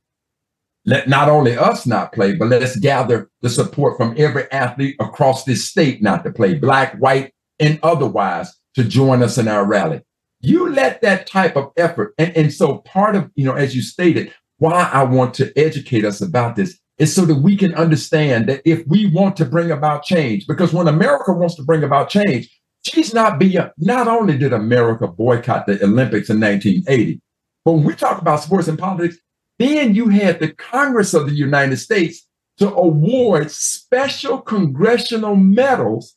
Let 0.85 1.09
not 1.09 1.29
only 1.29 1.57
us 1.57 1.87
not 1.87 2.13
play, 2.13 2.35
but 2.35 2.47
let's 2.47 2.77
gather 2.77 3.29
the 3.41 3.49
support 3.49 3.97
from 3.97 4.13
every 4.17 4.49
athlete 4.51 4.95
across 4.99 5.43
this 5.43 5.67
state 5.67 6.01
not 6.01 6.23
to 6.23 6.31
play, 6.31 6.53
black, 6.53 6.95
white, 6.97 7.33
and 7.59 7.79
otherwise, 7.81 8.53
to 8.75 8.83
join 8.83 9.23
us 9.23 9.37
in 9.37 9.47
our 9.47 9.65
rally. 9.65 10.01
You 10.41 10.69
let 10.69 11.01
that 11.01 11.25
type 11.25 11.55
of 11.55 11.71
effort, 11.75 12.13
and, 12.19 12.35
and 12.37 12.53
so 12.53 12.79
part 12.79 13.15
of, 13.15 13.31
you 13.35 13.45
know, 13.45 13.55
as 13.55 13.75
you 13.75 13.81
stated, 13.81 14.33
why 14.57 14.89
I 14.93 15.03
want 15.03 15.33
to 15.35 15.51
educate 15.57 16.05
us 16.05 16.21
about 16.21 16.55
this 16.55 16.79
is 16.97 17.13
so 17.13 17.25
that 17.25 17.35
we 17.35 17.57
can 17.57 17.73
understand 17.75 18.47
that 18.47 18.61
if 18.63 18.85
we 18.87 19.07
want 19.07 19.35
to 19.37 19.45
bring 19.45 19.71
about 19.71 20.03
change, 20.03 20.45
because 20.47 20.71
when 20.71 20.87
America 20.87 21.33
wants 21.33 21.55
to 21.55 21.63
bring 21.63 21.83
about 21.83 22.09
change, 22.09 22.49
she's 22.85 23.13
not 23.13 23.39
being, 23.39 23.69
not 23.77 24.07
only 24.07 24.37
did 24.37 24.53
America 24.53 25.07
boycott 25.07 25.65
the 25.65 25.83
Olympics 25.83 26.29
in 26.29 26.39
1980, 26.39 27.21
but 27.65 27.73
when 27.73 27.83
we 27.83 27.95
talk 27.95 28.21
about 28.21 28.41
sports 28.41 28.67
and 28.67 28.77
politics, 28.77 29.17
then 29.59 29.95
you 29.95 30.09
had 30.09 30.39
the 30.39 30.53
Congress 30.53 31.13
of 31.13 31.27
the 31.27 31.35
United 31.35 31.77
States 31.77 32.27
to 32.57 32.73
award 32.73 33.51
special 33.51 34.39
congressional 34.39 35.35
medals 35.35 36.15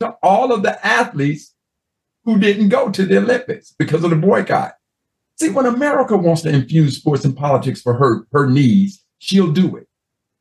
to 0.00 0.14
all 0.22 0.52
of 0.52 0.62
the 0.62 0.86
athletes 0.86 1.54
who 2.24 2.38
didn't 2.38 2.68
go 2.68 2.90
to 2.90 3.06
the 3.06 3.18
Olympics 3.18 3.74
because 3.78 4.04
of 4.04 4.10
the 4.10 4.16
boycott. 4.16 4.74
See, 5.40 5.50
when 5.50 5.66
America 5.66 6.16
wants 6.16 6.42
to 6.42 6.50
infuse 6.50 6.96
sports 6.96 7.24
and 7.24 7.36
politics 7.36 7.80
for 7.80 7.94
her, 7.94 8.26
her 8.32 8.46
needs, 8.48 9.04
she'll 9.18 9.52
do 9.52 9.76
it. 9.76 9.86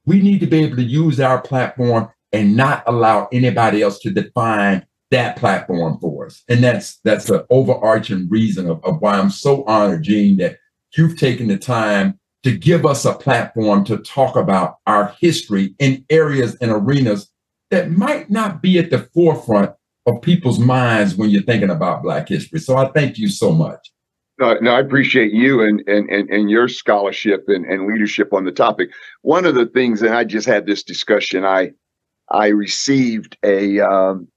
We 0.05 0.21
need 0.21 0.39
to 0.39 0.47
be 0.47 0.63
able 0.63 0.77
to 0.77 0.83
use 0.83 1.19
our 1.19 1.41
platform 1.41 2.09
and 2.33 2.55
not 2.55 2.83
allow 2.87 3.27
anybody 3.31 3.81
else 3.81 3.99
to 3.99 4.11
define 4.11 4.85
that 5.11 5.37
platform 5.37 5.97
for 5.99 6.25
us. 6.25 6.43
And 6.49 6.63
that's 6.63 6.99
that's 7.03 7.25
the 7.25 7.45
overarching 7.49 8.27
reason 8.29 8.69
of, 8.69 8.83
of 8.83 8.99
why 9.01 9.17
I'm 9.17 9.29
so 9.29 9.63
honored, 9.65 10.03
Gene, 10.03 10.37
that 10.37 10.57
you've 10.97 11.17
taken 11.17 11.47
the 11.47 11.57
time 11.57 12.19
to 12.43 12.55
give 12.55 12.85
us 12.85 13.05
a 13.05 13.13
platform 13.13 13.83
to 13.85 13.97
talk 13.97 14.35
about 14.35 14.77
our 14.85 15.15
history 15.19 15.75
in 15.79 16.05
areas 16.09 16.55
and 16.61 16.71
arenas 16.71 17.29
that 17.71 17.91
might 17.91 18.29
not 18.29 18.61
be 18.61 18.79
at 18.79 18.89
the 18.89 18.99
forefront 19.13 19.71
of 20.05 20.21
people's 20.21 20.59
minds 20.59 21.15
when 21.15 21.29
you're 21.29 21.43
thinking 21.43 21.69
about 21.69 22.03
Black 22.03 22.29
history. 22.29 22.59
So 22.59 22.77
I 22.77 22.89
thank 22.91 23.17
you 23.17 23.27
so 23.27 23.51
much. 23.51 23.91
No, 24.39 24.53
no, 24.61 24.71
I 24.71 24.79
appreciate 24.79 25.33
you 25.33 25.61
and 25.61 25.81
and 25.87 26.09
and, 26.09 26.29
and 26.29 26.49
your 26.49 26.67
scholarship 26.67 27.45
and, 27.47 27.65
and 27.65 27.87
leadership 27.87 28.33
on 28.33 28.45
the 28.45 28.51
topic. 28.51 28.89
One 29.23 29.45
of 29.45 29.55
the 29.55 29.65
things, 29.65 30.03
and 30.03 30.13
I 30.13 30.23
just 30.23 30.47
had 30.47 30.67
this 30.67 30.83
discussion. 30.83 31.43
I 31.43 31.71
I 32.29 32.47
received 32.47 33.35
a 33.43 33.79
um, 33.79 34.27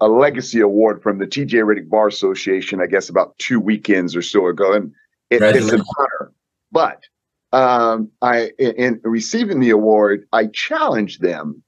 a 0.00 0.08
legacy 0.08 0.60
award 0.60 1.02
from 1.02 1.18
the 1.18 1.26
TJ 1.26 1.64
Reddick 1.66 1.88
Bar 1.88 2.08
Association, 2.08 2.82
I 2.82 2.86
guess 2.86 3.08
about 3.08 3.36
two 3.38 3.60
weekends 3.60 4.14
or 4.14 4.22
so 4.22 4.46
ago, 4.46 4.74
and 4.74 4.92
it, 5.30 5.42
it's 5.42 5.72
an 5.72 5.82
honor. 5.98 6.32
But 6.70 7.02
um, 7.54 8.10
I, 8.20 8.50
in 8.58 9.00
receiving 9.04 9.60
the 9.60 9.70
award, 9.70 10.26
I 10.32 10.46
challenged 10.46 11.20
them 11.22 11.62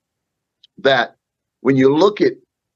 that 0.79 1.17
when 1.61 1.77
you 1.77 1.95
look 1.95 2.21
at 2.21 2.33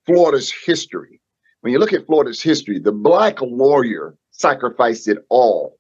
Florida's 0.06 0.50
history, 0.50 1.20
when 1.60 1.72
you 1.72 1.78
look 1.78 1.92
at 1.92 2.06
Florida's 2.06 2.40
history, 2.40 2.78
the 2.78 2.92
black 2.92 3.40
lawyer 3.42 4.16
sacrificed 4.30 5.08
it 5.08 5.18
all 5.28 5.78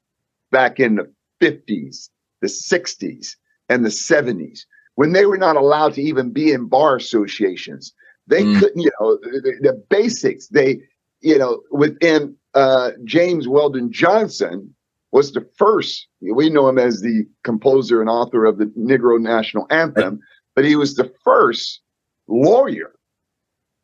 back 0.50 0.78
in 0.80 0.96
the 0.96 1.10
50s, 1.40 2.10
the 2.40 2.48
60s, 2.48 3.36
and 3.68 3.84
the 3.84 3.88
70s 3.88 4.60
when 4.96 5.12
they 5.12 5.24
were 5.24 5.38
not 5.38 5.56
allowed 5.56 5.94
to 5.94 6.02
even 6.02 6.30
be 6.30 6.52
in 6.52 6.66
bar 6.66 6.96
associations 6.96 7.94
they 8.30 8.44
mm. 8.44 8.58
couldn't, 8.58 8.80
you 8.80 8.90
know, 9.00 9.16
the, 9.16 9.58
the, 9.60 9.84
basics. 9.90 10.46
They, 10.48 10.80
you 11.20 11.36
know, 11.36 11.62
within 11.70 12.36
uh, 12.54 12.92
James 13.04 13.48
Weldon 13.48 13.92
Johnson 13.92 14.74
was 15.12 15.32
the 15.32 15.46
first. 15.56 16.06
We 16.20 16.50
know 16.50 16.68
him 16.68 16.78
as 16.78 17.00
the 17.00 17.26
composer 17.44 18.00
and 18.00 18.10
author 18.10 18.44
of 18.44 18.58
the 18.58 18.66
Negro 18.66 19.20
National 19.20 19.66
Anthem, 19.70 20.20
but 20.54 20.64
he 20.64 20.76
was 20.76 20.94
the 20.94 21.12
first 21.24 21.80
lawyer 22.28 22.92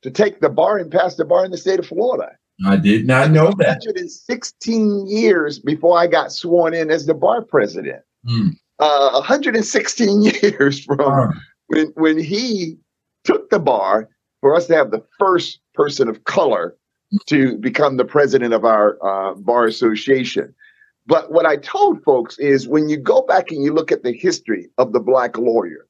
to 0.03 0.11
take 0.11 0.41
the 0.41 0.49
bar 0.49 0.79
and 0.79 0.91
pass 0.91 1.17
the 1.17 1.25
bar 1.25 1.45
in 1.45 1.51
the 1.51 1.59
state 1.59 1.81
of 1.81 1.87
Florida. 1.87 2.31
I 2.65 2.77
did 2.77 3.07
not 3.07 3.31
know 3.31 3.51
that. 3.59 3.83
116 3.85 5.07
years 5.07 5.59
before 5.59 5.99
I 5.99 6.07
got 6.07 6.33
sworn 6.33 6.75
in 6.75 6.91
as 6.91 7.07
the 7.07 7.15
bar 7.15 7.43
president. 7.43 8.03
Mm. 8.27 8.53
Uh, 8.79 9.11
116 9.13 10.23
years 10.43 10.85
from 10.85 11.41
when 11.67 11.87
when 11.97 12.19
he 12.19 12.79
took 13.25 13.51
the 13.51 13.59
bar 13.59 14.09
for 14.41 14.55
us 14.55 14.67
to 14.69 14.77
have 14.77 14.91
the 14.91 15.05
first 15.19 15.61
person 15.75 16.09
of 16.09 16.25
color 16.25 16.77
to 17.27 17.57
become 17.59 17.97
the 17.97 18.05
president 18.05 18.55
of 18.55 18.65
our 18.65 18.97
uh, 19.05 19.35
bar 19.35 19.67
association. 19.67 20.55
But 21.07 21.31
what 21.31 21.47
I 21.47 21.57
told 21.57 22.03
folks 22.03 22.39
is 22.39 22.67
when 22.67 22.89
you 22.89 22.97
go 22.97 23.23
back 23.23 23.51
and 23.51 23.63
you 23.63 23.73
look 23.73 23.93
at 23.93 24.03
the 24.03 24.13
history 24.13 24.69
of 24.79 24.93
the 24.93 25.01
black 25.01 25.39
lawyer, 25.39 25.87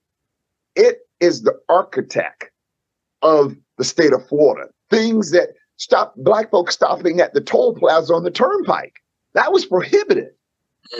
it 0.74 0.98
is 1.20 1.42
the 1.42 1.58
architect 1.68 2.50
of 3.22 3.56
the 3.78 3.84
state 3.84 4.12
of 4.12 4.26
Florida. 4.28 4.70
Things 4.90 5.30
that 5.30 5.50
stop 5.76 6.14
black 6.16 6.50
folks 6.50 6.74
stopping 6.74 7.20
at 7.20 7.32
the 7.34 7.40
toll 7.40 7.74
plaza 7.74 8.12
on 8.14 8.24
the 8.24 8.30
turnpike. 8.30 8.94
That 9.34 9.52
was 9.52 9.66
prohibited 9.66 10.28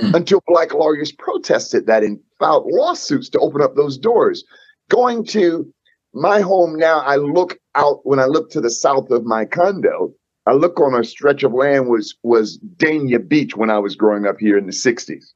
mm. 0.00 0.14
until 0.14 0.42
black 0.46 0.72
lawyers 0.72 1.12
protested 1.12 1.86
that 1.86 2.02
and 2.02 2.18
filed 2.38 2.66
lawsuits 2.70 3.28
to 3.30 3.38
open 3.38 3.62
up 3.62 3.76
those 3.76 3.98
doors. 3.98 4.44
Going 4.88 5.24
to 5.26 5.72
my 6.14 6.40
home 6.40 6.76
now, 6.76 7.00
I 7.00 7.16
look 7.16 7.58
out 7.74 8.00
when 8.04 8.18
I 8.18 8.24
look 8.24 8.50
to 8.50 8.60
the 8.60 8.70
south 8.70 9.10
of 9.10 9.24
my 9.24 9.44
condo. 9.44 10.12
I 10.46 10.52
look 10.52 10.80
on 10.80 10.94
a 10.94 11.04
stretch 11.04 11.42
of 11.42 11.52
land 11.52 11.88
was 11.88 12.14
was 12.22 12.58
Dania 12.76 13.26
Beach 13.26 13.56
when 13.56 13.70
I 13.70 13.78
was 13.78 13.96
growing 13.96 14.26
up 14.26 14.38
here 14.38 14.56
in 14.56 14.66
the 14.66 14.72
60s. 14.72 15.32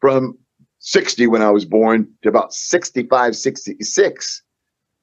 From 0.00 0.38
60 0.78 1.26
when 1.26 1.42
I 1.42 1.50
was 1.50 1.64
born 1.64 2.08
to 2.22 2.28
about 2.28 2.52
65, 2.52 3.36
66, 3.36 4.42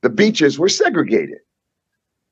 the 0.02 0.10
beaches 0.10 0.60
were 0.60 0.70
segregated. 0.70 1.40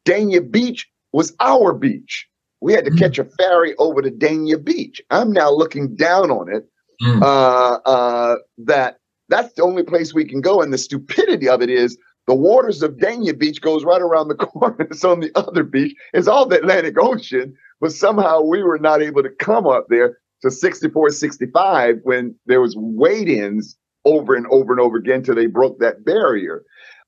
Dania 0.05 0.49
Beach 0.49 0.89
was 1.11 1.33
our 1.39 1.73
beach. 1.73 2.27
We 2.61 2.73
had 2.73 2.85
to 2.85 2.91
mm. 2.91 2.99
catch 2.99 3.19
a 3.19 3.25
ferry 3.25 3.75
over 3.77 4.01
to 4.01 4.09
Dania 4.09 4.63
Beach. 4.63 5.01
I'm 5.11 5.31
now 5.31 5.51
looking 5.51 5.95
down 5.95 6.31
on 6.31 6.53
it. 6.53 6.67
Mm. 7.03 7.21
Uh, 7.21 7.79
uh, 7.87 8.35
that 8.59 8.99
that's 9.29 9.53
the 9.53 9.63
only 9.63 9.83
place 9.83 10.13
we 10.13 10.25
can 10.25 10.41
go. 10.41 10.61
And 10.61 10.73
the 10.73 10.77
stupidity 10.77 11.47
of 11.47 11.61
it 11.61 11.69
is 11.69 11.97
the 12.27 12.35
waters 12.35 12.83
of 12.83 12.97
Dania 12.97 13.37
Beach 13.37 13.61
goes 13.61 13.83
right 13.83 14.01
around 14.01 14.27
the 14.27 14.35
corner. 14.35 14.87
It's 14.91 15.03
on 15.03 15.21
the 15.21 15.31
other 15.35 15.63
beach. 15.63 15.95
It's 16.13 16.27
all 16.27 16.45
the 16.45 16.57
Atlantic 16.57 16.95
Ocean, 16.99 17.55
but 17.79 17.93
somehow 17.93 18.41
we 18.41 18.61
were 18.61 18.79
not 18.79 19.01
able 19.01 19.23
to 19.23 19.29
come 19.29 19.65
up 19.65 19.87
there 19.89 20.19
to 20.41 20.51
64, 20.51 21.09
65 21.09 21.99
when 22.03 22.35
there 22.45 22.61
was 22.61 22.75
wait-ins 22.77 23.77
over 24.05 24.35
and 24.35 24.45
over 24.47 24.71
and 24.71 24.79
over 24.79 24.97
again 24.97 25.23
till 25.23 25.35
they 25.35 25.47
broke 25.47 25.79
that 25.79 26.05
barrier. 26.05 26.63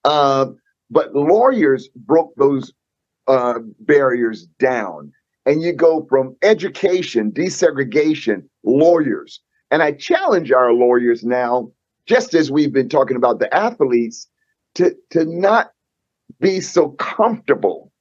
Um, 0.06 0.58
but 0.90 1.14
lawyers 1.14 1.90
broke 1.96 2.34
those 2.38 2.74
uh, 3.28 3.60
barriers 3.82 4.48
down. 4.58 5.12
And 5.46 5.62
you 5.62 5.74
go 5.74 6.06
from 6.10 6.36
education, 6.42 7.32
desegregation, 7.32 8.44
lawyers. 8.64 9.40
And 9.72 9.82
I 9.82 9.92
challenge 9.92 10.52
our 10.52 10.74
lawyers 10.74 11.24
now, 11.24 11.72
just 12.06 12.34
as 12.34 12.52
we've 12.52 12.74
been 12.74 12.90
talking 12.90 13.18
about 13.18 13.40
the 13.40 13.54
athletes, 13.54 14.28
to 14.76 14.96
to 15.12 15.26
not 15.26 15.72
be 16.40 16.60
so 16.60 16.90
comfortable 16.90 17.92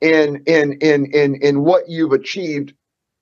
in 0.00 0.42
in 0.46 0.72
in 0.80 1.06
in 1.06 1.36
in 1.36 1.62
what 1.62 1.88
you've 1.88 2.12
achieved 2.12 2.74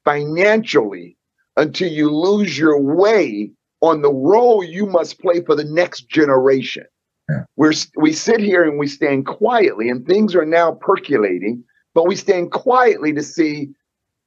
financially 0.04 1.16
until 1.56 1.88
you 1.88 2.10
lose 2.10 2.58
your 2.58 2.80
way 2.80 3.50
on 3.80 4.02
the 4.02 4.12
role 4.12 4.64
you 4.64 4.86
must 4.86 5.20
play 5.20 5.42
for 5.42 5.54
the 5.54 5.64
next 5.64 6.08
generation. 6.08 6.84
Yeah. 7.28 7.44
We're 7.56 7.72
we 7.96 8.12
sit 8.12 8.40
here 8.40 8.64
and 8.64 8.78
we 8.78 8.86
stand 8.86 9.26
quietly, 9.26 9.88
and 9.88 10.06
things 10.06 10.34
are 10.34 10.44
now 10.44 10.72
percolating, 10.72 11.64
but 11.94 12.06
we 12.06 12.16
stand 12.16 12.50
quietly 12.50 13.12
to 13.14 13.22
see 13.22 13.70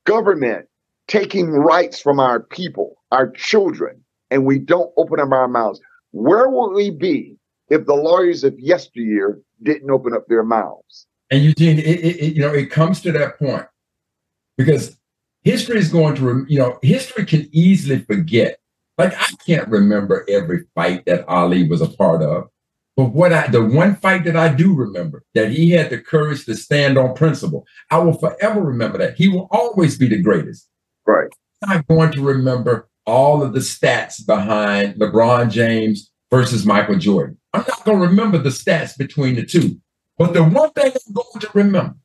government 0.05 0.67
taking 1.07 1.49
rights 1.49 2.01
from 2.01 2.19
our 2.19 2.39
people, 2.39 2.95
our 3.11 3.29
children, 3.31 4.03
and 4.31 4.45
we 4.45 4.57
don't 4.59 4.91
open 4.97 5.19
up 5.19 5.31
our 5.31 5.47
mouths. 5.47 5.79
Where 6.11 6.49
will 6.49 6.73
we 6.73 6.89
be 6.89 7.36
if 7.69 7.85
the 7.85 7.95
lawyers 7.95 8.43
of 8.43 8.59
yesteryear 8.59 9.39
didn't 9.61 9.91
open 9.91 10.13
up 10.13 10.27
their 10.27 10.43
mouths. 10.43 11.07
And 11.29 11.43
Eugene, 11.43 11.79
it, 11.79 11.83
it, 11.83 12.35
you 12.35 12.41
know, 12.41 12.53
it 12.53 12.71
comes 12.71 13.01
to 13.01 13.11
that 13.11 13.37
point 13.37 13.65
because 14.57 14.97
history 15.43 15.77
is 15.77 15.89
going 15.91 16.15
to, 16.15 16.45
you 16.47 16.59
know, 16.59 16.79
history 16.81 17.25
can 17.25 17.49
easily 17.51 17.99
forget. 17.99 18.59
Like 18.97 19.13
I 19.15 19.27
can't 19.45 19.67
remember 19.67 20.25
every 20.29 20.65
fight 20.73 21.05
that 21.05 21.27
Ali 21.27 21.67
was 21.67 21.81
a 21.81 21.89
part 21.89 22.21
of, 22.23 22.47
but 22.95 23.13
what 23.13 23.31
I, 23.31 23.47
the 23.47 23.63
one 23.63 23.95
fight 23.95 24.23
that 24.23 24.35
I 24.35 24.51
do 24.53 24.73
remember, 24.73 25.23
that 25.35 25.51
he 25.51 25.69
had 25.69 25.91
the 25.91 25.99
courage 25.99 26.45
to 26.45 26.55
stand 26.55 26.97
on 26.97 27.13
principle, 27.13 27.65
I 27.91 27.99
will 27.99 28.17
forever 28.17 28.59
remember 28.61 28.97
that. 28.97 29.15
He 29.15 29.27
will 29.27 29.47
always 29.51 29.97
be 29.97 30.07
the 30.07 30.21
greatest. 30.21 30.67
Right. 31.05 31.29
I'm 31.63 31.77
not 31.77 31.87
going 31.87 32.11
to 32.13 32.23
remember 32.23 32.89
all 33.05 33.43
of 33.43 33.53
the 33.53 33.59
stats 33.59 34.25
behind 34.25 34.95
LeBron 34.95 35.51
James 35.51 36.09
versus 36.31 36.65
Michael 36.65 36.97
Jordan. 36.97 37.37
I'm 37.53 37.65
not 37.67 37.85
going 37.85 37.99
to 37.99 38.07
remember 38.07 38.37
the 38.37 38.49
stats 38.49 38.97
between 38.97 39.35
the 39.35 39.45
two. 39.45 39.79
But 40.17 40.33
the 40.33 40.43
one 40.43 40.71
thing 40.71 40.91
I'm 40.93 41.13
going 41.13 41.39
to 41.39 41.49
remember 41.53 41.95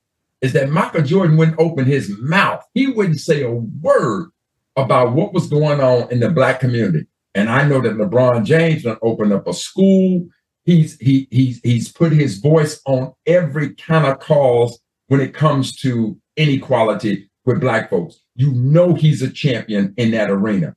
is 0.41 0.53
that 0.53 0.70
Michael 0.70 1.03
Jordan 1.03 1.37
wouldn't 1.37 1.59
open 1.59 1.85
his 1.85 2.14
mouth. 2.18 2.64
He 2.75 2.89
wouldn't 2.89 3.20
say 3.20 3.43
a 3.43 3.51
word 3.51 4.31
about 4.77 5.12
what 5.12 5.33
was 5.33 5.47
going 5.49 5.81
on 5.81 6.11
in 6.11 6.20
the 6.20 6.29
black 6.29 6.61
community. 6.61 7.07
And 7.35 7.49
I 7.49 7.66
know 7.66 7.81
that 7.81 7.97
LeBron 7.97 8.45
James 8.45 8.83
done 8.83 8.99
opened 9.03 9.33
up 9.33 9.47
a 9.47 9.55
school. 9.55 10.29
He's 10.64 10.99
he 10.99 11.27
he's 11.31 11.61
he's 11.62 11.91
put 11.91 12.12
his 12.12 12.39
voice 12.39 12.81
on 12.87 13.12
every 13.27 13.75
kind 13.75 14.07
of 14.07 14.20
cause 14.20 14.79
when 15.09 15.20
it 15.20 15.35
comes 15.35 15.77
to 15.81 16.18
inequality 16.37 17.31
with 17.45 17.61
black 17.61 17.91
folks. 17.91 18.20
You 18.35 18.53
know 18.53 18.95
he's 18.95 19.23
a 19.23 19.31
champion 19.31 19.95
in 19.97 20.11
that 20.12 20.31
arena. 20.31 20.75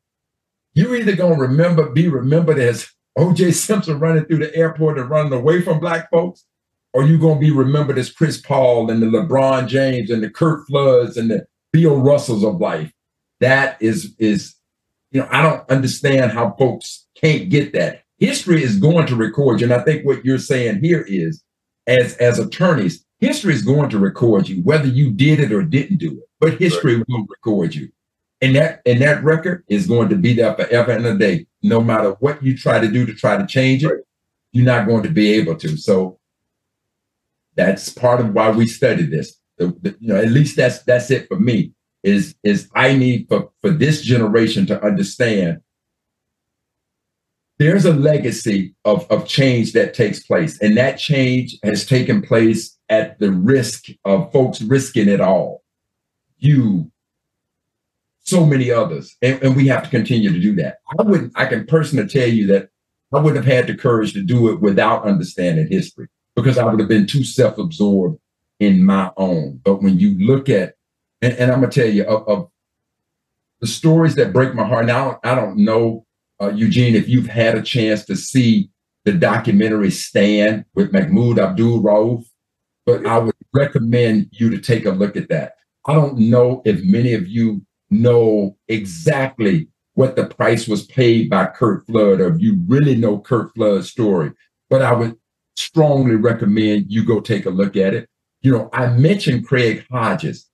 You're 0.74 0.96
either 0.96 1.16
gonna 1.16 1.36
remember, 1.38 1.90
be 1.90 2.08
remembered 2.08 2.60
as 2.60 2.90
OJ 3.18 3.54
Simpson 3.54 4.00
running 4.00 4.26
through 4.26 4.40
the 4.40 4.56
airport 4.56 4.98
and 5.00 5.10
running 5.10 5.34
away 5.34 5.62
from 5.62 5.80
black 5.80 6.10
folks? 6.12 6.46
Or 6.94 7.04
you 7.04 7.18
gonna 7.18 7.40
be 7.40 7.52
remembered 7.52 7.98
as 7.98 8.12
Chris 8.12 8.40
Paul 8.40 8.90
and 8.90 9.02
the 9.02 9.08
LeBron 9.08 9.68
James 9.68 10.10
and 10.10 10.24
the 10.24 10.30
Curt 10.30 10.66
Floods 10.68 11.18
and 11.18 11.30
the 11.30 11.46
Bill 11.74 11.98
Russells 11.98 12.44
of 12.44 12.62
life? 12.62 12.92
That 13.42 13.82
is 13.82 14.16
is 14.18 14.56
you 15.12 15.22
know, 15.22 15.28
I 15.32 15.42
don't 15.42 15.70
understand 15.70 16.32
how 16.32 16.56
folks 16.60 17.06
can't 17.16 17.50
get 17.50 17.74
that. 17.74 18.04
History 18.18 18.64
is 18.64 18.78
going 18.78 19.08
to 19.08 19.16
record 19.16 19.62
you. 19.62 19.66
And 19.66 19.74
I 19.74 19.84
think 19.84 20.06
what 20.06 20.26
you're 20.26 20.40
saying 20.40 20.80
here 20.82 21.06
is 21.08 21.44
as 21.88 22.16
as 22.18 22.40
attorneys, 22.40 23.06
history 23.20 23.54
is 23.54 23.62
going 23.62 23.90
to 23.90 24.00
record 24.00 24.48
you, 24.48 24.62
whether 24.64 24.88
you 24.88 25.12
did 25.12 25.40
it 25.40 25.52
or 25.52 25.64
didn't 25.64 25.98
do 25.98 26.12
it. 26.12 26.30
But 26.40 26.60
history 26.60 26.98
right. 26.98 27.06
will 27.08 27.26
record 27.30 27.76
you. 27.76 27.90
And 28.42 28.56
that 28.56 28.82
and 28.86 29.02
that 29.02 29.24
record 29.24 29.64
is 29.70 29.88
going 29.88 30.10
to 30.10 30.16
be 30.16 30.34
there 30.34 30.54
forever 30.54 30.92
and 30.92 31.06
a 31.06 31.18
day. 31.18 31.48
No 31.64 31.82
matter 31.82 32.12
what 32.20 32.44
you 32.44 32.58
try 32.58 32.80
to 32.80 32.88
do 32.88 33.06
to 33.06 33.14
try 33.14 33.38
to 33.38 33.48
change 33.48 33.84
it, 33.84 34.06
you're 34.52 34.66
not 34.66 34.88
going 34.88 35.04
to 35.04 35.10
be 35.10 35.34
able 35.34 35.56
to. 35.56 35.78
So 35.78 36.20
that's 37.56 37.90
part 37.90 38.20
of 38.20 38.34
why 38.34 38.52
we 38.52 38.68
study 38.68 39.04
this. 39.04 39.38
The, 39.58 39.68
the, 39.82 39.96
you 40.00 40.10
know, 40.10 40.18
at 40.18 40.30
least 40.30 40.58
that's 40.58 40.84
that's 40.84 41.10
it 41.12 41.28
for 41.28 41.40
me. 41.40 41.72
Is 42.04 42.36
is 42.44 42.70
I 42.76 42.94
need 42.94 43.28
for 43.30 43.52
for 43.62 43.72
this 43.72 44.02
generation 44.02 44.66
to 44.68 44.84
understand 44.84 45.62
there's 47.58 47.86
a 47.86 47.94
legacy 47.94 48.76
of, 48.84 49.10
of 49.10 49.28
change 49.28 49.74
that 49.74 49.94
takes 49.94 50.24
place. 50.24 50.60
And 50.62 50.78
that 50.78 50.98
change 50.98 51.58
has 51.64 51.86
taken 51.86 52.22
place 52.22 52.78
at 52.90 53.18
the 53.20 53.32
risk 53.32 53.86
of 54.04 54.32
folks 54.32 54.62
risking 54.62 55.08
it 55.08 55.22
all. 55.22 55.64
You, 56.38 56.92
so 58.26 58.46
many 58.46 58.72
others. 58.72 59.16
And, 59.22 59.42
and 59.42 59.56
we 59.56 59.68
have 59.68 59.84
to 59.84 59.90
continue 59.90 60.32
to 60.32 60.40
do 60.40 60.56
that. 60.56 60.80
I 61.00 61.04
wouldn't, 61.04 61.32
I 61.36 61.46
can 61.46 61.66
personally 61.66 62.08
tell 62.08 62.28
you 62.28 62.48
that 62.48 62.70
I 63.14 63.20
wouldn't 63.20 63.46
have 63.46 63.54
had 63.54 63.68
the 63.68 63.76
courage 63.76 64.14
to 64.14 64.24
do 64.24 64.52
it 64.52 64.60
without 64.60 65.06
understanding 65.06 65.68
history 65.70 66.08
because 66.36 66.58
I 66.58 66.66
would 66.66 66.80
have 66.80 66.90
been 66.90 67.08
too 67.08 67.24
self-absorbed 67.24 68.20
in 68.60 68.84
my 68.84 69.12
own. 69.18 69.62
But 69.64 69.82
when 69.82 70.00
you 70.00 70.18
look 70.20 70.50
at, 70.50 70.74
and, 71.22 71.34
and 71.34 71.52
I'm 71.52 71.62
gonna 71.62 71.72
tell 71.72 71.88
you 71.88 72.04
of, 72.04 72.28
of, 72.28 72.50
the 73.62 73.68
stories 73.68 74.16
that 74.16 74.34
break 74.34 74.54
my 74.54 74.68
heart. 74.68 74.86
Now 74.86 75.20
I 75.24 75.34
don't 75.34 75.58
know, 75.58 76.06
uh, 76.42 76.50
Eugene, 76.50 76.94
if 76.94 77.08
you've 77.08 77.28
had 77.28 77.56
a 77.56 77.62
chance 77.62 78.04
to 78.06 78.16
see 78.16 78.70
the 79.06 79.14
documentary 79.14 79.92
Stand 79.92 80.66
with 80.76 80.92
Mahmoud 80.92 81.40
Abdul 81.40 81.82
Rauf, 81.82 82.26
but 82.86 83.06
I 83.06 83.18
would 83.18 83.34
recommend 83.54 84.28
you 84.32 84.50
to 84.50 84.60
take 84.60 84.86
a 84.86 84.92
look 84.92 85.16
at 85.16 85.30
that. 85.30 85.54
I 85.88 85.94
don't 85.94 86.18
know 86.18 86.62
if 86.66 86.84
many 86.84 87.14
of 87.14 87.28
you 87.28 87.66
know 87.90 88.58
exactly 88.68 89.68
what 89.94 90.16
the 90.16 90.26
price 90.26 90.68
was 90.68 90.86
paid 90.86 91.30
by 91.30 91.46
Curt 91.46 91.86
Flood, 91.88 92.20
or 92.20 92.34
if 92.34 92.42
you 92.42 92.60
really 92.68 92.96
know 92.96 93.20
Curt 93.20 93.54
Flood's 93.56 93.90
story. 93.90 94.32
But 94.70 94.82
I 94.82 94.94
would 94.94 95.18
strongly 95.56 96.16
recommend 96.16 96.92
you 96.92 97.06
go 97.06 97.20
take 97.22 97.46
a 97.46 97.50
look 97.50 97.76
at 97.76 97.94
it. 97.94 98.10
You 98.42 98.52
know, 98.52 98.70
I 98.74 98.88
mentioned 98.88 99.48
Craig 99.48 99.86
Hodges. 99.90 100.50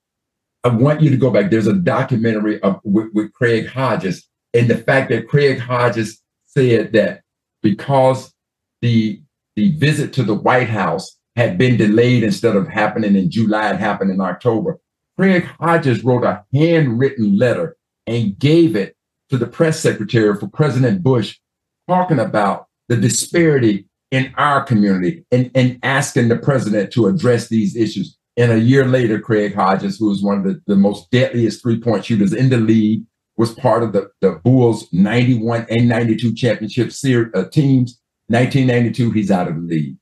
I 0.64 0.70
want 0.70 1.02
you 1.02 1.10
to 1.10 1.18
go 1.18 1.32
back. 1.32 1.50
There's 1.50 1.68
a 1.68 1.74
documentary 1.74 2.62
of, 2.62 2.80
with, 2.84 3.08
with 3.14 3.34
Craig 3.34 3.68
Hodges, 3.68 4.28
and 4.54 4.70
the 4.70 4.78
fact 4.78 5.10
that 5.10 5.28
Craig 5.28 5.60
Hodges 5.60 6.22
said 6.46 6.94
that 6.94 7.22
because 7.64 8.34
the 8.82 9.22
the 9.56 9.76
visit 9.78 10.14
to 10.14 10.24
the 10.24 10.36
White 10.36 10.70
House 10.70 11.18
had 11.36 11.58
been 11.58 11.78
delayed 11.78 12.24
instead 12.24 12.56
of 12.56 12.68
happening 12.68 13.16
in 13.16 13.30
July, 13.30 13.72
it 13.72 13.80
happened 13.80 14.12
in 14.12 14.22
October. 14.22 14.80
Craig 15.18 15.46
Hodges 15.60 16.04
wrote 16.04 16.24
a 16.24 16.44
handwritten 16.54 17.38
letter 17.38 17.78
and 18.08 18.38
gave 18.38 18.76
it 18.76 18.96
to 19.30 19.38
the 19.38 19.48
press 19.48 19.80
secretary 19.80 20.36
for 20.36 20.48
President 20.48 21.04
Bush, 21.04 21.40
talking 21.88 22.20
about 22.20 22.68
the 22.90 22.98
disparity 22.98 23.88
in 24.12 24.34
our 24.38 24.64
community 24.64 25.26
and, 25.32 25.50
and 25.56 25.80
asking 25.84 26.28
the 26.28 26.36
president 26.36 26.92
to 26.94 27.08
address 27.08 27.48
these 27.48 27.76
issues. 27.76 28.18
And 28.38 28.52
a 28.52 28.60
year 28.60 28.86
later, 28.86 29.20
Craig 29.20 29.56
Hodges, 29.56 29.98
who 29.98 30.10
was 30.10 30.22
one 30.22 30.40
of 30.40 30.44
the, 30.44 30.62
the 30.68 30.76
most 30.76 31.10
deadliest 31.12 31.62
three 31.62 31.80
point 31.80 32.06
shooters 32.06 32.34
in 32.34 32.50
the 32.50 32.58
league, 32.58 33.04
was 33.38 33.54
part 33.54 33.84
of 33.84 33.94
the, 33.94 34.10
the 34.22 34.32
Bulls 34.44 34.92
91 34.92 35.66
and 35.70 35.88
92 35.88 36.36
championship 36.36 36.92
series, 36.92 37.34
uh, 37.34 37.48
teams. 37.50 38.00
1992, 38.28 39.12
he's 39.12 39.32
out 39.32 39.48
of 39.48 39.56
the 39.56 39.62
league. 39.62 39.98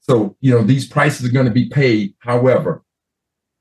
So, 0.00 0.36
you 0.40 0.50
know, 0.50 0.62
these 0.62 0.86
prices 0.86 1.26
are 1.26 1.32
going 1.32 1.46
to 1.46 1.52
be 1.52 1.68
paid. 1.68 2.14
However, 2.18 2.82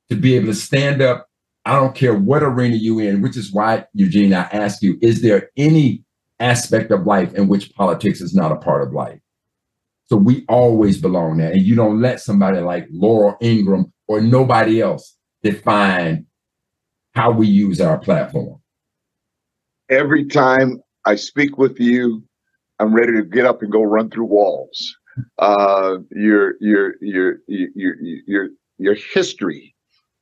to 0.09 0.15
be 0.15 0.35
able 0.35 0.47
to 0.47 0.55
stand 0.55 1.01
up, 1.01 1.27
I 1.65 1.73
don't 1.73 1.95
care 1.95 2.15
what 2.15 2.43
arena 2.43 2.75
you 2.75 2.99
in, 2.99 3.21
which 3.21 3.37
is 3.37 3.51
why, 3.51 3.85
Eugene, 3.93 4.33
I 4.33 4.43
ask 4.43 4.81
you, 4.81 4.97
is 5.01 5.21
there 5.21 5.49
any 5.57 6.03
aspect 6.39 6.91
of 6.91 7.05
life 7.05 7.33
in 7.35 7.47
which 7.47 7.73
politics 7.75 8.21
is 8.21 8.33
not 8.33 8.51
a 8.51 8.55
part 8.55 8.81
of 8.81 8.93
life? 8.93 9.19
So 10.05 10.17
we 10.17 10.45
always 10.49 10.99
belong 10.99 11.37
there. 11.37 11.51
And 11.51 11.61
you 11.61 11.75
don't 11.75 12.01
let 12.01 12.19
somebody 12.21 12.59
like 12.59 12.87
Laura 12.89 13.37
Ingraham 13.41 13.93
or 14.07 14.21
nobody 14.21 14.81
else 14.81 15.15
define 15.43 16.25
how 17.13 17.31
we 17.31 17.47
use 17.47 17.79
our 17.79 17.99
platform. 17.99 18.59
Every 19.89 20.25
time 20.25 20.81
I 21.05 21.15
speak 21.15 21.57
with 21.57 21.79
you, 21.79 22.23
I'm 22.79 22.93
ready 22.93 23.13
to 23.13 23.23
get 23.23 23.45
up 23.45 23.61
and 23.61 23.71
go 23.71 23.83
run 23.83 24.09
through 24.09 24.25
walls. 24.25 24.95
Uh, 25.37 25.97
your 26.11 26.53
your 26.61 26.93
your 27.01 27.39
your 27.47 27.95
your 28.25 28.49
your 28.77 28.95
history 29.13 29.75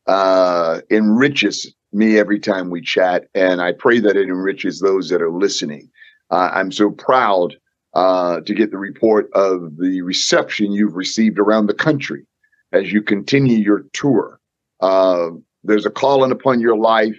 uh, 0.07 0.81
enriches 0.89 1.73
me 1.93 2.17
every 2.17 2.39
time 2.39 2.69
we 2.69 2.81
chat, 2.81 3.27
and 3.33 3.61
I 3.61 3.71
pray 3.71 3.99
that 3.99 4.17
it 4.17 4.27
enriches 4.27 4.79
those 4.79 5.09
that 5.09 5.21
are 5.21 5.31
listening. 5.31 5.89
Uh, 6.29 6.49
I'm 6.53 6.71
so 6.71 6.91
proud 6.91 7.55
uh, 7.93 8.41
to 8.41 8.53
get 8.53 8.71
the 8.71 8.77
report 8.77 9.29
of 9.33 9.77
the 9.77 10.01
reception 10.01 10.71
you've 10.71 10.95
received 10.95 11.39
around 11.39 11.67
the 11.67 11.73
country 11.73 12.25
as 12.73 12.91
you 12.91 13.01
continue 13.01 13.57
your 13.57 13.85
tour. 13.93 14.39
Uh, 14.81 15.29
there's 15.63 15.85
a 15.85 15.89
calling 15.89 16.31
upon 16.31 16.59
your 16.59 16.77
life. 16.77 17.17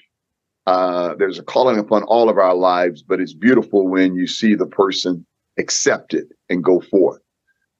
Uh, 0.67 1.15
there's 1.15 1.39
a 1.39 1.43
calling 1.43 1.79
upon 1.79 2.03
all 2.05 2.29
of 2.29 2.37
our 2.37 2.55
lives, 2.55 3.03
but 3.03 3.21
it's 3.21 3.33
beautiful 3.33 3.89
when 3.89 4.15
you 4.15 4.27
see 4.27 4.55
the 4.55 4.67
person 4.67 5.27
accept 5.59 6.15
it 6.15 6.29
and 6.51 6.63
go 6.63 6.81
forth. 6.81 7.21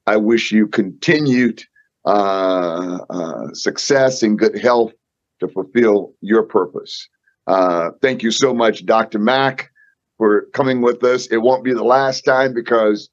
I 0.07 0.17
wish 0.17 0.51
you 0.51 0.67
continued 0.67 1.63
uh, 2.07 2.99
uh, 3.11 3.53
success 3.53 4.23
and 4.23 4.39
good 4.39 4.59
health 4.59 4.93
to 5.41 5.49
fulfill 5.49 6.15
your 6.21 6.43
purpose. 6.43 7.09
Uh, 7.47 7.91
thank 8.03 8.23
you 8.23 8.31
so 8.31 8.53
much, 8.53 8.85
Dr. 8.85 9.19
Mack 9.19 9.71
for 10.19 10.47
coming 10.53 10.83
with 10.83 11.03
us. 11.05 11.27
It 11.29 11.39
won't 11.39 11.65
be 11.65 11.73
the 11.73 11.85
last 11.85 12.23
time 12.23 12.53
because 12.53 13.09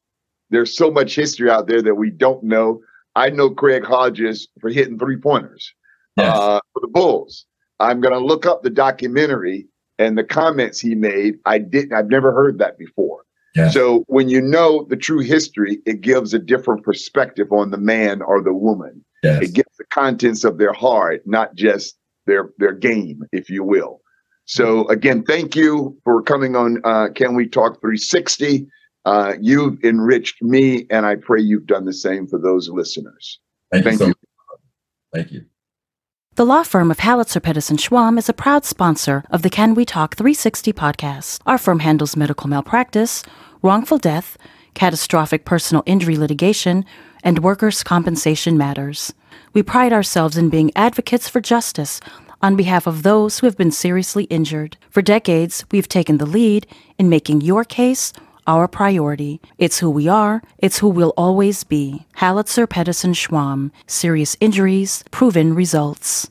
there's 0.49 0.75
so 0.75 0.91
much 0.91 1.15
history 1.15 1.49
out 1.49 1.67
there 1.67 1.81
that 1.81 1.95
we 1.95 2.09
don't 2.09 2.43
know. 2.43 2.81
I 3.15 3.29
know 3.29 3.49
Craig 3.49 3.85
Hodges 3.85 4.47
for 4.59 4.69
hitting 4.69 4.99
three 4.99 5.17
pointers 5.17 5.73
yes. 6.17 6.35
uh, 6.35 6.59
for 6.73 6.81
the 6.81 6.87
Bulls. 6.87 7.45
I'm 7.79 8.01
going 8.01 8.13
to 8.13 8.19
look 8.19 8.45
up 8.45 8.63
the 8.63 8.69
documentary 8.69 9.67
and 9.99 10.17
the 10.17 10.23
comments 10.23 10.79
he 10.79 10.95
made. 10.95 11.35
I 11.45 11.59
didn't. 11.59 11.93
I've 11.93 12.09
never 12.09 12.33
heard 12.33 12.59
that 12.59 12.77
before. 12.77 13.21
Yes. 13.55 13.73
So 13.73 14.03
when 14.07 14.27
you 14.27 14.41
know 14.41 14.85
the 14.89 14.97
true 14.97 15.19
history, 15.19 15.79
it 15.85 16.01
gives 16.01 16.33
a 16.33 16.39
different 16.39 16.83
perspective 16.83 17.53
on 17.53 17.71
the 17.71 17.77
man 17.77 18.21
or 18.21 18.41
the 18.41 18.53
woman. 18.53 19.03
Yes. 19.23 19.43
It 19.43 19.53
gives 19.53 19.77
the 19.77 19.85
contents 19.85 20.43
of 20.43 20.57
their 20.57 20.73
heart, 20.73 21.21
not 21.25 21.55
just 21.55 21.97
their 22.25 22.51
their 22.57 22.73
game, 22.73 23.23
if 23.31 23.49
you 23.49 23.63
will. 23.63 24.01
So 24.45 24.87
again, 24.89 25.23
thank 25.23 25.55
you 25.55 25.97
for 26.03 26.21
coming 26.21 26.55
on 26.55 26.79
uh, 26.83 27.09
Can 27.15 27.35
We 27.35 27.47
Talk 27.47 27.81
360. 27.81 28.67
Uh, 29.05 29.33
you've 29.39 29.83
enriched 29.83 30.41
me, 30.41 30.85
and 30.89 31.05
I 31.05 31.15
pray 31.15 31.41
you've 31.41 31.67
done 31.67 31.85
the 31.85 31.93
same 31.93 32.27
for 32.27 32.39
those 32.39 32.69
listeners. 32.69 33.39
Thank, 33.71 33.85
thank 33.85 33.99
you. 33.99 34.05
So 34.05 34.07
you. 34.07 34.13
Thank 35.13 35.31
you. 35.31 35.45
The 36.35 36.45
law 36.45 36.63
firm 36.63 36.91
of 36.91 36.97
Haliczer 36.97 37.41
Pettis 37.41 37.69
and 37.69 37.79
Schwamm 37.79 38.17
is 38.17 38.27
a 38.27 38.33
proud 38.33 38.65
sponsor 38.65 39.23
of 39.29 39.41
the 39.41 39.49
Can 39.49 39.73
We 39.73 39.85
Talk 39.85 40.15
360 40.17 40.73
podcast. 40.73 41.39
Our 41.45 41.57
firm 41.57 41.79
handles 41.79 42.17
medical 42.17 42.49
malpractice, 42.49 43.23
wrongful 43.61 43.99
death, 43.99 44.37
catastrophic 44.73 45.45
personal 45.45 45.81
injury 45.85 46.17
litigation, 46.17 46.83
and 47.23 47.39
workers' 47.39 47.83
compensation 47.83 48.57
matters. 48.57 49.13
We 49.53 49.63
pride 49.63 49.93
ourselves 49.93 50.37
in 50.37 50.49
being 50.49 50.71
advocates 50.75 51.29
for 51.29 51.41
justice 51.41 51.99
on 52.41 52.55
behalf 52.55 52.85
of 52.87 53.03
those 53.03 53.39
who 53.39 53.47
have 53.47 53.57
been 53.57 53.71
seriously 53.71 54.25
injured. 54.25 54.77
For 54.89 55.01
decades, 55.01 55.65
we've 55.71 55.87
taken 55.87 56.17
the 56.17 56.25
lead 56.25 56.67
in 56.97 57.09
making 57.09 57.41
your 57.41 57.63
case 57.63 58.13
our 58.47 58.67
priority. 58.67 59.41
It's 59.57 59.79
who 59.79 59.89
we 59.89 60.07
are, 60.07 60.41
it's 60.59 60.79
who 60.79 60.89
we'll 60.89 61.13
always 61.17 61.63
be. 61.63 62.05
Halitzer 62.17 62.69
Pedersen 62.69 63.13
Schwam. 63.13 63.71
Serious 63.87 64.37
injuries, 64.39 65.03
proven 65.11 65.55
results. 65.55 66.29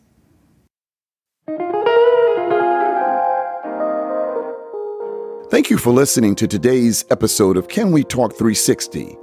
Thank 5.50 5.70
you 5.70 5.78
for 5.78 5.92
listening 5.92 6.34
to 6.36 6.48
today's 6.48 7.04
episode 7.10 7.56
of 7.56 7.68
Can 7.68 7.92
We 7.92 8.02
Talk 8.02 8.32
360. 8.32 9.16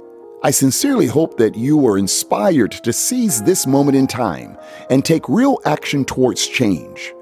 I 0.44 0.50
sincerely 0.50 1.06
hope 1.06 1.36
that 1.36 1.54
you 1.54 1.86
are 1.86 1.96
inspired 1.96 2.72
to 2.72 2.92
seize 2.92 3.40
this 3.44 3.64
moment 3.64 3.96
in 3.96 4.08
time 4.08 4.58
and 4.90 5.04
take 5.04 5.28
real 5.28 5.60
action 5.64 6.04
towards 6.04 6.48
change. 6.48 7.14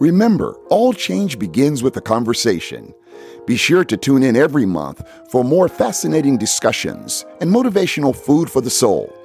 Remember, 0.00 0.54
all 0.70 0.92
change 0.92 1.38
begins 1.38 1.84
with 1.84 1.96
a 1.96 2.00
conversation. 2.00 2.92
Be 3.46 3.56
sure 3.56 3.84
to 3.84 3.96
tune 3.96 4.24
in 4.24 4.34
every 4.34 4.66
month 4.66 5.08
for 5.30 5.44
more 5.44 5.68
fascinating 5.68 6.36
discussions 6.36 7.24
and 7.40 7.48
motivational 7.48 8.16
food 8.16 8.50
for 8.50 8.60
the 8.60 8.70
soul. 8.70 9.16